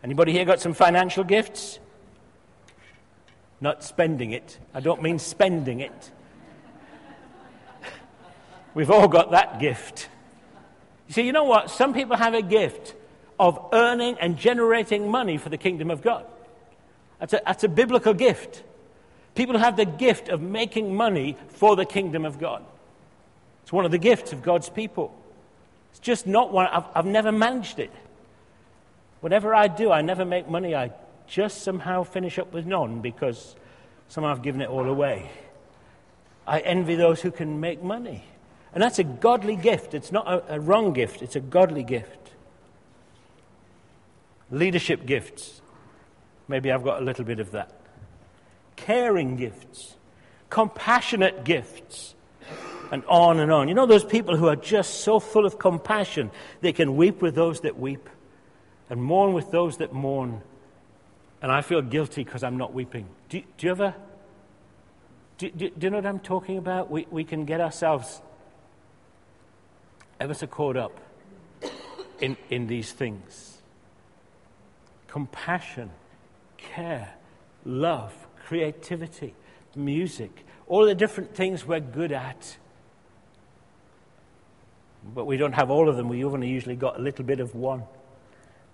Anybody 0.04 0.32
here 0.32 0.46
got 0.46 0.62
some 0.62 0.74
financial 0.74 1.24
gifts? 1.24 1.78
Not 3.62 3.84
spending 3.84 4.32
it. 4.32 4.58
I 4.74 4.80
don't 4.80 5.02
mean 5.02 5.20
spending 5.20 5.80
it. 5.82 6.12
We've 8.74 8.92
all 8.92 9.08
got 9.08 9.32
that 9.32 9.60
gift. 9.60 10.08
You 11.08 11.14
see, 11.14 11.24
you 11.24 11.34
know 11.34 11.44
what? 11.44 11.72
Some 11.72 11.94
people 11.94 12.16
have 12.16 12.34
a 12.34 12.42
gift 12.42 12.96
of 13.40 13.60
earning 13.74 14.18
and 14.20 14.38
generating 14.38 15.10
money 15.10 15.38
for 15.38 15.50
the 15.50 15.58
kingdom 15.58 15.90
of 15.90 16.02
God. 16.02 16.26
That's 17.20 17.34
a, 17.34 17.42
that's 17.46 17.64
a 17.64 17.70
biblical 17.70 18.14
gift. 18.14 18.64
People 19.36 19.58
have 19.58 19.76
the 19.76 19.86
gift 19.86 20.30
of 20.30 20.42
making 20.42 20.96
money 20.96 21.38
for 21.50 21.76
the 21.76 21.86
kingdom 21.86 22.26
of 22.26 22.40
God. 22.40 22.64
It's 23.64 23.74
one 23.74 23.86
of 23.86 23.92
the 23.92 23.98
gifts 23.98 24.34
of 24.34 24.42
God's 24.42 24.70
people. 24.70 25.16
It's 25.92 26.00
just 26.00 26.28
not 26.28 26.52
one, 26.52 26.68
I've, 26.68 26.86
I've 26.94 27.06
never 27.06 27.32
managed 27.32 27.80
it. 27.80 27.92
Whatever 29.22 29.54
I 29.54 29.68
do, 29.68 29.92
I 29.92 30.02
never 30.02 30.26
make 30.26 30.50
money. 30.50 30.76
I 30.76 30.92
just 31.30 31.62
somehow 31.64 32.04
finish 32.04 32.38
up 32.40 32.52
with 32.52 32.66
none 32.66 33.02
because 33.02 33.56
somehow 34.08 34.32
I've 34.32 34.42
given 34.42 34.62
it 34.62 34.70
all 34.70 34.90
away. 34.90 35.30
I 36.48 36.60
envy 36.60 36.96
those 36.96 37.22
who 37.22 37.32
can 37.32 37.60
make 37.60 37.84
money. 37.84 38.26
And 38.74 38.82
that's 38.84 39.00
a 39.00 39.04
godly 39.04 39.56
gift. 39.56 39.94
It's 39.94 40.12
not 40.12 40.28
a, 40.28 40.56
a 40.56 40.60
wrong 40.60 40.94
gift, 40.94 41.22
it's 41.22 41.36
a 41.36 41.40
godly 41.40 41.84
gift. 41.84 42.32
Leadership 44.52 45.06
gifts. 45.06 45.62
Maybe 46.48 46.72
I've 46.72 46.84
got 46.84 47.02
a 47.02 47.06
little 47.06 47.24
bit 47.24 47.40
of 47.40 47.52
that 47.52 47.80
caring 48.76 49.36
gifts, 49.36 49.96
compassionate 50.50 51.44
gifts, 51.44 52.16
and 52.92 53.04
on 53.06 53.40
and 53.40 53.52
on. 53.52 53.68
You 53.68 53.74
know 53.74 53.86
those 53.86 54.06
people 54.06 54.36
who 54.36 54.48
are 54.48 54.56
just 54.56 55.02
so 55.02 55.20
full 55.20 55.46
of 55.46 55.60
compassion, 55.60 56.32
they 56.62 56.74
can 56.74 56.96
weep 56.96 57.22
with 57.22 57.36
those 57.36 57.62
that 57.62 57.78
weep. 57.78 58.10
and 58.90 59.04
mourn 59.04 59.34
with 59.34 59.52
those 59.52 59.78
that 59.78 59.94
mourn. 59.94 60.42
And 61.42 61.52
I 61.52 61.62
feel 61.62 61.82
guilty 61.82 62.24
because 62.24 62.44
I'm 62.44 62.58
not 62.58 62.74
weeping. 62.74 63.08
Do, 63.30 63.42
do 63.58 63.68
you 63.68 63.72
ever? 63.72 63.96
Do, 65.38 65.50
do, 65.50 65.70
do, 65.70 65.88
you 65.88 65.92
know 65.92 65.98
what 65.98 66.06
I'm 66.06 66.20
talking 66.20 66.58
about? 66.58 66.92
We, 66.92 67.08
we 67.10 67.24
can 67.24 67.46
get 67.46 67.62
ourselves 67.62 68.22
ever 70.20 70.34
so 70.34 70.48
caught 70.48 70.76
up 70.76 71.00
in, 72.20 72.36
in 72.50 72.68
these 72.68 72.92
things 72.92 73.58
compassion, 75.08 75.90
care, 76.58 77.16
love, 77.66 78.14
creativity, 78.46 79.34
music, 79.76 80.46
all 80.68 80.86
the 80.86 80.94
different 80.94 81.34
things 81.34 81.66
we're 81.66 81.80
good 81.80 82.12
at. 82.12 82.58
But 85.16 85.26
we 85.26 85.38
don't 85.38 85.54
have 85.54 85.72
all 85.72 85.90
of 85.90 85.96
them. 85.96 86.10
We've 86.10 86.26
only 86.26 86.50
usually 86.50 86.76
got 86.76 87.00
a 87.00 87.02
little 87.02 87.26
bit 87.26 87.40
of 87.40 87.56
one. 87.56 87.84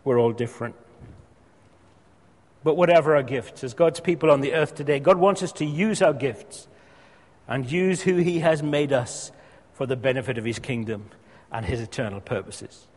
We're 0.04 0.20
all 0.20 0.34
different. 0.34 0.76
But 2.66 2.78
whatever 2.78 3.16
our 3.16 3.22
gifts, 3.22 3.64
as 3.64 3.76
God's 3.76 4.00
people 4.00 4.32
on 4.32 4.42
the 4.42 4.56
earth 4.56 4.74
today, 4.74 5.00
God 5.00 5.20
wants 5.20 5.44
us 5.44 5.52
to 5.54 5.66
use 5.66 6.02
our 6.02 6.14
gifts 6.14 6.68
and 7.48 7.72
use 7.72 8.02
who 8.02 8.16
He 8.16 8.40
has 8.40 8.64
made 8.64 8.92
us 8.92 9.32
for 9.74 9.86
the 9.86 9.96
benefit 9.96 10.40
of 10.40 10.46
His 10.46 10.58
kingdom 10.58 11.12
and 11.52 11.64
His 11.64 11.80
eternal 11.80 12.22
purposes. 12.22 12.88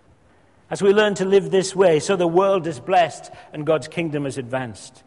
As 0.70 0.80
we 0.80 0.94
learn 0.94 1.16
to 1.16 1.26
live 1.26 1.50
this 1.50 1.76
way, 1.76 2.00
so 2.00 2.16
the 2.16 2.26
world 2.26 2.66
is 2.66 2.80
blessed 2.80 3.30
and 3.52 3.66
God's 3.66 3.88
kingdom 3.88 4.24
is 4.24 4.38
advanced. 4.38 5.02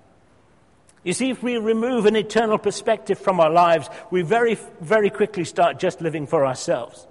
You 1.04 1.14
see, 1.14 1.32
if 1.32 1.42
we 1.42 1.58
remove 1.58 2.06
an 2.06 2.16
eternal 2.16 2.60
perspective 2.60 3.18
from 3.18 3.40
our 3.40 3.50
lives, 3.50 3.90
we 4.12 4.22
very, 4.22 4.60
very 4.80 5.10
quickly 5.10 5.44
start 5.44 5.80
just 5.80 6.02
living 6.02 6.28
for 6.28 6.46
ourselves. 6.46 7.08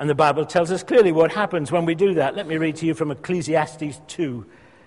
And 0.00 0.10
the 0.10 0.16
Bible 0.16 0.46
tells 0.46 0.72
us 0.72 0.82
clearly 0.82 1.12
what 1.12 1.30
happens 1.30 1.70
when 1.70 1.84
we 1.84 1.94
do 1.94 2.14
that. 2.14 2.34
Let 2.34 2.48
me 2.48 2.56
read 2.56 2.74
to 2.76 2.86
you 2.86 2.94
from 2.94 3.12
Ecclesiastes 3.12 4.00
2, 4.08 4.44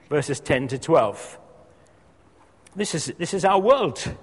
verses 0.09 0.39
10 0.39 0.69
to 0.69 0.77
12. 0.77 1.39
This 2.75 2.95
is, 2.95 3.13
this 3.17 3.33
is 3.33 3.43
our 3.43 3.59
world. 3.59 4.15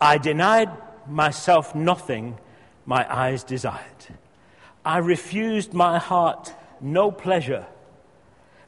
I 0.00 0.18
denied 0.18 0.70
myself 1.06 1.74
nothing 1.74 2.38
my 2.86 3.06
eyes 3.14 3.44
desired. 3.44 4.06
I 4.84 4.98
refused 4.98 5.74
my 5.74 5.98
heart 5.98 6.54
no 6.80 7.10
pleasure. 7.10 7.66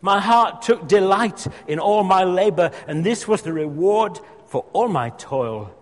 My 0.00 0.20
heart 0.20 0.62
took 0.62 0.86
delight 0.88 1.46
in 1.66 1.78
all 1.78 2.02
my 2.02 2.24
labor, 2.24 2.70
and 2.86 3.04
this 3.04 3.26
was 3.26 3.42
the 3.42 3.52
reward 3.52 4.18
for 4.46 4.64
all 4.72 4.88
my 4.88 5.10
toil. 5.10 5.74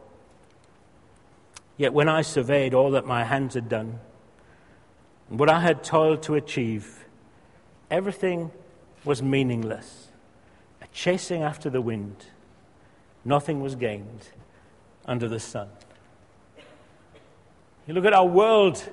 Yet 1.77 1.93
when 1.93 2.09
I 2.09 2.23
surveyed 2.23 2.75
all 2.75 2.91
that 2.93 3.07
my 3.07 3.25
hands 3.25 3.55
had 3.55 3.69
done, 3.69 3.99
and 5.29 5.39
what 5.39 5.49
I 5.49 5.61
had 5.61 5.83
toiled 5.83 6.23
to 6.25 6.35
achieve, 6.35 7.07
everything 7.91 8.51
was 9.05 9.23
meaningless, 9.23 10.10
chasing 10.93 11.43
after 11.43 11.71
the 11.71 11.81
wind. 11.81 12.27
Nothing 13.25 13.61
was 13.61 13.75
gained 13.75 14.29
under 15.05 15.29
the 15.29 15.41
sun. 15.41 15.69
You 17.87 17.95
look 17.95 18.05
at 18.05 18.13
our 18.13 18.27
world, 18.27 18.89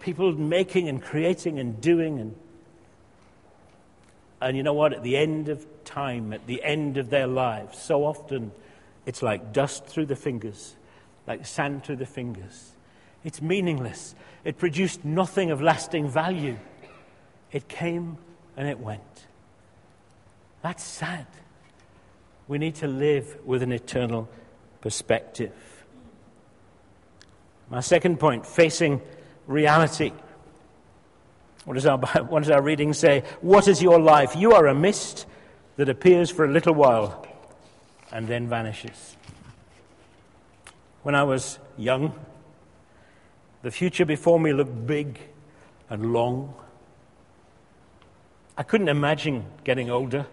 people 0.00 0.32
making 0.32 0.88
and 0.88 1.02
creating 1.02 1.58
and 1.58 1.80
doing 1.80 2.18
and 2.18 2.36
and 4.40 4.56
you 4.56 4.62
know 4.62 4.72
what? 4.72 4.94
At 4.94 5.02
the 5.02 5.16
end 5.16 5.48
of 5.48 5.66
time, 5.84 6.32
at 6.32 6.46
the 6.46 6.64
end 6.64 6.96
of 6.96 7.10
their 7.10 7.26
lives, 7.26 7.78
so 7.78 8.04
often 8.04 8.52
it's 9.04 9.22
like 9.22 9.52
dust 9.52 9.84
through 9.84 10.06
the 10.06 10.16
fingers, 10.16 10.76
like 11.26 11.44
sand 11.44 11.84
through 11.84 11.96
the 11.96 12.06
fingers. 12.06 12.72
It's 13.22 13.42
meaningless. 13.42 14.14
It 14.44 14.56
produced 14.56 15.04
nothing 15.04 15.50
of 15.50 15.60
lasting 15.60 16.08
value. 16.08 16.58
It 17.52 17.68
came 17.68 18.16
and 18.56 18.66
it 18.66 18.78
went. 18.78 19.26
That's 20.62 20.84
sad. 20.84 21.26
We 22.48 22.58
need 22.58 22.74
to 22.76 22.86
live 22.86 23.38
with 23.44 23.62
an 23.62 23.72
eternal 23.72 24.28
perspective. 24.80 25.52
My 27.70 27.80
second 27.80 28.18
point 28.18 28.44
facing 28.44 29.00
reality. 29.46 30.12
What 31.64 31.74
does, 31.74 31.86
our, 31.86 31.98
what 32.28 32.42
does 32.42 32.50
our 32.50 32.62
reading 32.62 32.92
say? 32.92 33.22
What 33.40 33.68
is 33.68 33.82
your 33.82 34.00
life? 34.00 34.34
You 34.34 34.52
are 34.52 34.66
a 34.66 34.74
mist 34.74 35.26
that 35.76 35.88
appears 35.88 36.30
for 36.30 36.44
a 36.44 36.48
little 36.50 36.74
while 36.74 37.26
and 38.12 38.26
then 38.26 38.48
vanishes. 38.48 39.16
When 41.02 41.14
I 41.14 41.22
was 41.22 41.58
young, 41.78 42.12
the 43.62 43.70
future 43.70 44.04
before 44.04 44.40
me 44.40 44.52
looked 44.52 44.86
big 44.86 45.18
and 45.88 46.12
long. 46.12 46.54
I 48.56 48.62
couldn't 48.62 48.88
imagine 48.88 49.46
getting 49.64 49.90
older. 49.90 50.26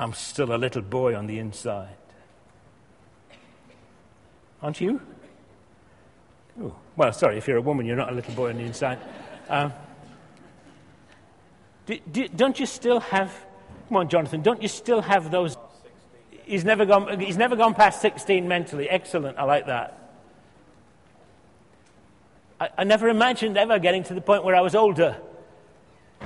I'm 0.00 0.14
still 0.14 0.54
a 0.54 0.56
little 0.56 0.80
boy 0.80 1.14
on 1.14 1.26
the 1.26 1.38
inside. 1.38 1.94
Aren't 4.62 4.80
you? 4.80 4.98
Ooh. 6.58 6.74
Well, 6.96 7.12
sorry, 7.12 7.36
if 7.36 7.46
you're 7.46 7.58
a 7.58 7.62
woman, 7.62 7.84
you're 7.84 7.96
not 7.96 8.10
a 8.10 8.14
little 8.14 8.32
boy 8.32 8.48
on 8.48 8.56
the 8.56 8.64
inside. 8.64 8.98
Um, 9.50 9.74
do, 11.84 11.98
do, 12.10 12.28
don't 12.28 12.58
you 12.58 12.64
still 12.64 13.00
have, 13.00 13.30
come 13.88 13.98
on, 13.98 14.08
Jonathan, 14.08 14.40
don't 14.40 14.62
you 14.62 14.68
still 14.68 15.02
have 15.02 15.30
those? 15.30 15.58
He's 16.44 16.64
never 16.64 16.86
gone, 16.86 17.20
he's 17.20 17.36
never 17.36 17.54
gone 17.54 17.74
past 17.74 18.00
16 18.00 18.48
mentally. 18.48 18.88
Excellent, 18.88 19.36
I 19.36 19.44
like 19.44 19.66
that. 19.66 19.98
I, 22.58 22.70
I 22.78 22.84
never 22.84 23.10
imagined 23.10 23.58
ever 23.58 23.78
getting 23.78 24.02
to 24.04 24.14
the 24.14 24.22
point 24.22 24.44
where 24.44 24.56
I 24.56 24.62
was 24.62 24.74
older. 24.74 25.18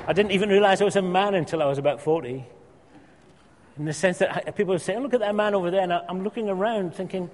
I 0.06 0.12
didn't 0.12 0.30
even 0.30 0.48
realize 0.48 0.80
I 0.80 0.84
was 0.84 0.96
a 0.96 1.02
man 1.02 1.34
until 1.34 1.60
I 1.60 1.66
was 1.66 1.78
about 1.78 2.00
40. 2.00 2.46
In 3.78 3.86
the 3.86 3.92
sense 3.92 4.18
that 4.18 4.54
people 4.56 4.72
would 4.72 4.82
say, 4.82 4.94
oh, 4.94 5.00
look 5.00 5.14
at 5.14 5.20
that 5.20 5.34
man 5.34 5.54
over 5.54 5.70
there. 5.70 5.80
And 5.80 5.92
I'm 5.92 6.22
looking 6.22 6.48
around 6.48 6.94
thinking, 6.94 7.28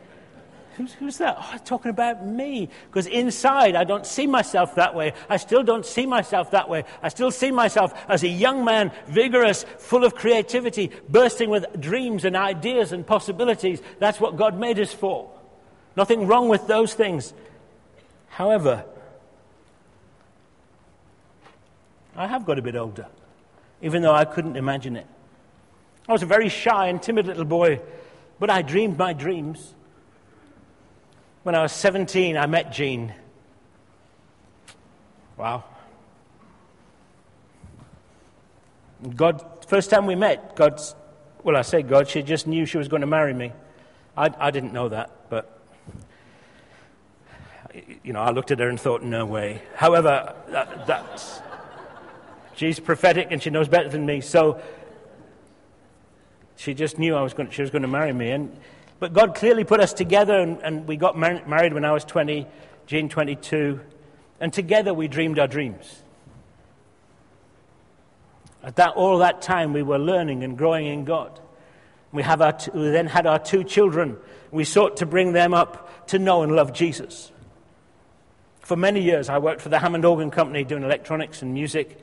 who's, 0.77 0.95
who's 0.95 1.19
that? 1.19 1.37
Oh, 1.39 1.59
talking 1.67 1.91
about 1.91 2.27
me. 2.27 2.71
Because 2.87 3.07
inside, 3.07 3.77
I 3.77 3.85
don't 3.85 4.07
see 4.07 4.27
myself 4.27 4.77
that 4.77 4.95
way. 4.95 5.13
I 5.29 5.37
still 5.37 5.63
don't 5.63 5.85
see 5.85 6.07
myself 6.07 6.53
that 6.53 6.69
way. 6.69 6.85
I 7.03 7.11
still 7.11 7.31
see 7.31 7.51
myself 7.51 7.93
as 8.09 8.23
a 8.23 8.29
young 8.29 8.65
man, 8.65 8.91
vigorous, 9.07 9.65
full 9.79 10.03
of 10.03 10.15
creativity, 10.15 10.91
bursting 11.11 11.51
with 11.51 11.79
dreams 11.79 12.25
and 12.25 12.35
ideas 12.35 12.93
and 12.93 13.07
possibilities. 13.07 13.83
That's 13.99 14.19
what 14.19 14.37
God 14.37 14.59
made 14.59 14.79
us 14.79 14.95
for. 14.95 15.31
Nothing 15.95 16.27
wrong 16.27 16.49
with 16.49 16.67
those 16.67 16.95
things. 16.95 17.35
However, 18.29 18.87
I 22.17 22.27
have 22.27 22.47
got 22.47 22.59
a 22.59 22.63
bit 22.63 22.77
older, 22.77 23.09
even 23.83 24.01
though 24.01 24.15
I 24.15 24.25
couldn't 24.25 24.57
imagine 24.57 24.97
it. 24.97 25.07
I 26.09 26.13
was 26.13 26.23
a 26.23 26.27
very 26.27 26.49
shy 26.49 26.89
and 26.89 27.03
timid 27.03 27.27
little 27.27 27.45
boy, 27.45 27.81
but 28.39 28.51
I 28.51 28.63
dreamed 28.63 28.99
my 28.99 29.13
dreams. 29.13 29.75
When 31.43 31.55
I 31.55 31.63
was 31.63 31.73
17, 31.73 32.37
I 32.37 32.47
met 32.47 32.73
Jean. 32.73 33.15
Wow. 35.37 35.65
God, 39.17 39.65
first 39.67 39.89
time 39.89 40.07
we 40.07 40.15
met, 40.15 40.57
God, 40.57 40.81
well, 41.43 41.57
I 41.57 41.63
say 41.63 41.83
God, 41.83 42.09
she 42.09 42.23
just 42.23 42.47
knew 42.47 42.67
she 42.67 42.77
was 42.77 42.89
going 42.89 43.01
to 43.01 43.07
marry 43.07 43.33
me. 43.33 43.53
I, 44.17 44.31
I 44.39 44.51
didn't 44.51 44.75
know 44.75 44.91
that, 44.91 45.31
but 45.31 45.61
you 48.03 48.13
know, 48.13 48.21
I 48.21 48.31
looked 48.31 48.51
at 48.51 48.59
her 48.59 48.69
and 48.69 48.79
thought, 48.79 49.03
no 49.03 49.25
way. 49.25 49.63
However, 49.77 50.35
that, 50.49 50.87
that's, 50.87 51.41
she's 52.55 52.81
prophetic 52.81 53.29
and 53.31 53.43
she 53.43 53.51
knows 53.51 53.69
better 53.69 53.89
than 53.89 54.05
me. 54.05 54.21
So 54.21 54.61
she 56.61 56.75
just 56.75 56.99
knew 56.99 57.15
I 57.15 57.23
was 57.23 57.33
going, 57.33 57.49
she 57.49 57.63
was 57.63 57.71
going 57.71 57.83
to 57.83 57.89
marry 57.89 58.13
me. 58.13 58.33
And, 58.33 58.55
but 58.99 59.15
God 59.15 59.35
clearly 59.35 59.65
put 59.65 59.81
us 59.81 59.95
together, 59.95 60.39
and, 60.39 60.61
and 60.63 60.87
we 60.87 60.99
got 60.99 61.17
mar- 61.17 61.43
married 61.47 61.73
when 61.73 61.87
I 61.87 61.93
was 61.93 62.05
20, 62.05 62.47
Jean 62.87 63.09
22, 63.09 63.81
and 64.41 64.53
together 64.53 64.93
we 64.93 65.09
dreamed 65.09 65.39
our 65.39 65.47
dreams. 65.47 66.03
At 68.63 68.77
that, 68.77 68.91
all 68.91 69.17
that 69.19 69.41
time, 69.41 69.73
we 69.73 69.83
were 69.83 69.99
learning 69.99 70.45
and 70.45 70.59
growing 70.59 70.85
in 70.85 71.07
God. 71.07 71.41
We, 72.13 72.23
have 72.25 72.43
our 72.43 72.53
t- 72.53 72.71
we 72.75 72.91
then 72.91 73.07
had 73.07 73.27
our 73.27 73.39
two 73.39 73.65
children. 73.65 74.19
We 74.51 74.65
sought 74.65 74.99
to 74.99 75.07
bring 75.07 75.33
them 75.33 75.55
up 75.55 76.09
to 76.09 76.19
know 76.19 76.43
and 76.43 76.55
love 76.55 76.75
Jesus. 76.75 77.33
For 78.59 78.77
many 78.77 79.01
years, 79.01 79.31
I 79.31 79.39
worked 79.39 79.63
for 79.63 79.71
the 79.71 79.79
Hammond 79.79 80.05
Organ 80.05 80.31
Company 80.31 80.65
doing 80.65 80.83
electronics 80.83 81.41
and 81.41 81.55
music. 81.55 81.99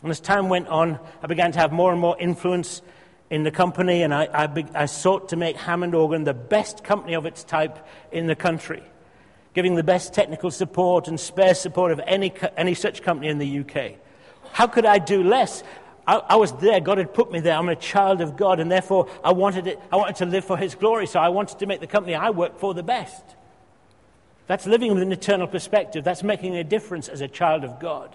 And 0.00 0.10
as 0.10 0.18
time 0.18 0.48
went 0.48 0.68
on, 0.68 0.98
I 1.22 1.26
began 1.26 1.52
to 1.52 1.58
have 1.58 1.72
more 1.72 1.92
and 1.92 2.00
more 2.00 2.18
influence 2.18 2.80
in 3.34 3.42
the 3.42 3.50
company, 3.50 4.02
and 4.02 4.14
I, 4.14 4.28
I, 4.32 4.46
be, 4.46 4.64
I, 4.76 4.86
sought 4.86 5.30
to 5.30 5.36
make 5.36 5.56
Hammond 5.56 5.92
Organ 5.92 6.22
the 6.22 6.32
best 6.32 6.84
company 6.84 7.14
of 7.14 7.26
its 7.26 7.42
type 7.42 7.84
in 8.12 8.28
the 8.28 8.36
country, 8.36 8.80
giving 9.54 9.74
the 9.74 9.82
best 9.82 10.14
technical 10.14 10.52
support 10.52 11.08
and 11.08 11.18
spare 11.18 11.54
support 11.56 11.90
of 11.90 12.00
any, 12.06 12.32
any 12.56 12.74
such 12.74 13.02
company 13.02 13.26
in 13.26 13.38
the 13.38 13.58
UK. 13.58 13.96
How 14.52 14.68
could 14.68 14.86
I 14.86 14.98
do 14.98 15.24
less? 15.24 15.64
I, 16.06 16.18
I, 16.18 16.36
was 16.36 16.52
there. 16.58 16.78
God 16.78 16.98
had 16.98 17.12
put 17.12 17.32
me 17.32 17.40
there. 17.40 17.56
I'm 17.56 17.68
a 17.68 17.74
child 17.74 18.20
of 18.20 18.36
God, 18.36 18.60
and 18.60 18.70
therefore 18.70 19.08
I 19.24 19.32
wanted, 19.32 19.66
it, 19.66 19.80
I 19.90 19.96
wanted 19.96 20.14
to 20.16 20.26
live 20.26 20.44
for 20.44 20.56
His 20.56 20.76
glory, 20.76 21.08
so 21.08 21.18
I 21.18 21.30
wanted 21.30 21.58
to 21.58 21.66
make 21.66 21.80
the 21.80 21.88
company 21.88 22.14
I 22.14 22.30
worked 22.30 22.60
for 22.60 22.72
the 22.72 22.84
best. 22.84 23.24
That's 24.46 24.64
living 24.64 24.94
with 24.94 25.02
an 25.02 25.10
eternal 25.10 25.48
perspective. 25.48 26.04
That's 26.04 26.22
making 26.22 26.54
a 26.54 26.62
difference 26.62 27.08
as 27.08 27.20
a 27.20 27.26
child 27.26 27.64
of 27.64 27.80
God. 27.80 28.14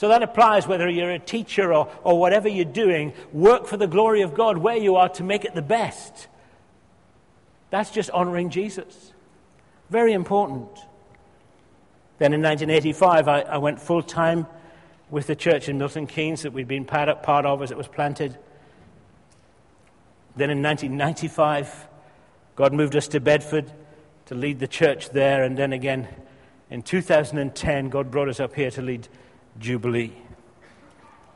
So 0.00 0.08
that 0.08 0.22
applies 0.22 0.66
whether 0.66 0.88
you're 0.88 1.10
a 1.10 1.18
teacher 1.18 1.74
or, 1.74 1.86
or 2.04 2.18
whatever 2.18 2.48
you're 2.48 2.64
doing. 2.64 3.12
Work 3.34 3.66
for 3.66 3.76
the 3.76 3.86
glory 3.86 4.22
of 4.22 4.32
God 4.32 4.56
where 4.56 4.78
you 4.78 4.96
are 4.96 5.10
to 5.10 5.22
make 5.22 5.44
it 5.44 5.54
the 5.54 5.60
best. 5.60 6.26
That's 7.68 7.90
just 7.90 8.08
honoring 8.08 8.48
Jesus. 8.48 9.12
Very 9.90 10.14
important. 10.14 10.70
Then 12.16 12.32
in 12.32 12.40
1985, 12.40 13.28
I, 13.28 13.40
I 13.42 13.58
went 13.58 13.78
full 13.78 14.02
time 14.02 14.46
with 15.10 15.26
the 15.26 15.36
church 15.36 15.68
in 15.68 15.76
Milton 15.76 16.06
Keynes 16.06 16.44
that 16.44 16.54
we'd 16.54 16.66
been 16.66 16.86
part 16.86 17.22
part 17.22 17.44
of 17.44 17.60
as 17.60 17.70
it 17.70 17.76
was 17.76 17.86
planted. 17.86 18.38
Then 20.34 20.48
in 20.48 20.62
1995, 20.62 21.88
God 22.56 22.72
moved 22.72 22.96
us 22.96 23.06
to 23.08 23.20
Bedford 23.20 23.70
to 24.24 24.34
lead 24.34 24.60
the 24.60 24.66
church 24.66 25.10
there. 25.10 25.42
And 25.42 25.58
then 25.58 25.74
again 25.74 26.08
in 26.70 26.80
2010, 26.80 27.90
God 27.90 28.10
brought 28.10 28.30
us 28.30 28.40
up 28.40 28.54
here 28.54 28.70
to 28.70 28.80
lead 28.80 29.06
Jubilee. 29.58 30.12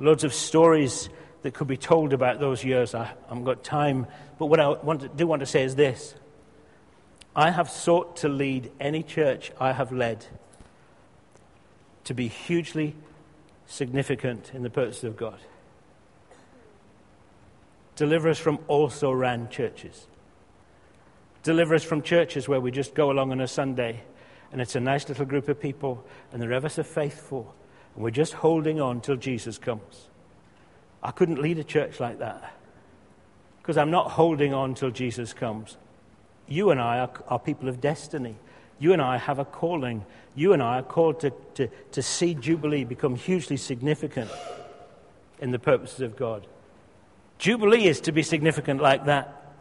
Loads 0.00 0.24
of 0.24 0.34
stories 0.34 1.08
that 1.42 1.52
could 1.52 1.68
be 1.68 1.76
told 1.76 2.12
about 2.12 2.40
those 2.40 2.64
years. 2.64 2.94
I 2.94 3.12
haven't 3.28 3.44
got 3.44 3.62
time. 3.62 4.06
But 4.38 4.46
what 4.46 4.60
I 4.60 4.68
want 4.68 5.02
to, 5.02 5.08
do 5.08 5.26
want 5.26 5.40
to 5.40 5.46
say 5.46 5.62
is 5.62 5.74
this 5.76 6.14
I 7.36 7.50
have 7.50 7.70
sought 7.70 8.16
to 8.18 8.28
lead 8.28 8.72
any 8.80 9.02
church 9.02 9.52
I 9.60 9.72
have 9.72 9.92
led 9.92 10.24
to 12.04 12.14
be 12.14 12.28
hugely 12.28 12.94
significant 13.66 14.52
in 14.54 14.62
the 14.62 14.70
purposes 14.70 15.04
of 15.04 15.16
God. 15.16 15.38
Deliver 17.96 18.28
us 18.28 18.38
from 18.38 18.58
also 18.66 19.12
ran 19.12 19.48
churches. 19.48 20.06
Deliver 21.42 21.74
us 21.74 21.84
from 21.84 22.02
churches 22.02 22.48
where 22.48 22.60
we 22.60 22.70
just 22.70 22.94
go 22.94 23.10
along 23.10 23.32
on 23.32 23.40
a 23.40 23.48
Sunday 23.48 24.02
and 24.50 24.60
it's 24.60 24.74
a 24.76 24.80
nice 24.80 25.08
little 25.08 25.26
group 25.26 25.48
of 25.48 25.60
people 25.60 26.04
and 26.32 26.40
they're 26.40 26.52
ever 26.52 26.68
so 26.68 26.82
faithful 26.82 27.54
and 27.94 28.04
we're 28.04 28.10
just 28.10 28.34
holding 28.34 28.80
on 28.80 29.00
till 29.00 29.16
Jesus 29.16 29.58
comes. 29.58 30.08
I 31.02 31.10
couldn't 31.10 31.40
lead 31.40 31.58
a 31.58 31.64
church 31.64 32.00
like 32.00 32.18
that 32.18 32.54
because 33.60 33.76
I'm 33.76 33.90
not 33.90 34.10
holding 34.10 34.52
on 34.52 34.74
till 34.74 34.90
Jesus 34.90 35.32
comes. 35.32 35.76
You 36.46 36.70
and 36.70 36.80
I 36.80 36.98
are, 36.98 37.10
are, 37.28 37.38
people 37.38 37.68
of 37.68 37.80
destiny. 37.80 38.36
You 38.78 38.92
and 38.92 39.00
I 39.00 39.16
have 39.16 39.38
a 39.38 39.44
calling. 39.44 40.04
You 40.34 40.52
and 40.52 40.62
I 40.62 40.80
are 40.80 40.82
called 40.82 41.20
to, 41.20 41.32
to, 41.54 41.68
to 41.92 42.02
see 42.02 42.34
Jubilee 42.34 42.84
become 42.84 43.16
hugely 43.16 43.56
significant 43.56 44.30
in 45.38 45.50
the 45.50 45.58
purposes 45.58 46.00
of 46.00 46.16
God. 46.16 46.46
Jubilee 47.38 47.86
is 47.86 48.00
to 48.02 48.12
be 48.12 48.22
significant 48.22 48.80
like 48.80 49.06
that. 49.06 49.52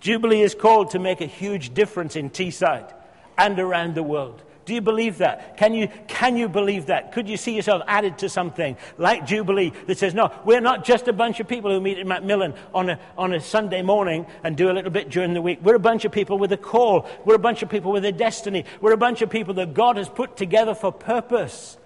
Jubilee 0.00 0.42
is 0.42 0.54
called 0.54 0.90
to 0.90 0.98
make 0.98 1.20
a 1.20 1.26
huge 1.26 1.74
difference 1.74 2.16
in 2.16 2.30
Teesside 2.30 2.92
and 3.38 3.58
around 3.58 3.94
the 3.94 4.02
world. 4.02 4.42
Do 4.64 4.74
you 4.74 4.80
believe 4.80 5.18
that? 5.18 5.56
Can 5.56 5.74
you, 5.74 5.88
can 6.08 6.36
you 6.36 6.48
believe 6.48 6.86
that? 6.86 7.12
Could 7.12 7.28
you 7.28 7.36
see 7.36 7.54
yourself 7.54 7.82
added 7.86 8.18
to 8.18 8.28
something 8.28 8.76
like 8.96 9.26
Jubilee 9.26 9.72
that 9.86 9.98
says, 9.98 10.14
no, 10.14 10.32
we're 10.44 10.60
not 10.60 10.84
just 10.84 11.06
a 11.08 11.12
bunch 11.12 11.40
of 11.40 11.48
people 11.48 11.70
who 11.70 11.80
meet 11.80 11.98
in 11.98 12.08
Macmillan 12.08 12.54
on 12.72 12.90
a, 12.90 12.98
on 13.18 13.34
a 13.34 13.40
Sunday 13.40 13.82
morning 13.82 14.26
and 14.42 14.56
do 14.56 14.70
a 14.70 14.72
little 14.72 14.90
bit 14.90 15.10
during 15.10 15.34
the 15.34 15.42
week. 15.42 15.58
We're 15.62 15.74
a 15.74 15.80
bunch 15.80 16.04
of 16.04 16.12
people 16.12 16.38
with 16.38 16.52
a 16.52 16.56
call. 16.56 17.06
We're 17.24 17.34
a 17.34 17.38
bunch 17.38 17.62
of 17.62 17.68
people 17.68 17.92
with 17.92 18.04
a 18.04 18.12
destiny. 18.12 18.64
We're 18.80 18.92
a 18.92 18.98
bunch 18.98 19.20
of 19.20 19.30
people 19.30 19.54
that 19.54 19.74
God 19.74 19.96
has 19.96 20.08
put 20.08 20.36
together 20.36 20.74
for 20.74 20.92
purpose 20.92 21.76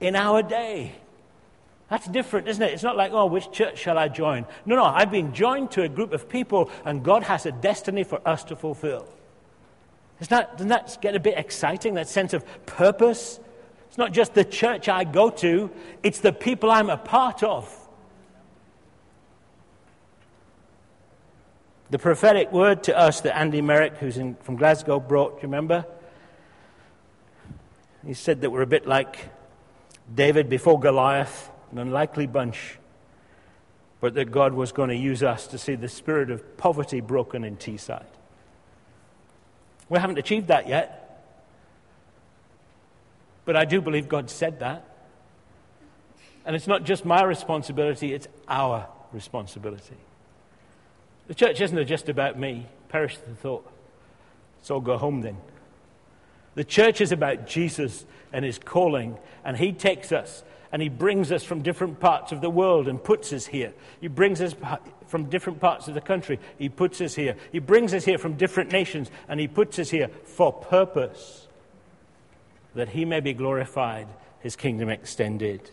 in 0.00 0.14
our 0.14 0.42
day. 0.42 0.94
That's 1.90 2.06
different, 2.08 2.48
isn't 2.48 2.62
it? 2.62 2.72
It's 2.72 2.82
not 2.82 2.96
like, 2.96 3.12
oh, 3.12 3.26
which 3.26 3.50
church 3.52 3.78
shall 3.78 3.98
I 3.98 4.08
join? 4.08 4.46
No, 4.64 4.76
no, 4.76 4.84
I've 4.84 5.10
been 5.10 5.34
joined 5.34 5.72
to 5.72 5.82
a 5.82 5.88
group 5.88 6.12
of 6.12 6.28
people 6.28 6.70
and 6.84 7.04
God 7.04 7.24
has 7.24 7.44
a 7.46 7.52
destiny 7.52 8.04
for 8.04 8.26
us 8.26 8.44
to 8.44 8.56
fulfill. 8.56 9.06
That, 10.28 10.52
doesn't 10.52 10.68
that 10.68 10.98
get 11.00 11.16
a 11.16 11.20
bit 11.20 11.36
exciting, 11.36 11.94
that 11.94 12.08
sense 12.08 12.32
of 12.32 12.44
purpose? 12.66 13.40
It's 13.88 13.98
not 13.98 14.12
just 14.12 14.34
the 14.34 14.44
church 14.44 14.88
I 14.88 15.04
go 15.04 15.30
to, 15.30 15.70
it's 16.02 16.20
the 16.20 16.32
people 16.32 16.70
I'm 16.70 16.90
a 16.90 16.96
part 16.96 17.42
of. 17.42 17.78
The 21.90 21.98
prophetic 21.98 22.52
word 22.52 22.84
to 22.84 22.98
us 22.98 23.20
that 23.20 23.36
Andy 23.36 23.60
Merrick, 23.60 23.98
who's 23.98 24.16
in, 24.16 24.36
from 24.36 24.56
Glasgow, 24.56 24.98
brought, 24.98 25.32
do 25.32 25.36
you 25.38 25.48
remember? 25.48 25.84
He 28.06 28.14
said 28.14 28.40
that 28.40 28.50
we're 28.50 28.62
a 28.62 28.66
bit 28.66 28.86
like 28.86 29.28
David 30.12 30.48
before 30.48 30.80
Goliath, 30.80 31.50
an 31.70 31.78
unlikely 31.78 32.26
bunch, 32.26 32.78
but 34.00 34.14
that 34.14 34.30
God 34.32 34.54
was 34.54 34.72
going 34.72 34.88
to 34.88 34.96
use 34.96 35.22
us 35.22 35.46
to 35.48 35.58
see 35.58 35.74
the 35.74 35.88
spirit 35.88 36.30
of 36.30 36.56
poverty 36.56 37.00
broken 37.00 37.44
in 37.44 37.56
Teesside. 37.56 38.06
We 39.92 39.98
haven't 39.98 40.16
achieved 40.16 40.46
that 40.46 40.68
yet. 40.68 41.22
But 43.44 43.56
I 43.56 43.66
do 43.66 43.82
believe 43.82 44.08
God 44.08 44.30
said 44.30 44.60
that. 44.60 44.86
And 46.46 46.56
it's 46.56 46.66
not 46.66 46.84
just 46.84 47.04
my 47.04 47.22
responsibility, 47.22 48.14
it's 48.14 48.26
our 48.48 48.88
responsibility. 49.12 49.98
The 51.28 51.34
church 51.34 51.60
isn't 51.60 51.86
just 51.86 52.08
about 52.08 52.38
me. 52.38 52.68
Perish 52.88 53.18
the 53.18 53.34
thought. 53.34 53.70
So 54.62 54.80
go 54.80 54.96
home 54.96 55.20
then. 55.20 55.36
The 56.54 56.64
church 56.64 57.00
is 57.00 57.12
about 57.12 57.46
Jesus 57.46 58.04
and 58.32 58.44
his 58.44 58.58
calling, 58.58 59.18
and 59.44 59.56
he 59.56 59.72
takes 59.72 60.12
us 60.12 60.44
and 60.72 60.80
he 60.80 60.88
brings 60.88 61.30
us 61.30 61.44
from 61.44 61.60
different 61.60 62.00
parts 62.00 62.32
of 62.32 62.40
the 62.40 62.48
world 62.48 62.88
and 62.88 63.02
puts 63.02 63.30
us 63.34 63.46
here. 63.46 63.74
He 64.00 64.08
brings 64.08 64.40
us 64.40 64.54
from 65.06 65.28
different 65.28 65.60
parts 65.60 65.86
of 65.86 65.92
the 65.92 66.00
country. 66.00 66.40
He 66.58 66.70
puts 66.70 67.02
us 67.02 67.14
here. 67.14 67.36
He 67.52 67.58
brings 67.58 67.92
us 67.92 68.06
here 68.06 68.16
from 68.16 68.34
different 68.38 68.72
nations 68.72 69.10
and 69.28 69.38
he 69.38 69.48
puts 69.48 69.78
us 69.78 69.90
here 69.90 70.08
for 70.24 70.50
purpose 70.50 71.46
that 72.74 72.88
he 72.88 73.04
may 73.04 73.20
be 73.20 73.34
glorified, 73.34 74.08
his 74.40 74.56
kingdom 74.56 74.88
extended. 74.88 75.70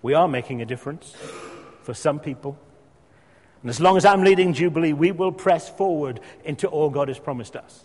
We 0.00 0.14
are 0.14 0.26
making 0.26 0.62
a 0.62 0.64
difference 0.64 1.14
for 1.82 1.92
some 1.92 2.18
people. 2.18 2.58
And 3.62 3.70
as 3.70 3.80
long 3.80 3.96
as 3.96 4.04
I'm 4.04 4.22
leading 4.22 4.54
Jubilee, 4.54 4.92
we 4.92 5.12
will 5.12 5.32
press 5.32 5.68
forward 5.68 6.20
into 6.44 6.66
all 6.66 6.90
God 6.90 7.08
has 7.08 7.18
promised 7.18 7.56
us. 7.56 7.84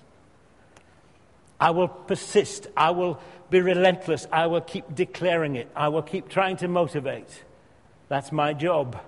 I 1.59 1.71
will 1.71 1.87
persist. 1.87 2.67
I 2.75 2.91
will 2.91 3.19
be 3.49 3.61
relentless. 3.61 4.27
I 4.31 4.47
will 4.47 4.61
keep 4.61 4.93
declaring 4.93 5.55
it. 5.55 5.69
I 5.75 5.89
will 5.89 6.01
keep 6.01 6.29
trying 6.29 6.57
to 6.57 6.67
motivate. 6.67 7.43
That's 8.07 8.31
my 8.31 8.53
job. 8.53 8.99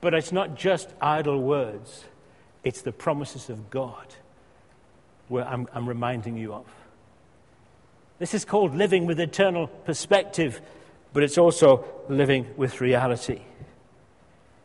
But 0.00 0.14
it's 0.14 0.32
not 0.32 0.56
just 0.56 0.88
idle 1.00 1.40
words, 1.40 2.04
it's 2.64 2.82
the 2.82 2.92
promises 2.92 3.48
of 3.48 3.70
God 3.70 4.06
where 5.28 5.46
I'm, 5.46 5.68
I'm 5.72 5.88
reminding 5.88 6.36
you 6.36 6.54
of. 6.54 6.66
This 8.18 8.34
is 8.34 8.44
called 8.44 8.74
living 8.74 9.06
with 9.06 9.20
eternal 9.20 9.66
perspective, 9.66 10.60
but 11.12 11.22
it's 11.22 11.38
also 11.38 11.84
living 12.08 12.46
with 12.56 12.80
reality. 12.80 13.40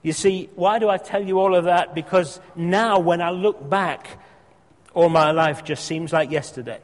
You 0.04 0.14
see, 0.14 0.50
why 0.56 0.80
do 0.80 0.90
I 0.90 0.98
tell 0.98 1.24
you 1.24 1.40
all 1.40 1.56
of 1.56 1.66
that? 1.66 1.94
Because 1.94 2.40
now, 2.56 3.00
when 3.00 3.22
I 3.22 3.30
look 3.30 3.70
back, 3.70 4.20
all 4.94 5.10
my 5.10 5.32
life 5.32 5.64
just 5.64 5.86
seems 5.86 6.12
like 6.12 6.32
yesterday. 6.32 6.80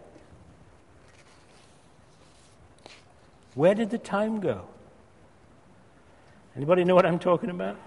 Where 3.55 3.73
did 3.73 3.89
the 3.89 3.97
time 3.97 4.39
go? 4.39 4.67
Anybody 6.55 6.83
know 6.83 6.93
what 6.93 7.05
I'm 7.05 7.19
talking 7.19 7.49
about? 7.49 7.77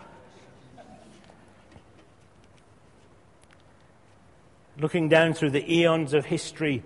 Looking 4.78 5.08
down 5.08 5.34
through 5.34 5.50
the 5.50 5.72
eons 5.72 6.12
of 6.12 6.24
history 6.24 6.82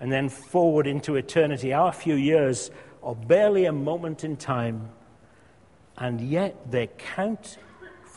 and 0.00 0.12
then 0.12 0.28
forward 0.28 0.86
into 0.86 1.16
eternity, 1.16 1.72
our 1.72 1.92
few 1.92 2.14
years 2.14 2.70
are 3.02 3.14
barely 3.14 3.64
a 3.64 3.72
moment 3.72 4.22
in 4.22 4.36
time, 4.36 4.90
and 5.96 6.20
yet 6.20 6.70
they 6.70 6.88
count 6.98 7.58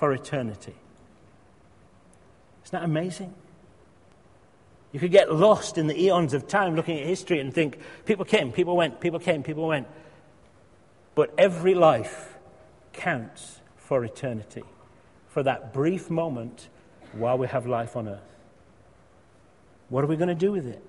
for 0.02 0.12
eternity. 0.14 0.74
Isn't 2.66 2.72
that 2.72 2.84
amazing? 2.84 3.36
You 4.92 5.00
could 5.00 5.12
get 5.12 5.32
lost 5.32 5.78
in 5.78 5.86
the 5.86 6.06
eons 6.06 6.34
of 6.34 6.48
time 6.48 6.76
looking 6.76 7.00
at 7.00 7.06
history 7.06 7.40
and 7.40 7.54
think 7.54 7.78
people 8.06 8.26
came, 8.26 8.52
people 8.52 8.76
went, 8.76 9.00
people 9.00 9.20
came, 9.20 9.44
people 9.44 9.68
went. 9.68 9.86
But 11.14 11.32
every 11.38 11.76
life 11.76 12.34
counts 12.94 13.60
for 13.78 14.04
eternity, 14.04 14.64
for 15.28 15.44
that 15.44 15.72
brief 15.72 16.10
moment 16.10 16.70
while 17.14 17.38
we 17.38 17.46
have 17.46 17.68
life 17.68 17.96
on 17.96 18.08
earth. 18.08 18.36
What 19.90 20.04
are 20.04 20.08
we 20.08 20.16
going 20.16 20.30
to 20.30 20.34
do 20.34 20.52
with 20.52 20.66
it? 20.66 20.84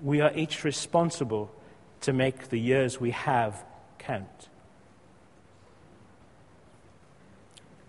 We 0.00 0.22
are 0.22 0.32
each 0.34 0.64
responsible 0.64 1.54
to 2.00 2.14
make 2.14 2.48
the 2.48 2.58
years 2.58 2.98
we 2.98 3.10
have 3.10 3.62
count. 3.98 4.48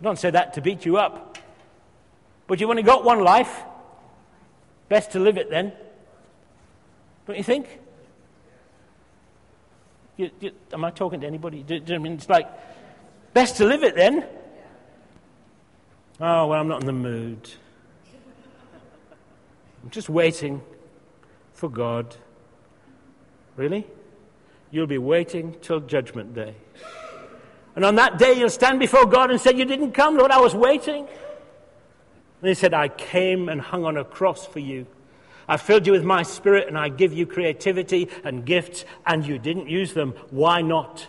Don't 0.06 0.20
say 0.20 0.30
that 0.30 0.54
to 0.54 0.62
beat 0.62 0.86
you 0.86 0.98
up. 0.98 1.38
But 2.48 2.62
you've 2.62 2.70
only 2.70 2.84
got 2.84 3.04
one 3.04 3.24
life. 3.24 3.63
Best 4.88 5.12
to 5.12 5.20
live 5.20 5.38
it 5.38 5.50
then. 5.50 5.74
Don't 7.26 7.38
you 7.38 7.44
think? 7.44 7.80
You, 10.15 10.30
you, 10.39 10.52
am 10.72 10.86
I 10.86 10.91
talking 10.91 11.22
to 11.22 11.28
anybody? 11.28 11.63
Do, 11.63 11.80
do, 11.80 11.96
I 11.96 11.98
mean, 11.98 12.13
it's 12.13 12.30
like, 12.30 12.48
best 13.34 13.58
to 13.58 13.65
live 13.65 13.84
it 13.84 13.96
then. 13.96 14.26
Oh, 16.22 16.48
well, 16.48 16.62
I'm 16.62 16.68
not 16.68 16.82
in 16.82 16.86
the 16.86 16.94
mood. 16.94 17.50
I'm 19.84 19.89
just 19.89 20.08
waiting 20.08 20.62
for 21.54 21.68
God. 21.68 22.15
Really? 23.58 23.88
You'll 24.70 24.88
be 24.88 25.00
waiting 25.00 25.56
till 25.62 25.80
Judgment 25.80 26.36
Day. 26.36 26.56
And 27.75 27.83
on 27.83 27.95
that 27.95 28.17
day, 28.17 28.33
you'll 28.33 28.49
stand 28.49 28.79
before 28.79 29.05
God 29.05 29.31
and 29.31 29.39
say, 29.39 29.53
You 29.53 29.65
didn't 29.65 29.91
come, 29.91 30.17
Lord, 30.17 30.31
I 30.31 30.39
was 30.39 30.55
waiting. 30.55 31.07
And 32.41 32.49
he 32.49 32.53
said, 32.53 32.73
I 32.73 32.88
came 32.88 33.49
and 33.49 33.59
hung 33.59 33.85
on 33.85 33.97
a 33.97 34.03
cross 34.03 34.45
for 34.45 34.59
you. 34.59 34.88
I 35.47 35.57
filled 35.57 35.85
you 35.85 35.93
with 35.93 36.03
my 36.03 36.23
spirit 36.23 36.67
and 36.67 36.77
I 36.77 36.89
give 36.89 37.13
you 37.13 37.25
creativity 37.25 38.09
and 38.23 38.45
gifts, 38.45 38.85
and 39.05 39.25
you 39.25 39.38
didn't 39.38 39.69
use 39.69 39.93
them. 39.93 40.13
Why 40.31 40.61
not? 40.61 41.07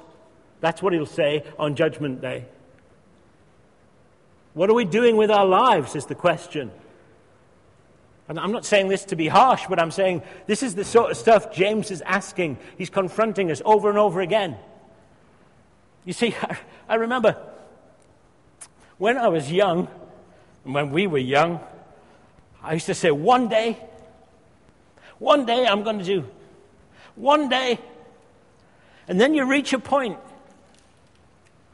That's 0.61 0.83
what 0.83 0.93
he'll 0.93 1.07
say 1.07 1.45
on 1.59 1.77
Judgment 1.77 2.21
Day. 2.21 2.47
What 4.55 4.71
are 4.71 4.75
we 4.75 4.85
doing 4.85 5.17
with 5.17 5.31
our 5.31 5.47
lives, 5.47 5.95
is 5.95 6.07
the 6.07 6.15
question. 6.15 6.71
And 8.29 8.41
I'm 8.41 8.53
not 8.53 8.65
saying 8.65 8.89
this 8.89 9.05
to 9.07 9.17
be 9.17 9.29
harsh, 9.29 9.65
but 9.69 9.79
I'm 9.79 9.91
saying 9.91 10.23
this 10.47 10.63
is 10.63 10.75
the 10.75 10.85
sort 10.85 11.11
of 11.11 11.17
stuff 11.17 11.53
James 11.53 11.91
is 11.91 12.03
asking. 12.03 12.59
He's 12.77 12.91
confronting 12.91 13.51
us 13.51 13.63
over 13.65 13.89
and 13.89 13.99
over 13.99 14.21
again. 14.21 14.57
You 16.07 16.15
see, 16.15 16.35
I 16.89 16.95
remember 16.95 17.37
when 18.97 19.19
I 19.19 19.29
was 19.29 19.53
young, 19.53 19.89
and 20.65 20.73
when 20.73 20.91
we 20.91 21.07
were 21.07 21.19
young, 21.19 21.61
I 22.63 22.75
used 22.75 22.87
to 22.87 22.95
say, 22.95 23.11
one 23.11 23.49
day, 23.49 23.79
one 25.19 25.45
day 25.45 25.67
I'm 25.67 25.83
going 25.83 25.99
to 25.99 26.05
do, 26.05 26.25
one 27.15 27.51
day. 27.51 27.79
And 29.09 29.21
then 29.21 29.35
you 29.35 29.45
reach 29.45 29.73
a 29.73 29.79
point 29.79 30.19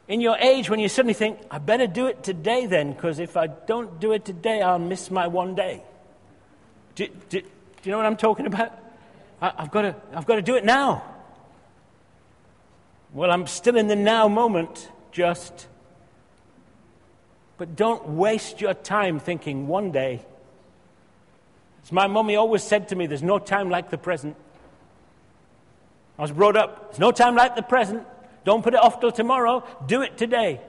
in 0.07 0.19
your 0.19 0.37
age 0.37 0.69
when 0.69 0.79
you 0.79 0.89
suddenly 0.89 1.13
think, 1.13 1.39
I 1.49 1.59
better 1.59 1.87
do 1.87 2.07
it 2.07 2.23
today 2.23 2.65
then, 2.65 2.91
because 2.91 3.19
if 3.19 3.37
I 3.37 3.47
don't 3.47 3.99
do 3.99 4.11
it 4.11 4.25
today, 4.25 4.61
I'll 4.61 4.79
miss 4.79 5.09
my 5.09 5.27
one 5.27 5.55
day. 5.55 5.81
Do, 6.95 7.07
do, 7.29 7.41
do 7.41 7.47
you 7.83 7.91
know 7.91 7.97
what 7.97 8.05
I'm 8.05 8.17
talking 8.17 8.45
about? 8.45 8.77
I, 9.41 9.53
I've, 9.57 9.71
got 9.71 9.83
to, 9.83 9.95
I've 10.13 10.25
got 10.25 10.35
to 10.35 10.41
do 10.41 10.55
it 10.55 10.65
now. 10.65 11.12
Well, 13.13 13.31
I'm 13.31 13.45
still 13.45 13.77
in 13.77 13.87
the 13.87 13.95
now 13.95 14.27
moment, 14.27 14.89
just. 15.11 15.67
But 17.57 17.75
don't 17.75 18.09
waste 18.09 18.59
your 18.59 18.73
time 18.73 19.19
thinking 19.19 19.67
one 19.67 19.91
day. 19.91 20.25
As 21.83 21.91
my 21.91 22.07
mummy 22.07 22.35
always 22.35 22.63
said 22.63 22.89
to 22.89 22.95
me, 22.95 23.05
there's 23.05 23.23
no 23.23 23.37
time 23.37 23.69
like 23.69 23.89
the 23.91 23.97
present. 23.97 24.35
I 26.17 26.23
was 26.23 26.31
brought 26.31 26.55
up, 26.55 26.91
there's 26.91 26.99
no 26.99 27.11
time 27.11 27.35
like 27.35 27.55
the 27.55 27.61
present. 27.61 28.05
Don't 28.45 28.63
put 28.63 28.73
it 28.73 28.79
off 28.79 28.99
till 28.99 29.11
tomorrow. 29.11 29.63
Do 29.85 30.01
it 30.01 30.17
today. 30.17 30.59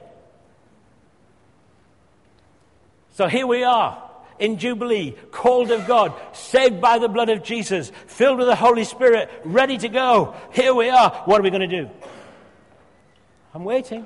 So 3.13 3.27
here 3.27 3.47
we 3.47 3.63
are 3.63 4.01
in 4.39 4.57
Jubilee, 4.57 5.15
called 5.31 5.71
of 5.71 5.87
God, 5.87 6.13
saved 6.33 6.81
by 6.81 6.99
the 6.99 7.07
blood 7.07 7.29
of 7.29 7.43
Jesus, 7.43 7.91
filled 8.07 8.37
with 8.37 8.47
the 8.47 8.55
Holy 8.55 8.83
Spirit, 8.83 9.29
ready 9.45 9.77
to 9.77 9.87
go. 9.87 10.35
Here 10.51 10.73
we 10.73 10.89
are. 10.89 11.09
What 11.25 11.39
are 11.39 11.43
we 11.43 11.49
going 11.49 11.67
to 11.69 11.83
do? 11.83 11.89
I'm 13.55 13.63
waiting. 13.63 14.05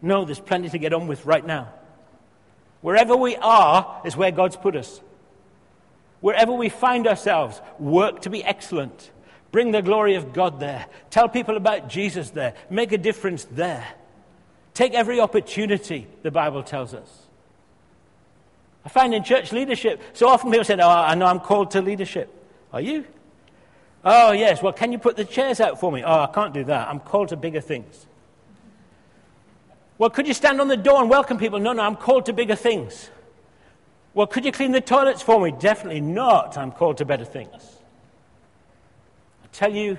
No, 0.00 0.24
there's 0.24 0.38
plenty 0.38 0.68
to 0.68 0.78
get 0.78 0.92
on 0.92 1.08
with 1.08 1.26
right 1.26 1.44
now. 1.44 1.72
Wherever 2.82 3.16
we 3.16 3.34
are 3.36 4.00
is 4.04 4.16
where 4.16 4.30
God's 4.30 4.56
put 4.56 4.76
us. 4.76 5.00
Wherever 6.20 6.52
we 6.52 6.68
find 6.68 7.08
ourselves, 7.08 7.60
work 7.80 8.20
to 8.22 8.30
be 8.30 8.44
excellent. 8.44 9.10
Bring 9.50 9.72
the 9.72 9.82
glory 9.82 10.14
of 10.14 10.32
God 10.32 10.60
there. 10.60 10.86
Tell 11.10 11.28
people 11.28 11.56
about 11.56 11.88
Jesus 11.88 12.30
there. 12.30 12.54
Make 12.70 12.92
a 12.92 12.98
difference 12.98 13.44
there. 13.50 13.86
Take 14.72 14.94
every 14.94 15.18
opportunity, 15.18 16.06
the 16.22 16.30
Bible 16.30 16.62
tells 16.62 16.94
us. 16.94 17.26
I 18.84 18.88
find 18.88 19.12
in 19.14 19.24
church 19.24 19.50
leadership, 19.50 20.00
so 20.12 20.28
often 20.28 20.50
people 20.52 20.64
say, 20.64 20.76
Oh, 20.80 20.88
I 20.88 21.16
know 21.16 21.26
I'm 21.26 21.40
called 21.40 21.72
to 21.72 21.82
leadership. 21.82 22.32
Are 22.72 22.80
you? 22.80 23.04
Oh, 24.04 24.32
yes. 24.32 24.62
Well, 24.62 24.72
can 24.72 24.92
you 24.92 24.98
put 24.98 25.16
the 25.16 25.24
chairs 25.24 25.60
out 25.60 25.78
for 25.78 25.92
me? 25.92 26.02
Oh, 26.02 26.22
I 26.22 26.26
can't 26.26 26.52
do 26.52 26.64
that. 26.64 26.88
I'm 26.88 27.00
called 27.00 27.28
to 27.28 27.36
bigger 27.36 27.60
things. 27.60 28.06
Well, 29.98 30.10
could 30.10 30.26
you 30.26 30.34
stand 30.34 30.60
on 30.60 30.68
the 30.68 30.76
door 30.76 31.00
and 31.00 31.08
welcome 31.08 31.38
people? 31.38 31.60
No, 31.60 31.72
no, 31.72 31.82
I'm 31.82 31.96
called 31.96 32.26
to 32.26 32.32
bigger 32.32 32.56
things. 32.56 33.10
Well, 34.14 34.26
could 34.26 34.44
you 34.44 34.52
clean 34.52 34.72
the 34.72 34.80
toilets 34.80 35.22
for 35.22 35.40
me? 35.40 35.52
Definitely 35.52 36.00
not. 36.00 36.58
I'm 36.58 36.72
called 36.72 36.98
to 36.98 37.04
better 37.04 37.24
things. 37.24 37.78
I 39.44 39.46
tell 39.52 39.72
you, 39.72 39.98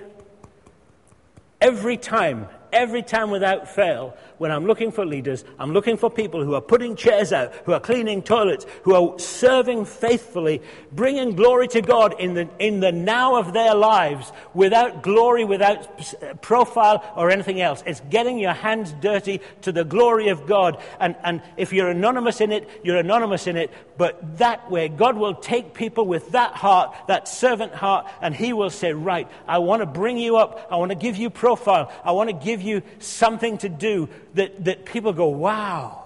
every 1.61 1.97
time 1.97 2.47
every 2.73 3.01
time 3.01 3.29
without 3.29 3.69
fail, 3.69 4.17
when 4.37 4.51
I'm 4.51 4.65
looking 4.65 4.91
for 4.91 5.05
leaders, 5.05 5.45
I'm 5.57 5.71
looking 5.71 5.95
for 5.95 6.09
people 6.09 6.43
who 6.43 6.55
are 6.55 6.61
putting 6.61 6.95
chairs 6.95 7.31
out, 7.31 7.53
who 7.65 7.71
are 7.71 7.79
cleaning 7.79 8.21
toilets, 8.21 8.65
who 8.83 8.93
are 8.95 9.17
serving 9.19 9.85
faithfully, 9.85 10.61
bringing 10.91 11.35
glory 11.35 11.67
to 11.69 11.81
God 11.81 12.19
in 12.19 12.33
the, 12.33 12.49
in 12.59 12.79
the 12.79 12.91
now 12.91 13.37
of 13.37 13.53
their 13.53 13.75
lives 13.75 14.31
without 14.53 15.03
glory, 15.03 15.45
without 15.45 16.41
profile 16.41 17.03
or 17.15 17.29
anything 17.29 17.61
else. 17.61 17.83
It's 17.85 18.01
getting 18.09 18.37
your 18.37 18.53
hands 18.53 18.93
dirty 18.99 19.39
to 19.61 19.71
the 19.71 19.85
glory 19.85 20.29
of 20.29 20.45
God. 20.45 20.81
And, 20.99 21.15
and 21.23 21.41
if 21.55 21.71
you're 21.71 21.89
anonymous 21.89 22.41
in 22.41 22.51
it, 22.51 22.67
you're 22.83 22.97
anonymous 22.97 23.47
in 23.47 23.55
it. 23.55 23.71
But 23.97 24.39
that 24.39 24.71
way, 24.71 24.89
God 24.89 25.17
will 25.17 25.35
take 25.35 25.73
people 25.73 26.05
with 26.05 26.31
that 26.31 26.53
heart, 26.55 26.95
that 27.07 27.27
servant 27.27 27.73
heart, 27.73 28.07
and 28.21 28.35
He 28.35 28.53
will 28.53 28.69
say, 28.69 28.93
Right, 28.93 29.27
I 29.47 29.59
want 29.59 29.81
to 29.81 29.85
bring 29.85 30.17
you 30.17 30.37
up. 30.37 30.67
I 30.71 30.77
want 30.77 30.89
to 30.89 30.95
give 30.95 31.15
you 31.15 31.29
profile. 31.29 31.91
I 32.03 32.11
want 32.11 32.29
to 32.29 32.35
give 32.35 32.61
you 32.61 32.81
something 32.99 33.57
to 33.59 33.69
do 33.69 34.09
that, 34.33 34.65
that 34.65 34.85
people 34.85 35.13
go, 35.13 35.27
wow. 35.27 36.05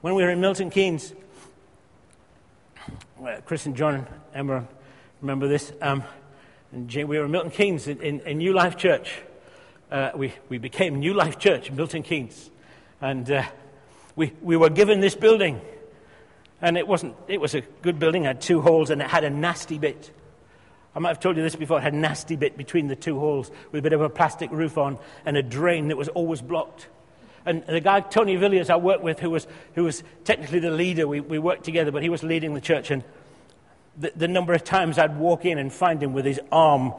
When 0.00 0.14
we 0.14 0.22
were 0.22 0.30
in 0.30 0.40
Milton 0.40 0.70
Keynes, 0.70 1.12
Chris 3.46 3.66
and 3.66 3.74
John, 3.74 3.94
and 3.94 4.06
Emma, 4.34 4.68
remember 5.22 5.48
this? 5.48 5.72
Um, 5.80 6.04
we 6.72 7.04
were 7.04 7.24
in 7.24 7.30
Milton 7.30 7.50
Keynes 7.50 7.88
in, 7.88 8.00
in, 8.00 8.20
in 8.20 8.38
New 8.38 8.52
Life 8.52 8.76
Church. 8.76 9.22
Uh, 9.90 10.10
we, 10.14 10.34
we 10.48 10.58
became 10.58 11.00
New 11.00 11.14
Life 11.14 11.38
Church 11.38 11.68
in 11.68 11.76
Milton 11.76 12.02
Keynes. 12.02 12.50
And 13.00 13.30
uh, 13.30 13.44
we, 14.16 14.32
we 14.42 14.56
were 14.56 14.70
given 14.70 15.00
this 15.00 15.14
building. 15.14 15.60
And 16.60 16.78
it, 16.78 16.86
wasn't, 16.86 17.16
it 17.28 17.40
was 17.40 17.54
a 17.54 17.60
good 17.82 17.98
building, 17.98 18.24
had 18.24 18.40
two 18.40 18.60
halls, 18.60 18.90
and 18.90 19.02
it 19.02 19.08
had 19.08 19.24
a 19.24 19.30
nasty 19.30 19.78
bit. 19.78 20.10
I 20.94 21.00
might 21.00 21.08
have 21.08 21.20
told 21.20 21.36
you 21.36 21.42
this 21.42 21.56
before. 21.56 21.78
It 21.78 21.82
had 21.82 21.92
a 21.92 21.98
nasty 21.98 22.36
bit 22.36 22.56
between 22.56 22.86
the 22.86 22.96
two 22.96 23.18
halls 23.18 23.50
with 23.72 23.80
a 23.80 23.82
bit 23.82 23.92
of 23.92 24.00
a 24.00 24.08
plastic 24.08 24.50
roof 24.50 24.78
on 24.78 24.98
and 25.26 25.36
a 25.36 25.42
drain 25.42 25.88
that 25.88 25.96
was 25.96 26.08
always 26.08 26.40
blocked. 26.40 26.88
And 27.44 27.64
the 27.66 27.80
guy, 27.80 28.00
Tony 28.00 28.36
Villiers, 28.36 28.70
I 28.70 28.76
worked 28.76 29.02
with, 29.02 29.18
who 29.18 29.30
was, 29.30 29.46
who 29.74 29.84
was 29.84 30.02
technically 30.24 30.60
the 30.60 30.70
leader, 30.70 31.06
we, 31.06 31.20
we 31.20 31.38
worked 31.38 31.64
together, 31.64 31.90
but 31.90 32.02
he 32.02 32.08
was 32.08 32.22
leading 32.22 32.54
the 32.54 32.60
church. 32.60 32.90
And 32.90 33.04
the, 33.98 34.12
the 34.16 34.28
number 34.28 34.54
of 34.54 34.64
times 34.64 34.98
I'd 34.98 35.18
walk 35.18 35.44
in 35.44 35.58
and 35.58 35.72
find 35.72 36.02
him 36.02 36.14
with 36.14 36.24
his 36.24 36.40
arm 36.50 36.94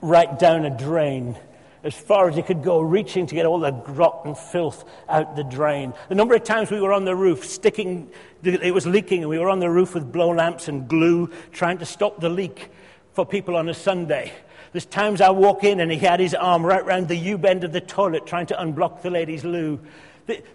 right 0.00 0.38
down 0.38 0.64
a 0.64 0.70
drain 0.70 1.36
as 1.84 1.94
far 1.94 2.28
as 2.28 2.36
he 2.36 2.42
could 2.42 2.62
go, 2.62 2.80
reaching 2.80 3.26
to 3.26 3.34
get 3.34 3.46
all 3.46 3.60
the 3.60 3.70
grot 3.70 4.22
and 4.24 4.36
filth 4.36 4.84
out 5.08 5.36
the 5.36 5.44
drain. 5.44 5.94
The 6.08 6.14
number 6.14 6.34
of 6.34 6.44
times 6.44 6.70
we 6.70 6.80
were 6.80 6.92
on 6.92 7.04
the 7.04 7.14
roof, 7.14 7.44
sticking, 7.44 8.10
it 8.42 8.74
was 8.74 8.86
leaking, 8.86 9.20
and 9.20 9.28
we 9.30 9.38
were 9.38 9.50
on 9.50 9.60
the 9.60 9.70
roof 9.70 9.94
with 9.94 10.12
blow 10.12 10.30
lamps 10.30 10.68
and 10.68 10.88
glue, 10.88 11.30
trying 11.52 11.78
to 11.78 11.86
stop 11.86 12.20
the 12.20 12.28
leak 12.28 12.70
for 13.12 13.24
people 13.24 13.56
on 13.56 13.68
a 13.68 13.74
Sunday. 13.74 14.32
There's 14.72 14.86
times 14.86 15.20
I 15.20 15.30
walk 15.30 15.64
in 15.64 15.80
and 15.80 15.90
he 15.90 15.98
had 15.98 16.20
his 16.20 16.34
arm 16.34 16.64
right 16.64 16.84
round 16.84 17.08
the 17.08 17.16
U 17.16 17.38
bend 17.38 17.64
of 17.64 17.72
the 17.72 17.80
toilet 17.80 18.26
trying 18.26 18.46
to 18.46 18.54
unblock 18.54 19.02
the 19.02 19.10
ladies' 19.10 19.44
loo. 19.44 19.80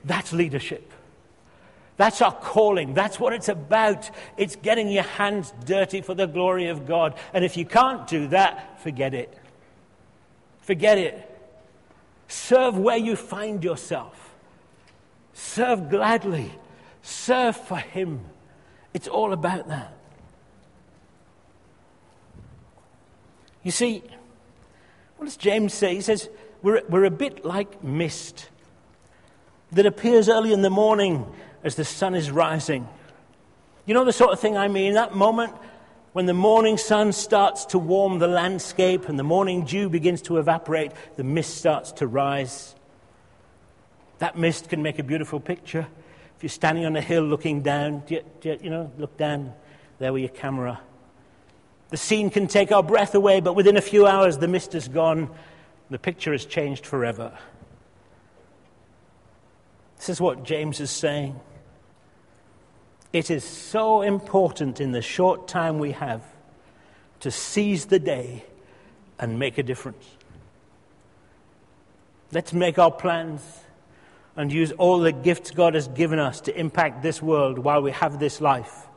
That's 0.06 0.34
leadership. 0.34 0.92
That's 1.98 2.22
our 2.22 2.32
calling. 2.32 2.94
That's 2.94 3.20
what 3.20 3.34
it's 3.34 3.50
about. 3.50 4.10
It's 4.38 4.56
getting 4.56 4.90
your 4.90 5.04
hands 5.04 5.54
dirty 5.66 6.02
for 6.02 6.14
the 6.14 6.28
glory 6.28 6.68
of 6.68 6.88
God. 6.88 7.16
And 7.34 7.44
if 7.44 7.58
you 7.58 7.66
can't 7.66 8.08
do 8.08 8.28
that, 8.28 8.82
forget 8.82 9.14
it. 9.14 9.38
Forget 10.63 10.97
it. 10.97 11.30
Serve 12.28 12.78
where 12.78 12.97
you 12.97 13.15
find 13.15 13.63
yourself. 13.63 14.34
Serve 15.34 15.89
gladly. 15.89 16.52
Serve 17.02 17.56
for 17.56 17.78
Him. 17.78 18.21
It's 18.93 19.08
all 19.08 19.34
about 19.34 19.67
that. 19.67 19.93
You 23.61 23.72
see, 23.72 24.03
what 25.18 25.26
does 25.26 25.38
James 25.38 25.74
say? 25.74 25.95
He 25.95 26.01
says, 26.01 26.30
we're, 26.61 26.82
we're 26.89 27.05
a 27.05 27.11
bit 27.11 27.45
like 27.45 27.84
mist 27.84 28.49
that 29.72 29.86
appears 29.86 30.30
early 30.30 30.53
in 30.53 30.61
the 30.61 30.70
morning 30.70 31.26
as 31.64 31.76
the 31.76 31.86
sun 31.86 32.16
is 32.16 32.32
rising. 32.32 32.88
You 33.86 33.93
know 33.93 34.05
the 34.05 34.14
sort 34.14 34.32
of 34.32 34.39
thing 34.39 34.57
I 34.57 34.68
mean? 34.70 34.93
That 34.93 35.16
moment 35.16 35.53
when 36.14 36.28
the 36.28 36.34
morning 36.34 36.78
sun 36.78 37.11
starts 37.11 37.66
to 37.66 37.80
warm 37.80 38.20
the 38.20 38.28
landscape 38.28 39.09
and 39.09 39.18
the 39.18 39.24
morning 39.24 39.66
dew 39.66 39.89
begins 39.89 40.22
to 40.24 40.38
evaporate, 40.38 40.91
the 41.18 41.24
mist 41.24 41.57
starts 41.57 41.91
to 41.93 42.07
rise. 42.07 42.76
That 44.20 44.38
mist 44.38 44.70
can 44.70 44.84
make 44.84 44.99
a 44.99 45.03
beautiful 45.03 45.39
picture. 45.39 45.88
If 46.38 46.43
you're 46.43 46.49
standing 46.49 46.86
on 46.86 46.95
a 46.95 47.01
hill 47.01 47.24
looking 47.24 47.61
down, 47.61 48.03
do 48.05 48.16
you, 48.16 48.22
do 48.41 48.49
you, 48.49 48.59
you 48.64 48.70
know, 48.70 48.91
look 48.97 49.18
down 49.18 49.53
there 49.97 50.14
with 50.14 50.22
your 50.22 50.30
camera. 50.30 50.80
The 51.89 51.97
scene 51.97 52.30
can 52.30 52.47
take 52.47 52.72
our 52.72 52.84
breath 52.84 53.16
away, 53.16 53.39
but 53.39 53.53
within 53.53 53.78
a 53.78 53.82
few 53.82 54.05
hours, 54.05 54.38
the 54.38 54.47
mist 54.47 54.76
is 54.76 54.88
gone. 54.88 55.30
The 55.89 55.99
picture 55.99 56.32
has 56.32 56.45
changed 56.45 56.86
forever. 56.86 57.38
This 59.97 60.09
is 60.09 60.22
what 60.22 60.43
James 60.43 60.80
is 60.80 60.91
saying. 60.91 61.39
It 63.14 63.30
is 63.30 63.43
so 63.43 64.01
important 64.01 64.82
in 64.82 64.91
the 64.91 65.01
short 65.03 65.47
time 65.47 65.78
we 65.78 65.91
have 65.91 66.24
to 67.20 67.30
seize 67.30 67.86
the 67.86 67.99
day 67.99 68.43
and 69.20 69.38
make 69.38 69.59
a 69.59 69.64
difference. 69.64 70.03
Let's 72.32 72.53
make 72.53 72.80
our 72.80 72.91
plans 72.91 73.41
and 74.36 74.51
use 74.51 74.72
all 74.72 74.97
the 74.97 75.11
gifts 75.11 75.51
God 75.51 75.76
has 75.76 75.88
given 75.89 76.18
us 76.18 76.41
to 76.41 76.59
impact 76.59 77.03
this 77.03 77.22
world 77.22 77.59
while 77.59 77.84
we 77.84 77.91
have 77.91 78.18
this 78.20 78.41
life. 78.41 78.88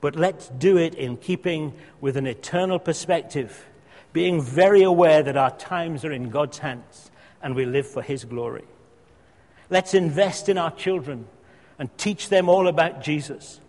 But 0.00 0.16
let's 0.16 0.48
do 0.48 0.78
it 0.78 0.94
in 0.94 1.18
keeping 1.18 1.74
with 2.00 2.16
an 2.16 2.26
eternal 2.26 2.78
perspective, 2.78 3.66
being 4.14 4.40
very 4.40 4.82
aware 4.82 5.22
that 5.22 5.36
our 5.36 5.54
times 5.56 6.06
are 6.06 6.12
in 6.12 6.30
God's 6.30 6.58
hands 6.58 7.10
and 7.42 7.54
we 7.54 7.66
live 7.66 7.86
for 7.86 8.00
His 8.00 8.24
glory. 8.24 8.64
Let's 9.68 9.92
invest 9.92 10.48
in 10.48 10.56
our 10.56 10.70
children 10.70 11.26
and 11.78 11.96
teach 11.98 12.28
them 12.28 12.48
all 12.48 12.68
about 12.68 13.02
Jesus. 13.02 13.60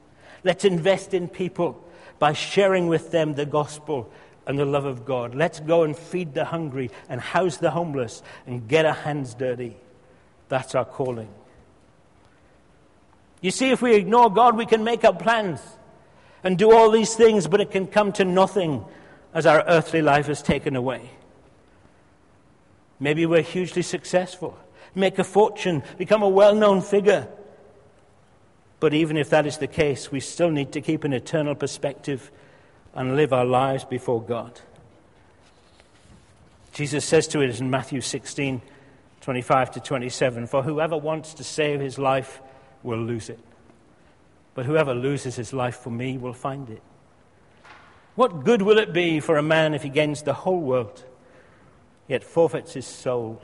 Let's 0.43 0.65
invest 0.65 1.13
in 1.13 1.27
people 1.27 1.83
by 2.19 2.33
sharing 2.33 2.87
with 2.87 3.11
them 3.11 3.33
the 3.33 3.45
gospel 3.45 4.11
and 4.45 4.59
the 4.59 4.65
love 4.65 4.85
of 4.85 5.05
God. 5.05 5.35
Let's 5.35 5.59
go 5.59 5.83
and 5.83 5.97
feed 5.97 6.33
the 6.33 6.45
hungry 6.45 6.91
and 7.09 7.19
house 7.21 7.57
the 7.57 7.71
homeless 7.71 8.21
and 8.45 8.67
get 8.67 8.85
our 8.85 8.93
hands 8.93 9.33
dirty. 9.33 9.77
That's 10.49 10.75
our 10.75 10.85
calling. 10.85 11.29
You 13.41 13.51
see, 13.51 13.71
if 13.71 13.81
we 13.81 13.95
ignore 13.95 14.31
God, 14.31 14.55
we 14.55 14.65
can 14.65 14.83
make 14.83 15.03
up 15.03 15.21
plans 15.21 15.59
and 16.43 16.57
do 16.57 16.71
all 16.71 16.91
these 16.91 17.15
things, 17.15 17.47
but 17.47 17.61
it 17.61 17.71
can 17.71 17.87
come 17.87 18.11
to 18.13 18.25
nothing 18.25 18.85
as 19.33 19.45
our 19.45 19.63
earthly 19.67 20.01
life 20.01 20.29
is 20.29 20.41
taken 20.41 20.75
away. 20.75 21.09
Maybe 22.99 23.25
we're 23.25 23.41
hugely 23.41 23.81
successful, 23.81 24.57
make 24.95 25.19
a 25.19 25.23
fortune, 25.23 25.83
become 25.97 26.23
a 26.23 26.29
well 26.29 26.55
known 26.55 26.81
figure. 26.81 27.27
But 28.83 28.93
even 28.93 29.15
if 29.15 29.29
that 29.29 29.45
is 29.45 29.59
the 29.59 29.67
case, 29.67 30.11
we 30.11 30.19
still 30.19 30.51
need 30.51 30.73
to 30.73 30.81
keep 30.81 31.05
an 31.05 31.13
eternal 31.13 31.55
perspective 31.55 32.29
and 32.93 33.15
live 33.15 33.31
our 33.31 33.45
lives 33.45 33.85
before 33.85 34.21
God. 34.21 34.59
Jesus 36.73 37.05
says 37.05 37.25
to 37.29 37.47
us 37.47 37.61
in 37.61 37.69
Matthew 37.69 38.01
16, 38.01 38.61
25 39.21 39.71
to 39.71 39.79
27 39.79 40.47
For 40.47 40.63
whoever 40.63 40.97
wants 40.97 41.33
to 41.35 41.45
save 41.45 41.79
his 41.79 41.97
life 41.97 42.41
will 42.83 42.99
lose 42.99 43.29
it, 43.29 43.39
but 44.53 44.65
whoever 44.65 44.93
loses 44.93 45.37
his 45.37 45.53
life 45.53 45.77
for 45.77 45.89
me 45.89 46.17
will 46.17 46.33
find 46.33 46.69
it. 46.69 46.81
What 48.15 48.43
good 48.43 48.61
will 48.61 48.79
it 48.79 48.91
be 48.91 49.21
for 49.21 49.37
a 49.37 49.41
man 49.41 49.73
if 49.73 49.83
he 49.83 49.89
gains 49.89 50.23
the 50.23 50.33
whole 50.33 50.59
world, 50.59 51.05
yet 52.09 52.21
forfeits 52.21 52.73
his 52.73 52.85
soul? 52.85 53.41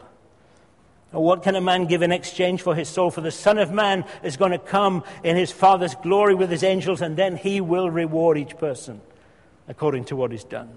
What 1.11 1.41
can 1.41 1.55
a 1.55 1.61
man 1.61 1.85
give 1.85 2.03
in 2.03 2.11
exchange 2.11 2.61
for 2.61 2.75
his 2.75 2.87
soul? 2.87 3.09
For 3.09 3.21
the 3.21 3.31
Son 3.31 3.57
of 3.57 3.71
Man 3.71 4.05
is 4.21 4.37
going 4.37 4.51
to 4.51 4.59
come 4.59 5.03
in 5.23 5.35
his 5.35 5.51
Father's 5.51 5.95
glory 5.95 6.35
with 6.35 6.51
his 6.51 6.63
angels, 6.63 7.01
and 7.01 7.17
then 7.17 7.35
he 7.35 7.61
will 7.61 7.89
reward 7.89 8.37
each 8.37 8.57
person 8.57 9.01
according 9.67 10.05
to 10.05 10.15
what 10.15 10.31
is 10.31 10.43
done. 10.43 10.69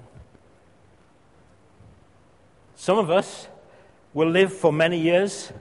Some 2.76 2.98
of 2.98 3.10
us 3.10 3.48
will 4.14 4.28
live 4.28 4.52
for 4.52 4.72
many 4.72 4.98
years, 4.98 5.52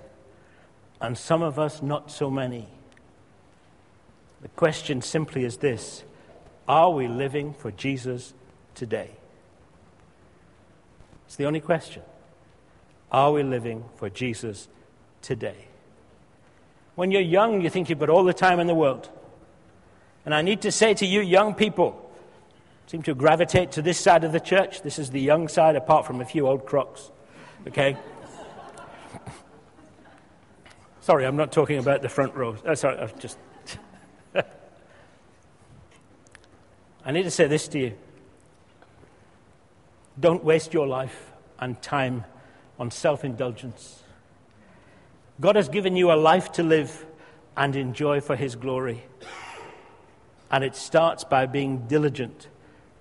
and 1.02 1.18
some 1.18 1.42
of 1.42 1.60
us 1.60 1.82
not 1.82 2.10
so 2.10 2.30
many. 2.30 2.68
The 4.42 4.48
question 4.50 5.02
simply 5.02 5.44
is 5.44 5.58
this 5.58 6.04
Are 6.68 6.92
we 6.92 7.08
living 7.08 7.54
for 7.54 7.72
Jesus 7.72 8.34
today? 8.74 9.12
It's 11.28 11.36
the 11.36 11.46
only 11.46 11.62
question. 11.62 12.04
Are 13.12 13.32
we 13.32 13.44
living 13.44 13.84
for 13.96 14.10
Jesus 14.10 14.70
today? 15.22 15.68
When 16.96 17.12
you're 17.12 17.22
young, 17.22 17.62
you 17.62 17.70
think 17.70 17.90
you've 17.90 18.00
got 18.00 18.10
all 18.10 18.24
the 18.24 18.34
time 18.34 18.60
in 18.60 18.68
the 18.68 18.76
world. 18.76 19.10
And 20.26 20.34
I 20.34 20.42
need 20.42 20.62
to 20.62 20.72
say 20.72 20.94
to 20.94 21.06
you, 21.06 21.22
young 21.22 21.54
people, 21.56 22.10
seem 22.88 23.02
to 23.04 23.14
gravitate 23.16 23.74
to 23.74 23.82
this 23.82 24.00
side 24.00 24.24
of 24.24 24.32
the 24.32 24.40
church. 24.40 24.82
This 24.82 25.00
is 25.00 25.10
the 25.10 25.20
young 25.20 25.48
side, 25.48 25.76
apart 25.76 26.06
from 26.06 26.22
a 26.22 26.26
few 26.26 26.48
old 26.48 26.66
crocs. 26.66 27.12
Okay? 27.68 27.98
sorry, 31.02 31.26
I'm 31.26 31.38
not 31.38 31.52
talking 31.52 31.80
about 31.80 32.02
the 32.02 32.10
front 32.10 32.36
row. 32.36 32.56
Oh, 32.66 32.76
sorry, 32.76 32.98
I've 33.00 33.18
just. 33.20 33.38
I 37.06 37.12
need 37.12 37.24
to 37.24 37.32
say 37.32 37.48
this 37.48 37.68
to 37.70 37.80
you. 37.80 37.94
Don't 40.20 40.44
waste 40.44 40.74
your 40.74 40.88
life 40.88 41.32
and 41.60 41.82
time 41.82 42.26
on 42.82 42.90
self 42.90 43.24
indulgence. 43.24 44.02
God 45.40 45.56
has 45.56 45.70
given 45.70 45.96
you 45.96 46.12
a 46.12 46.16
life 46.16 46.52
to 46.54 46.64
live 46.64 47.06
and 47.56 47.76
enjoy 47.76 48.22
for 48.22 48.36
His 48.36 48.56
glory. 48.56 49.04
And 50.50 50.64
it 50.64 50.76
starts 50.76 51.24
by 51.24 51.46
being 51.46 51.86
diligent 51.88 52.48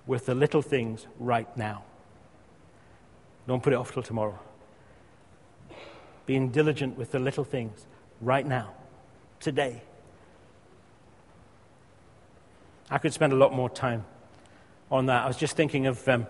with 0.05 0.27
the 0.27 0.35
little 0.35 0.61
things 0.61 1.07
right 1.17 1.47
now. 1.57 1.83
Don't 3.47 3.63
put 3.63 3.73
it 3.73 3.75
off 3.75 3.91
till 3.91 4.03
tomorrow. 4.03 4.37
Being 6.27 6.49
diligent 6.49 6.95
with 6.95 7.09
the 7.11 7.19
little 7.19 7.43
things 7.43 7.87
right 8.21 8.45
now, 8.45 8.75
today. 9.39 9.81
I 12.91 12.99
could 12.99 13.13
spend 13.13 13.33
a 13.33 13.35
lot 13.35 13.51
more 13.51 13.69
time 13.69 14.05
on 14.91 15.07
that. 15.07 15.23
I 15.23 15.27
was 15.27 15.37
just 15.37 15.55
thinking 15.55 15.87
of 15.87 16.07
um, 16.07 16.27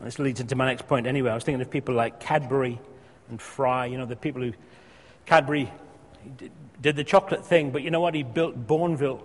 this 0.00 0.18
leads 0.18 0.40
into 0.40 0.54
my 0.54 0.66
next 0.66 0.86
point 0.86 1.06
anyway. 1.06 1.30
I 1.30 1.34
was 1.34 1.44
thinking 1.44 1.60
of 1.60 1.70
people 1.70 1.94
like 1.94 2.20
Cadbury 2.20 2.78
and 3.30 3.40
Fry, 3.40 3.86
you 3.86 3.98
know, 3.98 4.06
the 4.06 4.16
people 4.16 4.42
who. 4.42 4.52
Cadbury 5.26 5.70
did 6.80 6.96
the 6.96 7.04
chocolate 7.04 7.44
thing, 7.44 7.70
but 7.70 7.82
you 7.82 7.90
know 7.90 8.00
what? 8.00 8.14
He 8.14 8.22
built 8.22 8.66
Bournville. 8.66 9.20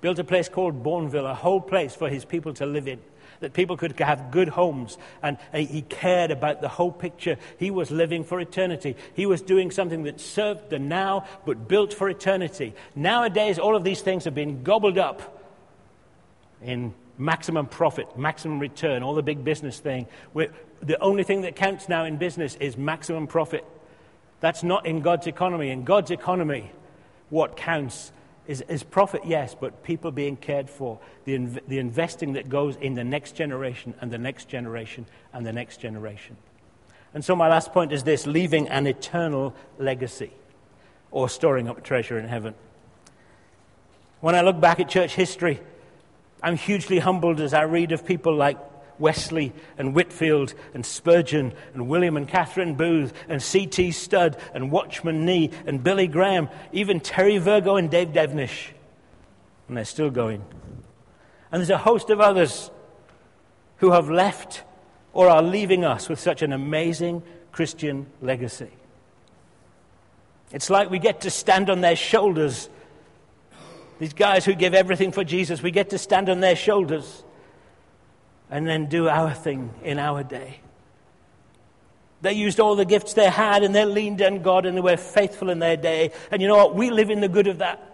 Built 0.00 0.18
a 0.18 0.24
place 0.24 0.48
called 0.48 0.82
Bournville, 0.82 1.30
a 1.30 1.34
whole 1.34 1.60
place 1.60 1.94
for 1.94 2.08
his 2.08 2.24
people 2.24 2.52
to 2.54 2.66
live 2.66 2.88
in, 2.88 3.00
that 3.40 3.52
people 3.52 3.76
could 3.76 3.98
have 4.00 4.30
good 4.30 4.48
homes. 4.48 4.98
And 5.22 5.38
uh, 5.54 5.58
he 5.58 5.82
cared 5.82 6.30
about 6.30 6.60
the 6.60 6.68
whole 6.68 6.92
picture. 6.92 7.36
He 7.58 7.70
was 7.70 7.90
living 7.90 8.24
for 8.24 8.40
eternity. 8.40 8.96
He 9.14 9.26
was 9.26 9.42
doing 9.42 9.70
something 9.70 10.02
that 10.04 10.20
served 10.20 10.70
the 10.70 10.78
now, 10.78 11.26
but 11.46 11.68
built 11.68 11.94
for 11.94 12.08
eternity. 12.08 12.74
Nowadays, 12.94 13.58
all 13.58 13.76
of 13.76 13.84
these 13.84 14.02
things 14.02 14.24
have 14.24 14.34
been 14.34 14.62
gobbled 14.62 14.98
up 14.98 15.42
in 16.62 16.94
maximum 17.20 17.66
profit, 17.66 18.18
maximum 18.18 18.58
return, 18.58 19.02
all 19.02 19.14
the 19.14 19.22
big 19.22 19.44
business 19.44 19.78
thing. 19.78 20.06
We're, 20.32 20.52
the 20.82 20.98
only 21.00 21.22
thing 21.22 21.42
that 21.42 21.54
counts 21.54 21.88
now 21.88 22.04
in 22.04 22.16
business 22.16 22.56
is 22.56 22.76
maximum 22.76 23.26
profit. 23.26 23.64
That's 24.40 24.62
not 24.62 24.86
in 24.86 25.00
God's 25.00 25.26
economy. 25.26 25.70
In 25.70 25.84
God's 25.84 26.10
economy, 26.10 26.72
what 27.28 27.56
counts 27.56 28.10
is, 28.46 28.62
is 28.62 28.82
profit, 28.82 29.22
yes, 29.24 29.54
but 29.54 29.82
people 29.82 30.10
being 30.10 30.36
cared 30.36 30.70
for, 30.70 30.98
the, 31.24 31.38
inv- 31.38 31.60
the 31.68 31.78
investing 31.78 32.32
that 32.32 32.48
goes 32.48 32.76
in 32.76 32.94
the 32.94 33.04
next 33.04 33.32
generation 33.32 33.94
and 34.00 34.10
the 34.10 34.18
next 34.18 34.48
generation 34.48 35.06
and 35.32 35.44
the 35.44 35.52
next 35.52 35.78
generation. 35.78 36.36
And 37.12 37.24
so, 37.24 37.36
my 37.36 37.48
last 37.48 37.72
point 37.72 37.92
is 37.92 38.04
this 38.04 38.26
leaving 38.26 38.68
an 38.68 38.86
eternal 38.86 39.54
legacy 39.78 40.32
or 41.10 41.28
storing 41.28 41.68
up 41.68 41.82
treasure 41.82 42.18
in 42.18 42.28
heaven. 42.28 42.54
When 44.20 44.34
I 44.34 44.42
look 44.42 44.60
back 44.60 44.80
at 44.80 44.88
church 44.88 45.14
history, 45.14 45.60
I'm 46.42 46.56
hugely 46.56 46.98
humbled 46.98 47.40
as 47.40 47.54
I 47.54 47.62
read 47.62 47.92
of 47.92 48.06
people 48.06 48.34
like 48.34 48.58
Wesley 48.98 49.52
and 49.78 49.94
Whitefield 49.94 50.54
and 50.74 50.84
Spurgeon 50.84 51.54
and 51.74 51.88
William 51.88 52.16
and 52.16 52.28
Catherine 52.28 52.74
Booth 52.74 53.12
and 53.28 53.42
C.T. 53.42 53.92
Studd 53.92 54.36
and 54.54 54.70
Watchman 54.70 55.24
Nee 55.24 55.50
and 55.66 55.82
Billy 55.82 56.06
Graham, 56.06 56.48
even 56.72 57.00
Terry 57.00 57.38
Virgo 57.38 57.76
and 57.76 57.90
Dave 57.90 58.08
Devenish. 58.08 58.68
And 59.68 59.76
they're 59.76 59.84
still 59.84 60.10
going. 60.10 60.44
And 61.50 61.60
there's 61.60 61.70
a 61.70 61.78
host 61.78 62.10
of 62.10 62.20
others 62.20 62.70
who 63.78 63.92
have 63.92 64.10
left 64.10 64.62
or 65.12 65.28
are 65.28 65.42
leaving 65.42 65.84
us 65.84 66.08
with 66.08 66.20
such 66.20 66.42
an 66.42 66.52
amazing 66.52 67.22
Christian 67.52 68.06
legacy. 68.20 68.70
It's 70.52 70.70
like 70.70 70.90
we 70.90 70.98
get 70.98 71.22
to 71.22 71.30
stand 71.30 71.70
on 71.70 71.80
their 71.80 71.96
shoulders 71.96 72.68
these 74.00 74.14
guys 74.14 74.46
who 74.46 74.54
give 74.54 74.72
everything 74.72 75.12
for 75.12 75.22
Jesus, 75.22 75.62
we 75.62 75.70
get 75.70 75.90
to 75.90 75.98
stand 75.98 76.30
on 76.30 76.40
their 76.40 76.56
shoulders 76.56 77.22
and 78.50 78.66
then 78.66 78.86
do 78.86 79.10
our 79.10 79.34
thing 79.34 79.74
in 79.84 79.98
our 79.98 80.24
day. 80.24 80.60
They 82.22 82.32
used 82.32 82.60
all 82.60 82.76
the 82.76 82.86
gifts 82.86 83.12
they 83.12 83.28
had 83.28 83.62
and 83.62 83.74
they 83.74 83.84
leaned 83.84 84.22
on 84.22 84.40
God 84.40 84.64
and 84.64 84.74
they 84.74 84.80
were 84.80 84.96
faithful 84.96 85.50
in 85.50 85.58
their 85.58 85.76
day. 85.76 86.12
And 86.30 86.40
you 86.40 86.48
know 86.48 86.56
what? 86.56 86.74
We 86.74 86.90
live 86.90 87.10
in 87.10 87.20
the 87.20 87.28
good 87.28 87.46
of 87.46 87.58
that. 87.58 87.86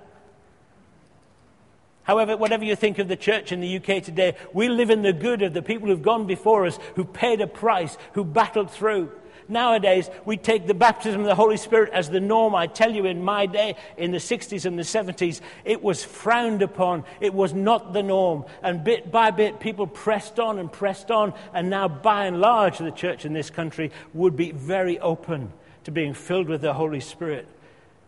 However, 2.05 2.37
whatever 2.37 2.63
you 2.63 2.77
think 2.77 3.01
of 3.01 3.09
the 3.09 3.17
church 3.17 3.51
in 3.51 3.61
the 3.61 3.77
UK 3.77 4.01
today, 4.01 4.37
we 4.53 4.69
live 4.69 4.91
in 4.91 5.03
the 5.03 5.13
good 5.13 5.43
of 5.43 5.55
the 5.55 5.63
people 5.63 5.89
who've 5.89 6.01
gone 6.01 6.29
before 6.29 6.67
us, 6.67 6.79
who 6.95 7.05
paid 7.05 7.41
a 7.41 7.49
price, 7.49 7.99
who 8.13 8.25
battled 8.25 8.71
through. 8.71 9.11
Nowadays, 9.49 10.11
we 10.25 10.37
take 10.37 10.67
the 10.67 10.75
baptism 10.75 11.21
of 11.21 11.27
the 11.27 11.35
Holy 11.35 11.57
Spirit 11.57 11.93
as 11.93 12.11
the 12.11 12.21
norm. 12.21 12.55
I 12.55 12.67
tell 12.67 12.93
you, 12.93 13.07
in 13.07 13.23
my 13.23 13.47
day, 13.47 13.77
in 13.97 14.11
the 14.11 14.19
60s 14.19 14.65
and 14.65 14.79
the 14.79 14.83
70s, 14.83 15.41
it 15.65 15.83
was 15.83 16.05
frowned 16.05 16.63
upon. 16.63 17.05
It 17.21 17.33
was 17.33 17.55
not 17.55 17.93
the 17.93 18.03
norm. 18.03 18.45
And 18.63 18.83
bit 18.83 19.11
by 19.11 19.31
bit, 19.31 19.61
people 19.61 19.87
pressed 19.87 20.41
on 20.41 20.59
and 20.59 20.71
pressed 20.71 21.11
on. 21.11 21.35
And 21.55 21.71
now, 21.71 21.89
by 21.89 22.27
and 22.27 22.41
large, 22.41 22.79
the 22.79 22.91
church 22.91 23.25
in 23.25 23.33
this 23.33 23.51
country 23.51 23.93
would 24.15 24.37
be 24.37 24.51
very 24.53 24.99
open 24.99 25.53
to 25.85 25.91
being 25.91 26.15
filled 26.15 26.49
with 26.49 26.63
the 26.63 26.75
Holy 26.75 27.01
Spirit 27.01 27.49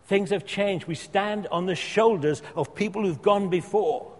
Things 0.09 0.31
have 0.31 0.43
changed. 0.43 0.87
We 0.87 0.95
stand 0.95 1.45
on 1.51 1.67
the 1.67 1.75
shoulders 1.75 2.41
of 2.55 2.73
people 2.73 3.03
who've 3.03 3.21
gone 3.21 3.49
before. 3.49 4.11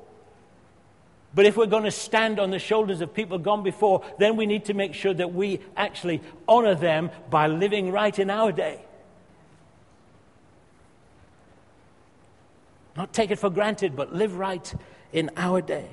But 1.34 1.46
if 1.46 1.56
we're 1.56 1.68
going 1.68 1.84
to 1.84 1.92
stand 1.92 2.40
on 2.40 2.50
the 2.50 2.60
shoulders 2.60 3.02
of 3.02 3.14
people 3.14 3.38
gone 3.38 3.62
before, 3.64 4.04
then 4.18 4.36
we 4.36 4.46
need 4.46 4.66
to 4.66 4.74
make 4.74 4.94
sure 4.94 5.14
that 5.14 5.34
we 5.34 5.60
actually 5.78 6.22
honor 6.48 6.76
them 6.76 7.12
by 7.30 7.48
living 7.48 7.92
right 7.92 8.18
in 8.18 8.30
our 8.30 8.52
day. 8.52 8.82
Not 12.96 13.14
take 13.14 13.32
it 13.32 13.38
for 13.38 13.50
granted, 13.50 13.96
but 13.96 14.14
live 14.14 14.38
right 14.38 14.74
in 15.14 15.30
our 15.38 15.62
day. 15.62 15.88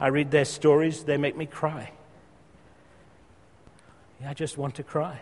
I 0.00 0.08
read 0.08 0.30
their 0.30 0.44
stories, 0.44 1.04
they 1.04 1.16
make 1.16 1.36
me 1.36 1.46
cry. 1.46 1.92
I 4.26 4.34
just 4.34 4.58
want 4.58 4.74
to 4.76 4.82
cry. 4.82 5.20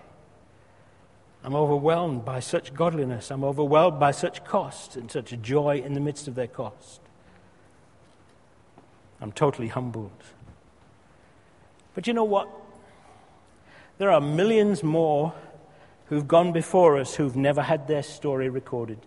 I'm 1.45 1.55
overwhelmed 1.55 2.24
by 2.24 2.41
such 2.41 2.74
godliness. 2.74 3.30
I'm 3.30 3.45
overwhelmed 3.45 4.01
by 4.01 4.11
such 4.11 4.45
cost 4.45 4.97
and 4.97 5.11
such 5.11 5.41
joy 5.41 5.82
in 5.84 5.95
the 5.95 6.01
midst 6.01 6.28
of 6.28 6.34
their 6.34 6.47
cost. 6.47 7.01
I'm 9.20 9.32
totally 9.32 9.68
humbled. 9.68 10.22
But 11.95 12.07
you 12.07 12.12
know 12.12 12.24
what? 12.24 12.49
There 13.99 14.11
are 14.11 14.20
millions 14.20 14.82
more 14.82 15.32
who've 16.07 16.28
gone 16.28 16.53
before 16.53 16.99
us 16.99 17.16
who've 17.16 17.36
never 17.36 17.62
had 17.62 17.89
their 17.89 18.03
story 18.03 18.49
recorded. 18.49 18.99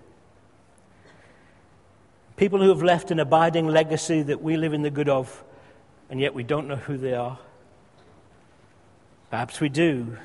People 2.35 2.59
who 2.59 2.69
have 2.69 2.83
left 2.83 3.11
an 3.11 3.19
abiding 3.19 3.67
legacy 3.67 4.21
that 4.23 4.41
we 4.41 4.57
live 4.57 4.73
in 4.73 4.81
the 4.81 4.89
good 4.89 5.07
of, 5.07 5.43
and 6.09 6.19
yet 6.19 6.33
we 6.33 6.43
don't 6.43 6.67
know 6.67 6.75
who 6.75 6.97
they 6.97 7.13
are. 7.13 7.39
Perhaps 9.29 9.61
we 9.61 9.69
do. 9.69 10.17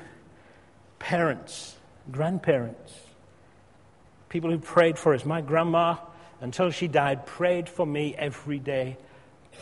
Parents, 0.99 1.76
grandparents, 2.11 2.93
people 4.29 4.49
who 4.49 4.59
prayed 4.59 4.97
for 4.97 5.13
us. 5.13 5.25
My 5.25 5.41
grandma, 5.41 5.97
until 6.41 6.71
she 6.71 6.87
died, 6.87 7.25
prayed 7.25 7.67
for 7.67 7.85
me 7.85 8.15
every 8.15 8.59
day 8.59 8.97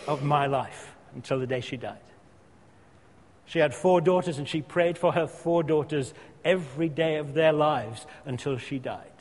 of 0.07 0.23
my 0.23 0.45
life 0.47 0.93
until 1.13 1.39
the 1.39 1.47
day 1.47 1.61
she 1.61 1.77
died. 1.77 1.97
She 3.45 3.59
had 3.59 3.73
four 3.73 4.01
daughters, 4.01 4.37
and 4.37 4.47
she 4.47 4.61
prayed 4.61 4.97
for 4.97 5.13
her 5.13 5.27
four 5.27 5.63
daughters 5.63 6.13
every 6.43 6.89
day 6.89 7.17
of 7.17 7.33
their 7.33 7.53
lives 7.53 8.05
until 8.25 8.57
she 8.57 8.79
died. 8.79 9.11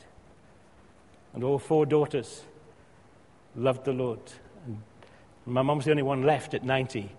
And 1.33 1.43
all 1.43 1.59
four 1.59 1.85
daughters 1.85 2.43
loved 3.55 3.85
the 3.85 3.93
Lord. 3.93 4.19
And 4.65 4.81
my 5.45 5.61
mom's 5.61 5.85
the 5.85 5.91
only 5.91 6.03
one 6.03 6.23
left 6.23 6.53
at 6.53 6.63
90, 6.63 7.11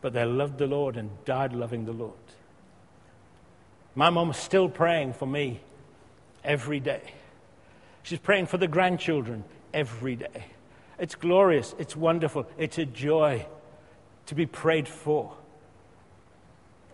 but 0.00 0.12
they 0.12 0.24
loved 0.24 0.58
the 0.58 0.66
Lord 0.66 0.96
and 0.96 1.10
died 1.24 1.52
loving 1.52 1.84
the 1.84 1.92
Lord. 1.92 2.14
My 3.94 4.10
mom's 4.10 4.36
still 4.36 4.68
praying 4.68 5.12
for 5.14 5.26
me 5.26 5.60
every 6.42 6.80
day. 6.80 7.02
She's 8.02 8.18
praying 8.18 8.46
for 8.46 8.58
the 8.58 8.68
grandchildren 8.68 9.44
every 9.72 10.16
day. 10.16 10.46
It's 10.98 11.14
glorious. 11.14 11.74
It's 11.78 11.96
wonderful. 11.96 12.46
It's 12.58 12.78
a 12.78 12.84
joy 12.84 13.46
to 14.26 14.34
be 14.34 14.46
prayed 14.46 14.88
for. 14.88 15.32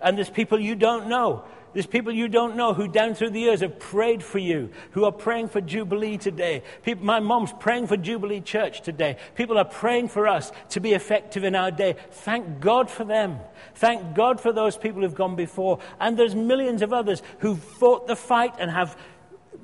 And 0.02 0.16
there's 0.16 0.30
people 0.30 0.58
you 0.58 0.74
don't 0.74 1.08
know. 1.08 1.44
There's 1.72 1.86
people 1.86 2.12
you 2.12 2.28
don't 2.28 2.56
know 2.56 2.74
who, 2.74 2.88
down 2.88 3.14
through 3.14 3.30
the 3.30 3.40
years, 3.40 3.60
have 3.60 3.78
prayed 3.78 4.22
for 4.22 4.38
you, 4.38 4.70
who 4.92 5.04
are 5.04 5.12
praying 5.12 5.48
for 5.48 5.60
Jubilee 5.60 6.18
today. 6.18 6.62
People, 6.82 7.04
my 7.04 7.20
mom's 7.20 7.52
praying 7.52 7.86
for 7.86 7.96
Jubilee 7.96 8.40
Church 8.40 8.80
today. 8.80 9.16
People 9.36 9.58
are 9.58 9.64
praying 9.64 10.08
for 10.08 10.26
us 10.26 10.50
to 10.70 10.80
be 10.80 10.94
effective 10.94 11.44
in 11.44 11.54
our 11.54 11.70
day. 11.70 11.96
Thank 12.10 12.60
God 12.60 12.90
for 12.90 13.04
them. 13.04 13.38
Thank 13.74 14.14
God 14.14 14.40
for 14.40 14.52
those 14.52 14.76
people 14.76 15.02
who've 15.02 15.14
gone 15.14 15.36
before. 15.36 15.78
And 16.00 16.18
there's 16.18 16.34
millions 16.34 16.82
of 16.82 16.92
others 16.92 17.22
who've 17.38 17.62
fought 17.62 18.06
the 18.06 18.16
fight 18.16 18.54
and 18.58 18.70
have 18.70 18.96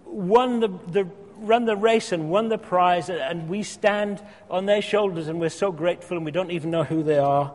won 0.05 0.61
the, 0.61 0.69
the 0.89 1.09
run 1.39 1.65
the 1.67 1.77
race 1.77 2.13
and 2.13 2.31
won 2.31 2.49
the 2.49 2.59
prize, 2.59 3.11
and 3.11 3.49
we 3.49 3.63
stand 3.63 4.23
on 4.51 4.67
their 4.67 4.83
shoulders 4.83 5.29
and 5.29 5.41
we're 5.41 5.49
so 5.51 5.71
grateful 5.71 6.17
and 6.17 6.25
we 6.25 6.33
don't 6.33 6.51
even 6.51 6.71
know 6.71 6.85
who 6.85 7.03
they 7.03 7.19
are. 7.19 7.55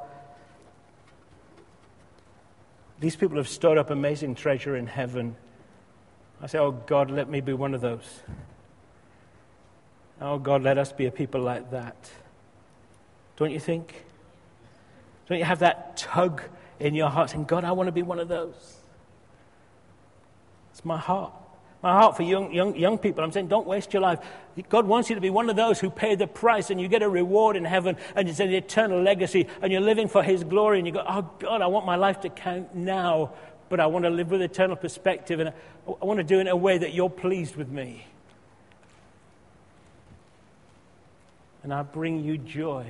These 3.01 3.15
people 3.15 3.37
have 3.37 3.49
stored 3.49 3.79
up 3.79 3.89
amazing 3.89 4.35
treasure 4.35 4.75
in 4.75 4.85
heaven. 4.85 5.35
I 6.39 6.45
say, 6.47 6.59
Oh 6.59 6.71
God, 6.71 7.09
let 7.09 7.27
me 7.27 7.41
be 7.41 7.51
one 7.51 7.73
of 7.73 7.81
those. 7.81 8.21
Oh 10.21 10.37
God, 10.37 10.61
let 10.61 10.77
us 10.77 10.91
be 10.93 11.07
a 11.07 11.11
people 11.11 11.41
like 11.41 11.71
that. 11.71 12.11
Don't 13.37 13.49
you 13.51 13.59
think? 13.59 14.05
Don't 15.27 15.39
you 15.39 15.43
have 15.43 15.59
that 15.59 15.97
tug 15.97 16.43
in 16.79 16.93
your 16.93 17.09
heart 17.09 17.31
saying, 17.31 17.45
God, 17.45 17.63
I 17.63 17.71
want 17.71 17.87
to 17.87 17.91
be 17.91 18.03
one 18.03 18.19
of 18.19 18.27
those? 18.27 18.77
It's 20.71 20.85
my 20.85 20.97
heart 20.97 21.33
my 21.81 21.93
heart 21.93 22.15
for 22.15 22.23
young, 22.23 22.53
young, 22.53 22.75
young 22.75 22.97
people. 22.97 23.23
I'm 23.23 23.31
saying, 23.31 23.47
don't 23.47 23.65
waste 23.65 23.93
your 23.93 24.01
life. 24.01 24.19
God 24.69 24.85
wants 24.85 25.09
you 25.09 25.15
to 25.15 25.21
be 25.21 25.29
one 25.29 25.49
of 25.49 25.55
those 25.55 25.79
who 25.79 25.89
pay 25.89 26.15
the 26.15 26.27
price 26.27 26.69
and 26.69 26.79
you 26.79 26.87
get 26.87 27.01
a 27.01 27.09
reward 27.09 27.55
in 27.55 27.65
heaven 27.65 27.97
and 28.15 28.29
it's 28.29 28.39
an 28.39 28.53
eternal 28.53 29.01
legacy 29.01 29.47
and 29.61 29.71
you're 29.71 29.81
living 29.81 30.07
for 30.07 30.21
His 30.21 30.43
glory 30.43 30.77
and 30.77 30.85
you 30.85 30.93
go, 30.93 31.03
oh 31.07 31.29
God, 31.39 31.61
I 31.61 31.67
want 31.67 31.85
my 31.85 31.95
life 31.95 32.21
to 32.21 32.29
count 32.29 32.75
now, 32.75 33.31
but 33.69 33.79
I 33.79 33.87
want 33.87 34.05
to 34.05 34.11
live 34.11 34.29
with 34.29 34.41
eternal 34.41 34.75
perspective 34.75 35.39
and 35.39 35.49
I 35.49 36.05
want 36.05 36.17
to 36.17 36.23
do 36.23 36.37
it 36.37 36.41
in 36.41 36.47
a 36.49 36.55
way 36.55 36.77
that 36.77 36.93
you're 36.93 37.09
pleased 37.09 37.55
with 37.55 37.69
me. 37.69 38.05
And 41.63 41.73
I 41.73 41.81
bring 41.81 42.23
you 42.23 42.37
joy. 42.37 42.85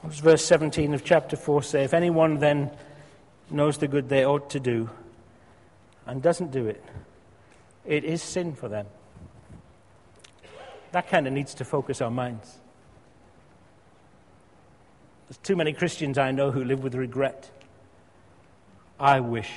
What 0.00 0.10
does 0.10 0.20
verse 0.20 0.44
17 0.44 0.94
of 0.94 1.04
chapter 1.04 1.36
4 1.36 1.62
say? 1.62 1.84
If 1.84 1.94
anyone 1.94 2.38
then 2.38 2.70
knows 3.50 3.78
the 3.78 3.88
good 3.88 4.08
they 4.08 4.24
ought 4.24 4.50
to 4.50 4.60
do, 4.60 4.88
and 6.06 6.22
doesn't 6.22 6.52
do 6.52 6.66
it, 6.66 6.82
it 7.84 8.04
is 8.04 8.22
sin 8.22 8.54
for 8.54 8.68
them. 8.68 8.86
That 10.92 11.08
kind 11.08 11.26
of 11.26 11.32
needs 11.32 11.54
to 11.54 11.64
focus 11.64 12.00
our 12.00 12.10
minds. 12.10 12.58
There's 15.28 15.38
too 15.38 15.56
many 15.56 15.72
Christians 15.72 16.18
I 16.18 16.30
know 16.30 16.52
who 16.52 16.64
live 16.64 16.82
with 16.82 16.94
regret. 16.94 17.50
I 18.98 19.20
wish. 19.20 19.50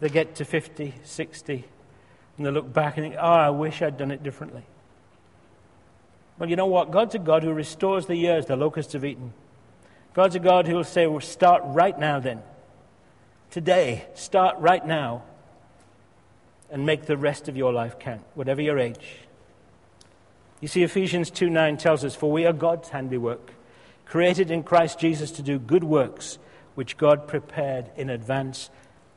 They 0.00 0.08
get 0.08 0.34
to 0.36 0.44
50, 0.44 0.94
60, 1.04 1.64
and 2.36 2.46
they 2.46 2.50
look 2.50 2.72
back 2.72 2.96
and 2.96 3.04
think, 3.06 3.16
oh, 3.18 3.26
I 3.26 3.50
wish 3.50 3.80
I'd 3.80 3.96
done 3.96 4.10
it 4.10 4.22
differently. 4.22 4.62
Well, 6.38 6.48
you 6.48 6.56
know 6.56 6.66
what? 6.66 6.90
God's 6.90 7.14
a 7.14 7.18
God 7.18 7.42
who 7.42 7.52
restores 7.52 8.06
the 8.06 8.14
years 8.14 8.46
the 8.46 8.56
locusts 8.56 8.92
have 8.92 9.04
eaten. 9.04 9.32
God's 10.14 10.34
a 10.34 10.40
God 10.40 10.66
who 10.66 10.74
will 10.74 10.84
say, 10.84 11.06
well, 11.06 11.20
start 11.20 11.62
right 11.64 11.98
now 11.98 12.20
then 12.20 12.42
today, 13.50 14.06
start 14.14 14.58
right 14.58 14.84
now, 14.86 15.22
and 16.70 16.84
make 16.84 17.06
the 17.06 17.16
rest 17.16 17.48
of 17.48 17.56
your 17.56 17.72
life 17.72 17.98
count, 17.98 18.22
whatever 18.34 18.60
your 18.60 18.78
age. 18.78 19.20
You 20.60 20.68
see, 20.68 20.82
Ephesians 20.82 21.30
2 21.30 21.48
9 21.48 21.76
tells 21.76 22.04
us, 22.04 22.14
For 22.14 22.30
we 22.30 22.44
are 22.44 22.52
God's 22.52 22.88
handiwork, 22.90 23.52
created 24.04 24.50
in 24.50 24.62
Christ 24.62 24.98
Jesus 24.98 25.30
to 25.32 25.42
do 25.42 25.58
good 25.58 25.84
works, 25.84 26.38
which 26.74 26.96
God 26.96 27.26
prepared 27.26 27.90
in 27.96 28.10
advance 28.10 28.70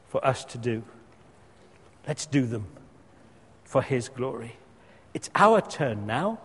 for 0.07 0.25
us 0.25 0.45
to 0.45 0.57
do. 0.57 0.83
Let's 2.07 2.25
do 2.25 2.45
them 2.45 2.67
for 3.63 3.81
His 3.81 4.09
glory. 4.09 4.55
It's 5.13 5.29
our 5.35 5.61
turn 5.61 6.05
now. 6.05 6.39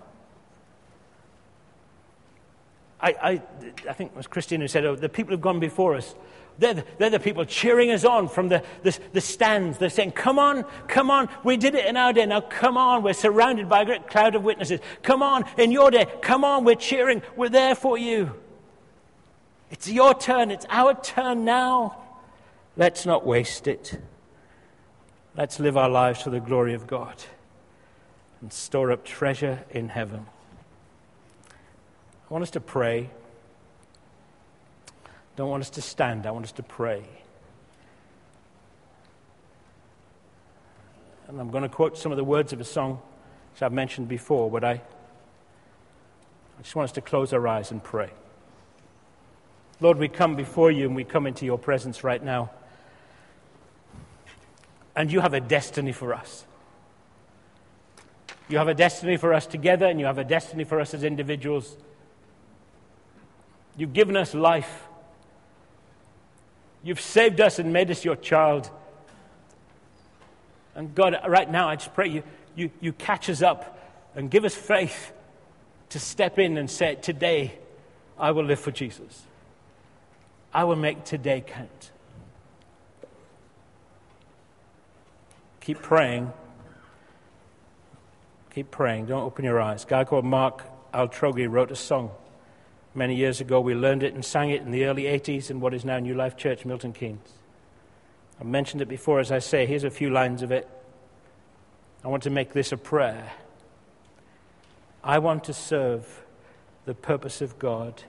I, 3.01 3.11
I, 3.23 3.43
I 3.89 3.93
think 3.93 4.13
it 4.13 4.17
was 4.17 4.27
Christine 4.27 4.61
who 4.61 4.69
said, 4.69 4.85
oh, 4.85 4.97
the 4.97 5.09
people 5.09 5.33
who've 5.33 5.41
gone 5.41 5.61
before 5.61 5.95
us, 5.95 6.15
they're 6.59 6.75
the, 6.75 6.85
they're 6.99 7.11
the 7.11 7.21
people 7.21 7.45
cheering 7.45 7.91
us 7.91 8.05
on 8.05 8.29
from 8.29 8.49
the, 8.49 8.63
the, 8.83 8.99
the, 9.13 9.21
stands. 9.21 9.79
They're 9.79 9.91
saying, 9.91 10.13
Come 10.13 10.39
on, 10.39 10.65
come 10.89 11.11
on. 11.11 11.29
We 11.45 11.57
did 11.57 11.75
it 11.75 11.87
in 11.87 11.97
our 11.97 12.13
day. 12.13 12.25
Now 12.25 12.41
come 12.41 12.77
on. 12.77 13.03
We're 13.03 13.13
surrounded 13.13 13.69
by 13.69 13.83
a 13.83 13.85
great 13.85 14.09
cloud 14.09 14.35
of 14.35 14.43
witnesses. 14.43 14.81
Come 15.03 15.23
on, 15.23 15.45
in 15.59 15.71
your 15.71 15.91
day. 15.91 16.07
Come 16.23 16.45
on, 16.45 16.65
we're 16.65 16.75
cheering. 16.75 17.23
We're 17.37 17.51
there 17.51 17.75
for 17.75 17.99
you. 17.99 18.33
It's 19.71 19.89
your 19.89 20.15
turn. 20.15 20.51
It's 20.51 20.67
our 20.71 20.95
turn 20.95 21.45
now. 21.45 21.99
Let's 22.77 23.05
not 23.05 23.27
waste 23.27 23.67
it. 23.67 23.99
Let's 25.37 25.61
live 25.61 25.77
our 25.77 25.91
lives 25.91 26.23
for 26.23 26.31
the 26.31 26.41
glory 26.41 26.73
of 26.73 26.87
God 26.87 27.23
and 28.41 28.53
store 28.53 28.91
up 28.93 29.05
treasure 29.05 29.65
in 29.71 29.91
heaven. 29.91 30.27
I 31.51 32.33
want 32.33 32.43
us 32.43 32.51
to 32.53 32.61
pray 32.61 33.11
don't 35.37 35.51
want 35.51 35.63
us 35.63 35.71
to 35.71 35.83
stand, 35.83 36.27
I 36.27 36.31
want 36.31 36.47
us 36.47 36.53
to 36.53 36.63
pray. 36.63 37.05
And 41.29 41.41
I'm 41.41 41.51
going 41.51 41.63
to 41.63 41.69
quote 41.69 41.99
some 41.99 42.13
of 42.13 42.17
the 42.17 42.25
words 42.25 42.53
of 42.53 42.61
a 42.61 42.65
song 42.65 43.01
which 43.53 43.63
I've 43.63 43.73
mentioned 43.73 44.09
before, 44.09 44.51
but 44.51 44.65
I, 44.65 44.73
I 44.73 46.63
just 46.63 46.75
want 46.75 46.89
us 46.89 46.93
to 46.93 47.01
close 47.01 47.33
our 47.33 47.47
eyes 47.47 47.71
and 47.71 47.83
pray. 47.83 48.11
Lord, 49.81 49.99
we 49.99 50.09
come 50.09 50.37
before 50.37 50.71
you 50.71 50.87
and 50.87 50.97
we 50.97 51.05
come 51.05 51.27
into 51.27 51.45
your 51.45 51.59
presence 51.59 52.03
right 52.03 52.23
now. 52.23 52.51
And 54.95 55.13
you 55.13 55.21
have 55.21 55.35
a 55.35 55.41
destiny 55.41 55.93
for 55.93 56.15
us. 56.15 56.47
You 58.49 58.59
have 58.59 58.69
a 58.69 58.75
destiny 58.75 59.17
for 59.17 59.35
us 59.35 59.47
together, 59.47 59.87
and 59.87 59.99
you 59.99 60.07
have 60.07 60.19
a 60.19 60.25
destiny 60.25 60.65
for 60.65 60.81
us 60.81 60.95
as 60.95 61.03
individuals. 61.03 61.77
You've 63.77 63.93
given 63.93 64.17
us 64.17 64.35
life. 64.35 64.86
You've 66.87 67.01
saved 67.01 67.41
us 67.41 67.59
and 67.59 67.73
made 67.73 67.91
us 67.91 68.05
your 68.05 68.15
child. 68.15 68.71
And 70.77 70.95
God, 70.95 71.19
right 71.27 71.51
now, 71.51 71.69
I 71.69 71.75
just 71.75 71.93
pray 71.93 72.07
you, 72.07 72.23
you, 72.55 72.71
you 72.81 72.93
catch 72.93 73.29
us 73.29 73.43
up 73.43 73.77
and 74.15 74.31
give 74.31 74.45
us 74.45 74.55
faith 74.55 75.13
to 75.89 75.99
step 75.99 76.39
in 76.39 76.57
and 76.57 76.71
say, 76.71 76.95
Today, 76.95 77.59
I 78.17 78.31
will 78.31 78.45
live 78.45 78.61
for 78.61 78.71
Jesus. 78.71 79.25
I 80.55 80.63
will 80.63 80.77
make 80.77 81.03
today 81.03 81.43
count. 81.45 81.91
Keep 85.63 85.83
praying. 85.83 86.33
Keep 88.55 88.71
praying. 88.71 89.07
Don't 89.07 89.25
open 89.25 89.45
your 89.45 89.61
eyes. 89.61 89.83
A 89.83 89.89
guy 89.89 90.05
called 90.05 90.25
Mark 90.25 90.63
Altrogge 90.95 91.51
wrote 91.51 91.73
a 91.73 91.77
song 91.77 92.13
many 92.97 93.15
years 93.15 93.41
ago. 93.41 93.61
We 93.61 93.75
learned 93.75 94.03
it 94.03 94.15
and 94.15 94.25
sang 94.25 94.51
it 94.51 94.63
in 94.63 94.71
the 94.71 94.85
early 94.87 95.05
80s 95.05 95.51
in 95.51 95.61
what 95.61 95.75
is 95.75 95.85
now 95.85 95.99
New 95.99 96.15
Life 96.15 96.37
Church, 96.37 96.65
Milton 96.65 96.93
Keynes. 96.93 97.33
I've 98.41 98.47
mentioned 98.47 98.83
it 98.83 98.89
before, 98.89 99.21
as 99.21 99.31
I 99.31 99.39
say. 99.39 99.67
Here's 99.67 99.85
a 99.85 99.91
few 99.91 100.11
lines 100.11 100.43
of 100.43 100.51
it. 100.51 100.69
I 102.05 102.09
want 102.09 102.23
to 102.25 102.31
make 102.31 102.53
this 102.53 102.73
a 102.73 102.77
prayer. 102.77 103.33
I 105.03 105.19
want 105.19 105.45
to 105.45 105.53
serve 105.53 106.25
the 106.85 106.95
purpose 106.95 107.41
of 107.41 107.59
God 107.59 108.03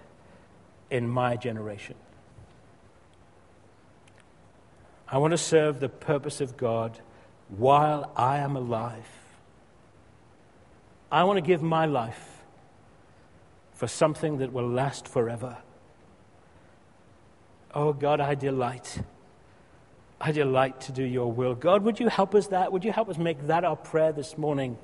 in 0.89 1.07
my 1.07 1.35
generation. 1.35 1.95
I 5.07 5.17
want 5.19 5.31
to 5.31 5.37
serve 5.37 5.79
the 5.79 5.89
purpose 5.89 6.41
of 6.41 6.57
God 6.57 6.99
while 7.49 8.11
I 8.15 8.39
am 8.39 8.55
alive. 8.55 9.07
I 11.11 11.23
want 11.23 11.37
to 11.37 11.41
give 11.41 11.61
my 11.61 11.85
life 11.85 12.36
for 13.77 13.87
something 13.87 14.39
that 14.39 14.51
will 14.51 14.67
last 14.67 15.07
forever. 15.07 15.55
Oh 17.75 17.93
God, 17.93 18.19
I 18.19 18.33
delight. 18.33 19.01
I 20.19 20.31
delight 20.31 20.81
to 20.81 20.91
do 20.91 21.03
your 21.03 21.31
will. 21.31 21.53
God, 21.53 21.83
would 21.83 21.99
you 21.99 22.07
help 22.07 22.33
us 22.33 22.47
that? 22.47 22.71
Would 22.71 22.83
you 22.83 22.91
help 22.91 23.07
us 23.07 23.19
make 23.19 23.45
that 23.45 23.63
our 23.63 23.75
prayer 23.75 24.11
this 24.11 24.35
morning? 24.35 24.79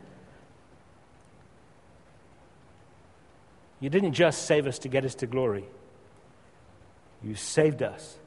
You 3.79 3.89
didn't 3.89 4.13
just 4.13 4.45
save 4.45 4.67
us 4.67 4.77
to 4.79 4.89
get 4.89 5.03
us 5.05 5.15
to 5.15 5.27
glory, 5.27 5.65
you 7.23 7.33
saved 7.33 7.81
us 7.81 8.19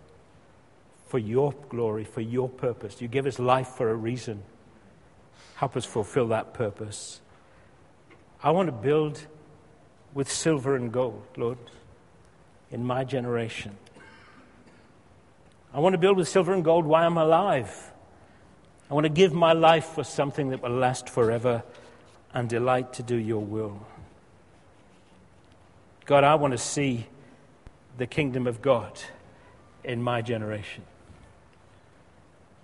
for 1.07 1.21
your 1.21 1.55
glory, 1.69 2.03
for 2.03 2.21
your 2.21 2.49
purpose. 2.49 3.01
You 3.01 3.07
give 3.07 3.27
us 3.27 3.39
life 3.39 3.69
for 3.69 3.89
a 3.89 3.95
reason. 3.95 4.43
Help 5.55 5.77
us 5.77 5.85
fulfill 5.85 6.27
that 6.29 6.55
purpose. 6.55 7.21
I 8.43 8.51
want 8.51 8.67
to 8.67 8.73
build 8.73 9.25
with 10.17 10.33
silver 10.33 10.75
and 10.77 10.91
gold, 10.91 11.23
Lord, 11.37 11.59
in 12.71 12.83
my 12.83 13.05
generation. 13.05 13.77
I 15.75 15.81
want 15.81 15.93
to 15.93 15.99
build 15.99 16.17
with 16.17 16.27
silver 16.27 16.55
and 16.55 16.65
gold 16.65 16.87
while 16.87 17.07
I'm 17.07 17.19
alive. 17.19 17.93
I 18.91 18.95
want 18.95 19.05
to 19.05 19.11
give 19.11 19.35
my 19.35 19.53
life 19.53 19.85
for 19.85 20.05
something 20.05 20.49
that 20.49 20.63
will 20.63 20.71
last 20.71 21.11
forever 21.11 21.63
and 22.33 22.49
delight 22.49 22.95
to 22.95 23.03
do 23.03 23.15
your 23.15 23.45
will. 23.45 23.87
God, 26.07 26.25
I 26.25 26.37
want 26.37 26.53
to 26.53 26.59
see 26.59 27.07
the 27.99 28.07
kingdom 28.07 28.47
of 28.47 28.63
God 28.63 28.99
in 29.85 30.03
my 30.03 30.23
generation. 30.23 30.83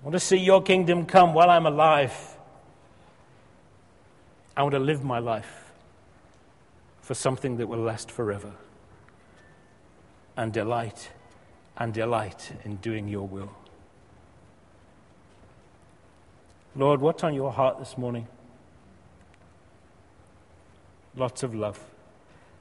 I 0.01 0.07
want 0.07 0.15
to 0.15 0.21
see 0.21 0.39
your 0.39 0.63
kingdom 0.63 1.05
come 1.05 1.35
while 1.35 1.51
I'm 1.51 1.67
alive. 1.67 2.17
I 4.57 4.63
want 4.63 4.73
to 4.73 4.79
live 4.79 5.05
my 5.05 5.19
life 5.19 5.62
for 7.03 7.15
something 7.15 7.57
that 7.59 7.67
will 7.67 7.81
last 7.81 8.11
forever 8.11 8.53
and 10.37 10.53
delight 10.53 11.11
and 11.77 11.93
delight 11.93 12.53
in 12.65 12.77
doing 12.77 13.09
your 13.09 13.27
will. 13.27 13.53
Lord, 16.75 17.01
what's 17.01 17.23
on 17.23 17.35
your 17.35 17.53
heart 17.53 17.79
this 17.79 17.99
morning? 17.99 18.29
Lots 21.15 21.43
of 21.43 21.55
love, 21.55 21.79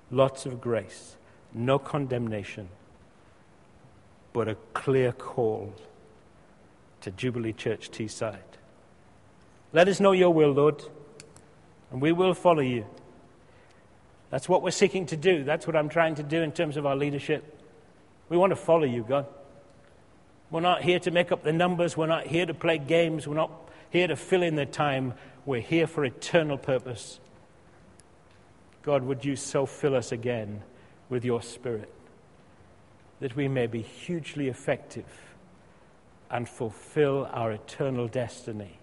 lots 0.10 0.46
of 0.46 0.60
grace, 0.60 1.16
no 1.54 1.80
condemnation, 1.80 2.68
but 4.34 4.50
a 4.50 4.56
clear 4.74 5.14
call 5.14 5.74
to 7.00 7.12
Jubilee 7.12 7.54
Church 7.54 7.90
Teesside. 7.90 8.40
Let 9.72 9.88
us 9.88 10.02
know 10.02 10.12
your 10.12 10.34
will, 10.34 10.52
Lord, 10.52 10.84
and 11.92 12.02
we 12.02 12.12
will 12.12 12.34
follow 12.34 12.62
you. 12.62 12.86
That's 14.32 14.50
what 14.50 14.64
we're 14.64 14.72
seeking 14.72 15.06
to 15.08 15.18
do. 15.18 15.44
That's 15.44 15.68
what 15.68 15.76
I'm 15.76 15.90
trying 15.90 16.16
to 16.16 16.24
do 16.24 16.42
in 16.42 16.52
terms 16.52 16.78
of 16.78 16.86
our 16.86 16.96
leadership. 16.96 17.60
We 18.30 18.38
want 18.38 18.52
to 18.52 18.56
follow 18.56 18.86
you, 18.86 19.06
God. 19.08 19.28
We're 20.50 20.62
not 20.62 20.82
here 20.82 21.00
to 21.00 21.12
make 21.12 21.32
up 21.32 21.44
the 21.44 21.54
numbers. 21.54 21.96
We're 21.96 22.08
not 22.08 22.28
here 22.28 22.46
to 22.46 22.54
play 22.54 22.78
games. 22.78 23.28
We're 23.28 23.36
not 23.36 23.52
here 23.90 24.08
to 24.08 24.16
fill 24.16 24.42
in 24.42 24.56
the 24.56 24.66
time. 24.66 25.14
We're 25.46 25.62
here 25.62 25.86
for 25.86 26.04
eternal 26.04 26.58
purpose. 26.58 27.20
God, 28.84 29.04
would 29.04 29.24
you 29.24 29.36
so 29.36 29.66
fill 29.66 29.96
us 29.96 30.12
again 30.12 30.64
with 31.10 31.24
your 31.24 31.42
Spirit 31.42 31.94
that 33.20 33.36
we 33.36 33.48
may 33.48 33.68
be 33.68 33.82
hugely 33.82 34.48
effective 34.48 35.06
and 36.32 36.48
fulfill 36.48 37.30
our 37.32 37.52
eternal 37.52 38.08
destiny 38.08 38.80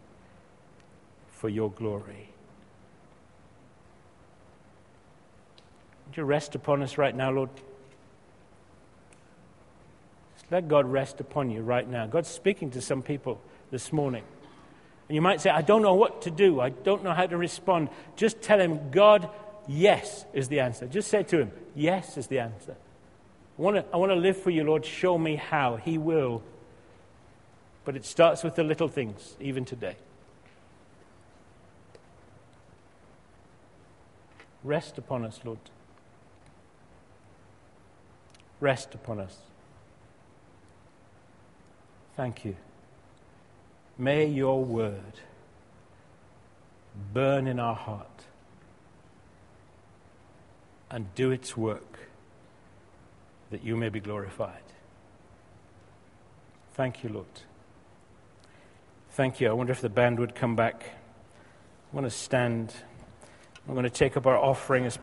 for 1.30 1.48
your 1.48 1.70
glory. 1.70 2.27
Would 6.08 6.16
you 6.16 6.24
rest 6.24 6.54
upon 6.54 6.82
us 6.82 6.98
right 6.98 7.14
now, 7.14 7.30
Lord? 7.30 7.50
Let 10.50 10.68
God 10.68 10.90
rest 10.90 11.20
upon 11.20 11.50
you 11.50 11.60
right 11.60 11.88
now. 11.88 12.06
God's 12.06 12.28
speaking 12.28 12.70
to 12.70 12.80
some 12.80 13.02
people 13.02 13.40
this 13.70 13.92
morning. 13.92 14.24
And 15.08 15.14
you 15.14 15.20
might 15.20 15.40
say, 15.40 15.50
I 15.50 15.62
don't 15.62 15.82
know 15.82 15.94
what 15.94 16.22
to 16.22 16.30
do. 16.30 16.60
I 16.60 16.70
don't 16.70 17.04
know 17.04 17.12
how 17.12 17.26
to 17.26 17.36
respond. 17.36 17.90
Just 18.16 18.40
tell 18.40 18.58
him, 18.58 18.90
God, 18.90 19.28
yes 19.66 20.24
is 20.32 20.48
the 20.48 20.60
answer. 20.60 20.86
Just 20.86 21.08
say 21.08 21.22
to 21.24 21.40
him, 21.40 21.52
yes 21.74 22.16
is 22.16 22.28
the 22.28 22.38
answer. 22.38 22.76
I 23.58 23.62
want 23.62 23.76
to, 23.76 23.84
I 23.92 23.98
want 23.98 24.10
to 24.12 24.16
live 24.16 24.38
for 24.38 24.50
you, 24.50 24.64
Lord. 24.64 24.86
Show 24.86 25.18
me 25.18 25.36
how. 25.36 25.76
He 25.76 25.98
will. 25.98 26.42
But 27.84 27.96
it 27.96 28.06
starts 28.06 28.42
with 28.42 28.54
the 28.54 28.64
little 28.64 28.88
things, 28.88 29.36
even 29.40 29.66
today. 29.66 29.96
Rest 34.64 34.96
upon 34.96 35.24
us, 35.24 35.40
Lord. 35.44 35.58
Rest 38.60 38.94
upon 38.94 39.20
us. 39.20 39.36
Thank 42.16 42.44
you. 42.44 42.56
May 43.96 44.26
your 44.26 44.64
word 44.64 45.20
burn 47.12 47.46
in 47.46 47.60
our 47.60 47.74
heart 47.74 48.24
and 50.90 51.14
do 51.14 51.30
its 51.30 51.56
work 51.56 51.98
that 53.50 53.62
you 53.62 53.76
may 53.76 53.88
be 53.88 54.00
glorified. 54.00 54.62
Thank 56.74 57.02
you, 57.02 57.10
Lord. 57.10 57.26
Thank 59.10 59.40
you. 59.40 59.48
I 59.48 59.52
wonder 59.52 59.72
if 59.72 59.80
the 59.80 59.88
band 59.88 60.18
would 60.20 60.34
come 60.34 60.54
back. 60.54 60.84
I 61.92 61.96
want 61.96 62.06
to 62.06 62.10
stand. 62.10 62.72
I'm 63.66 63.74
going 63.74 63.84
to 63.84 63.90
take 63.90 64.16
up 64.16 64.26
our 64.26 64.36
offering 64.36 64.86
as 64.86 64.96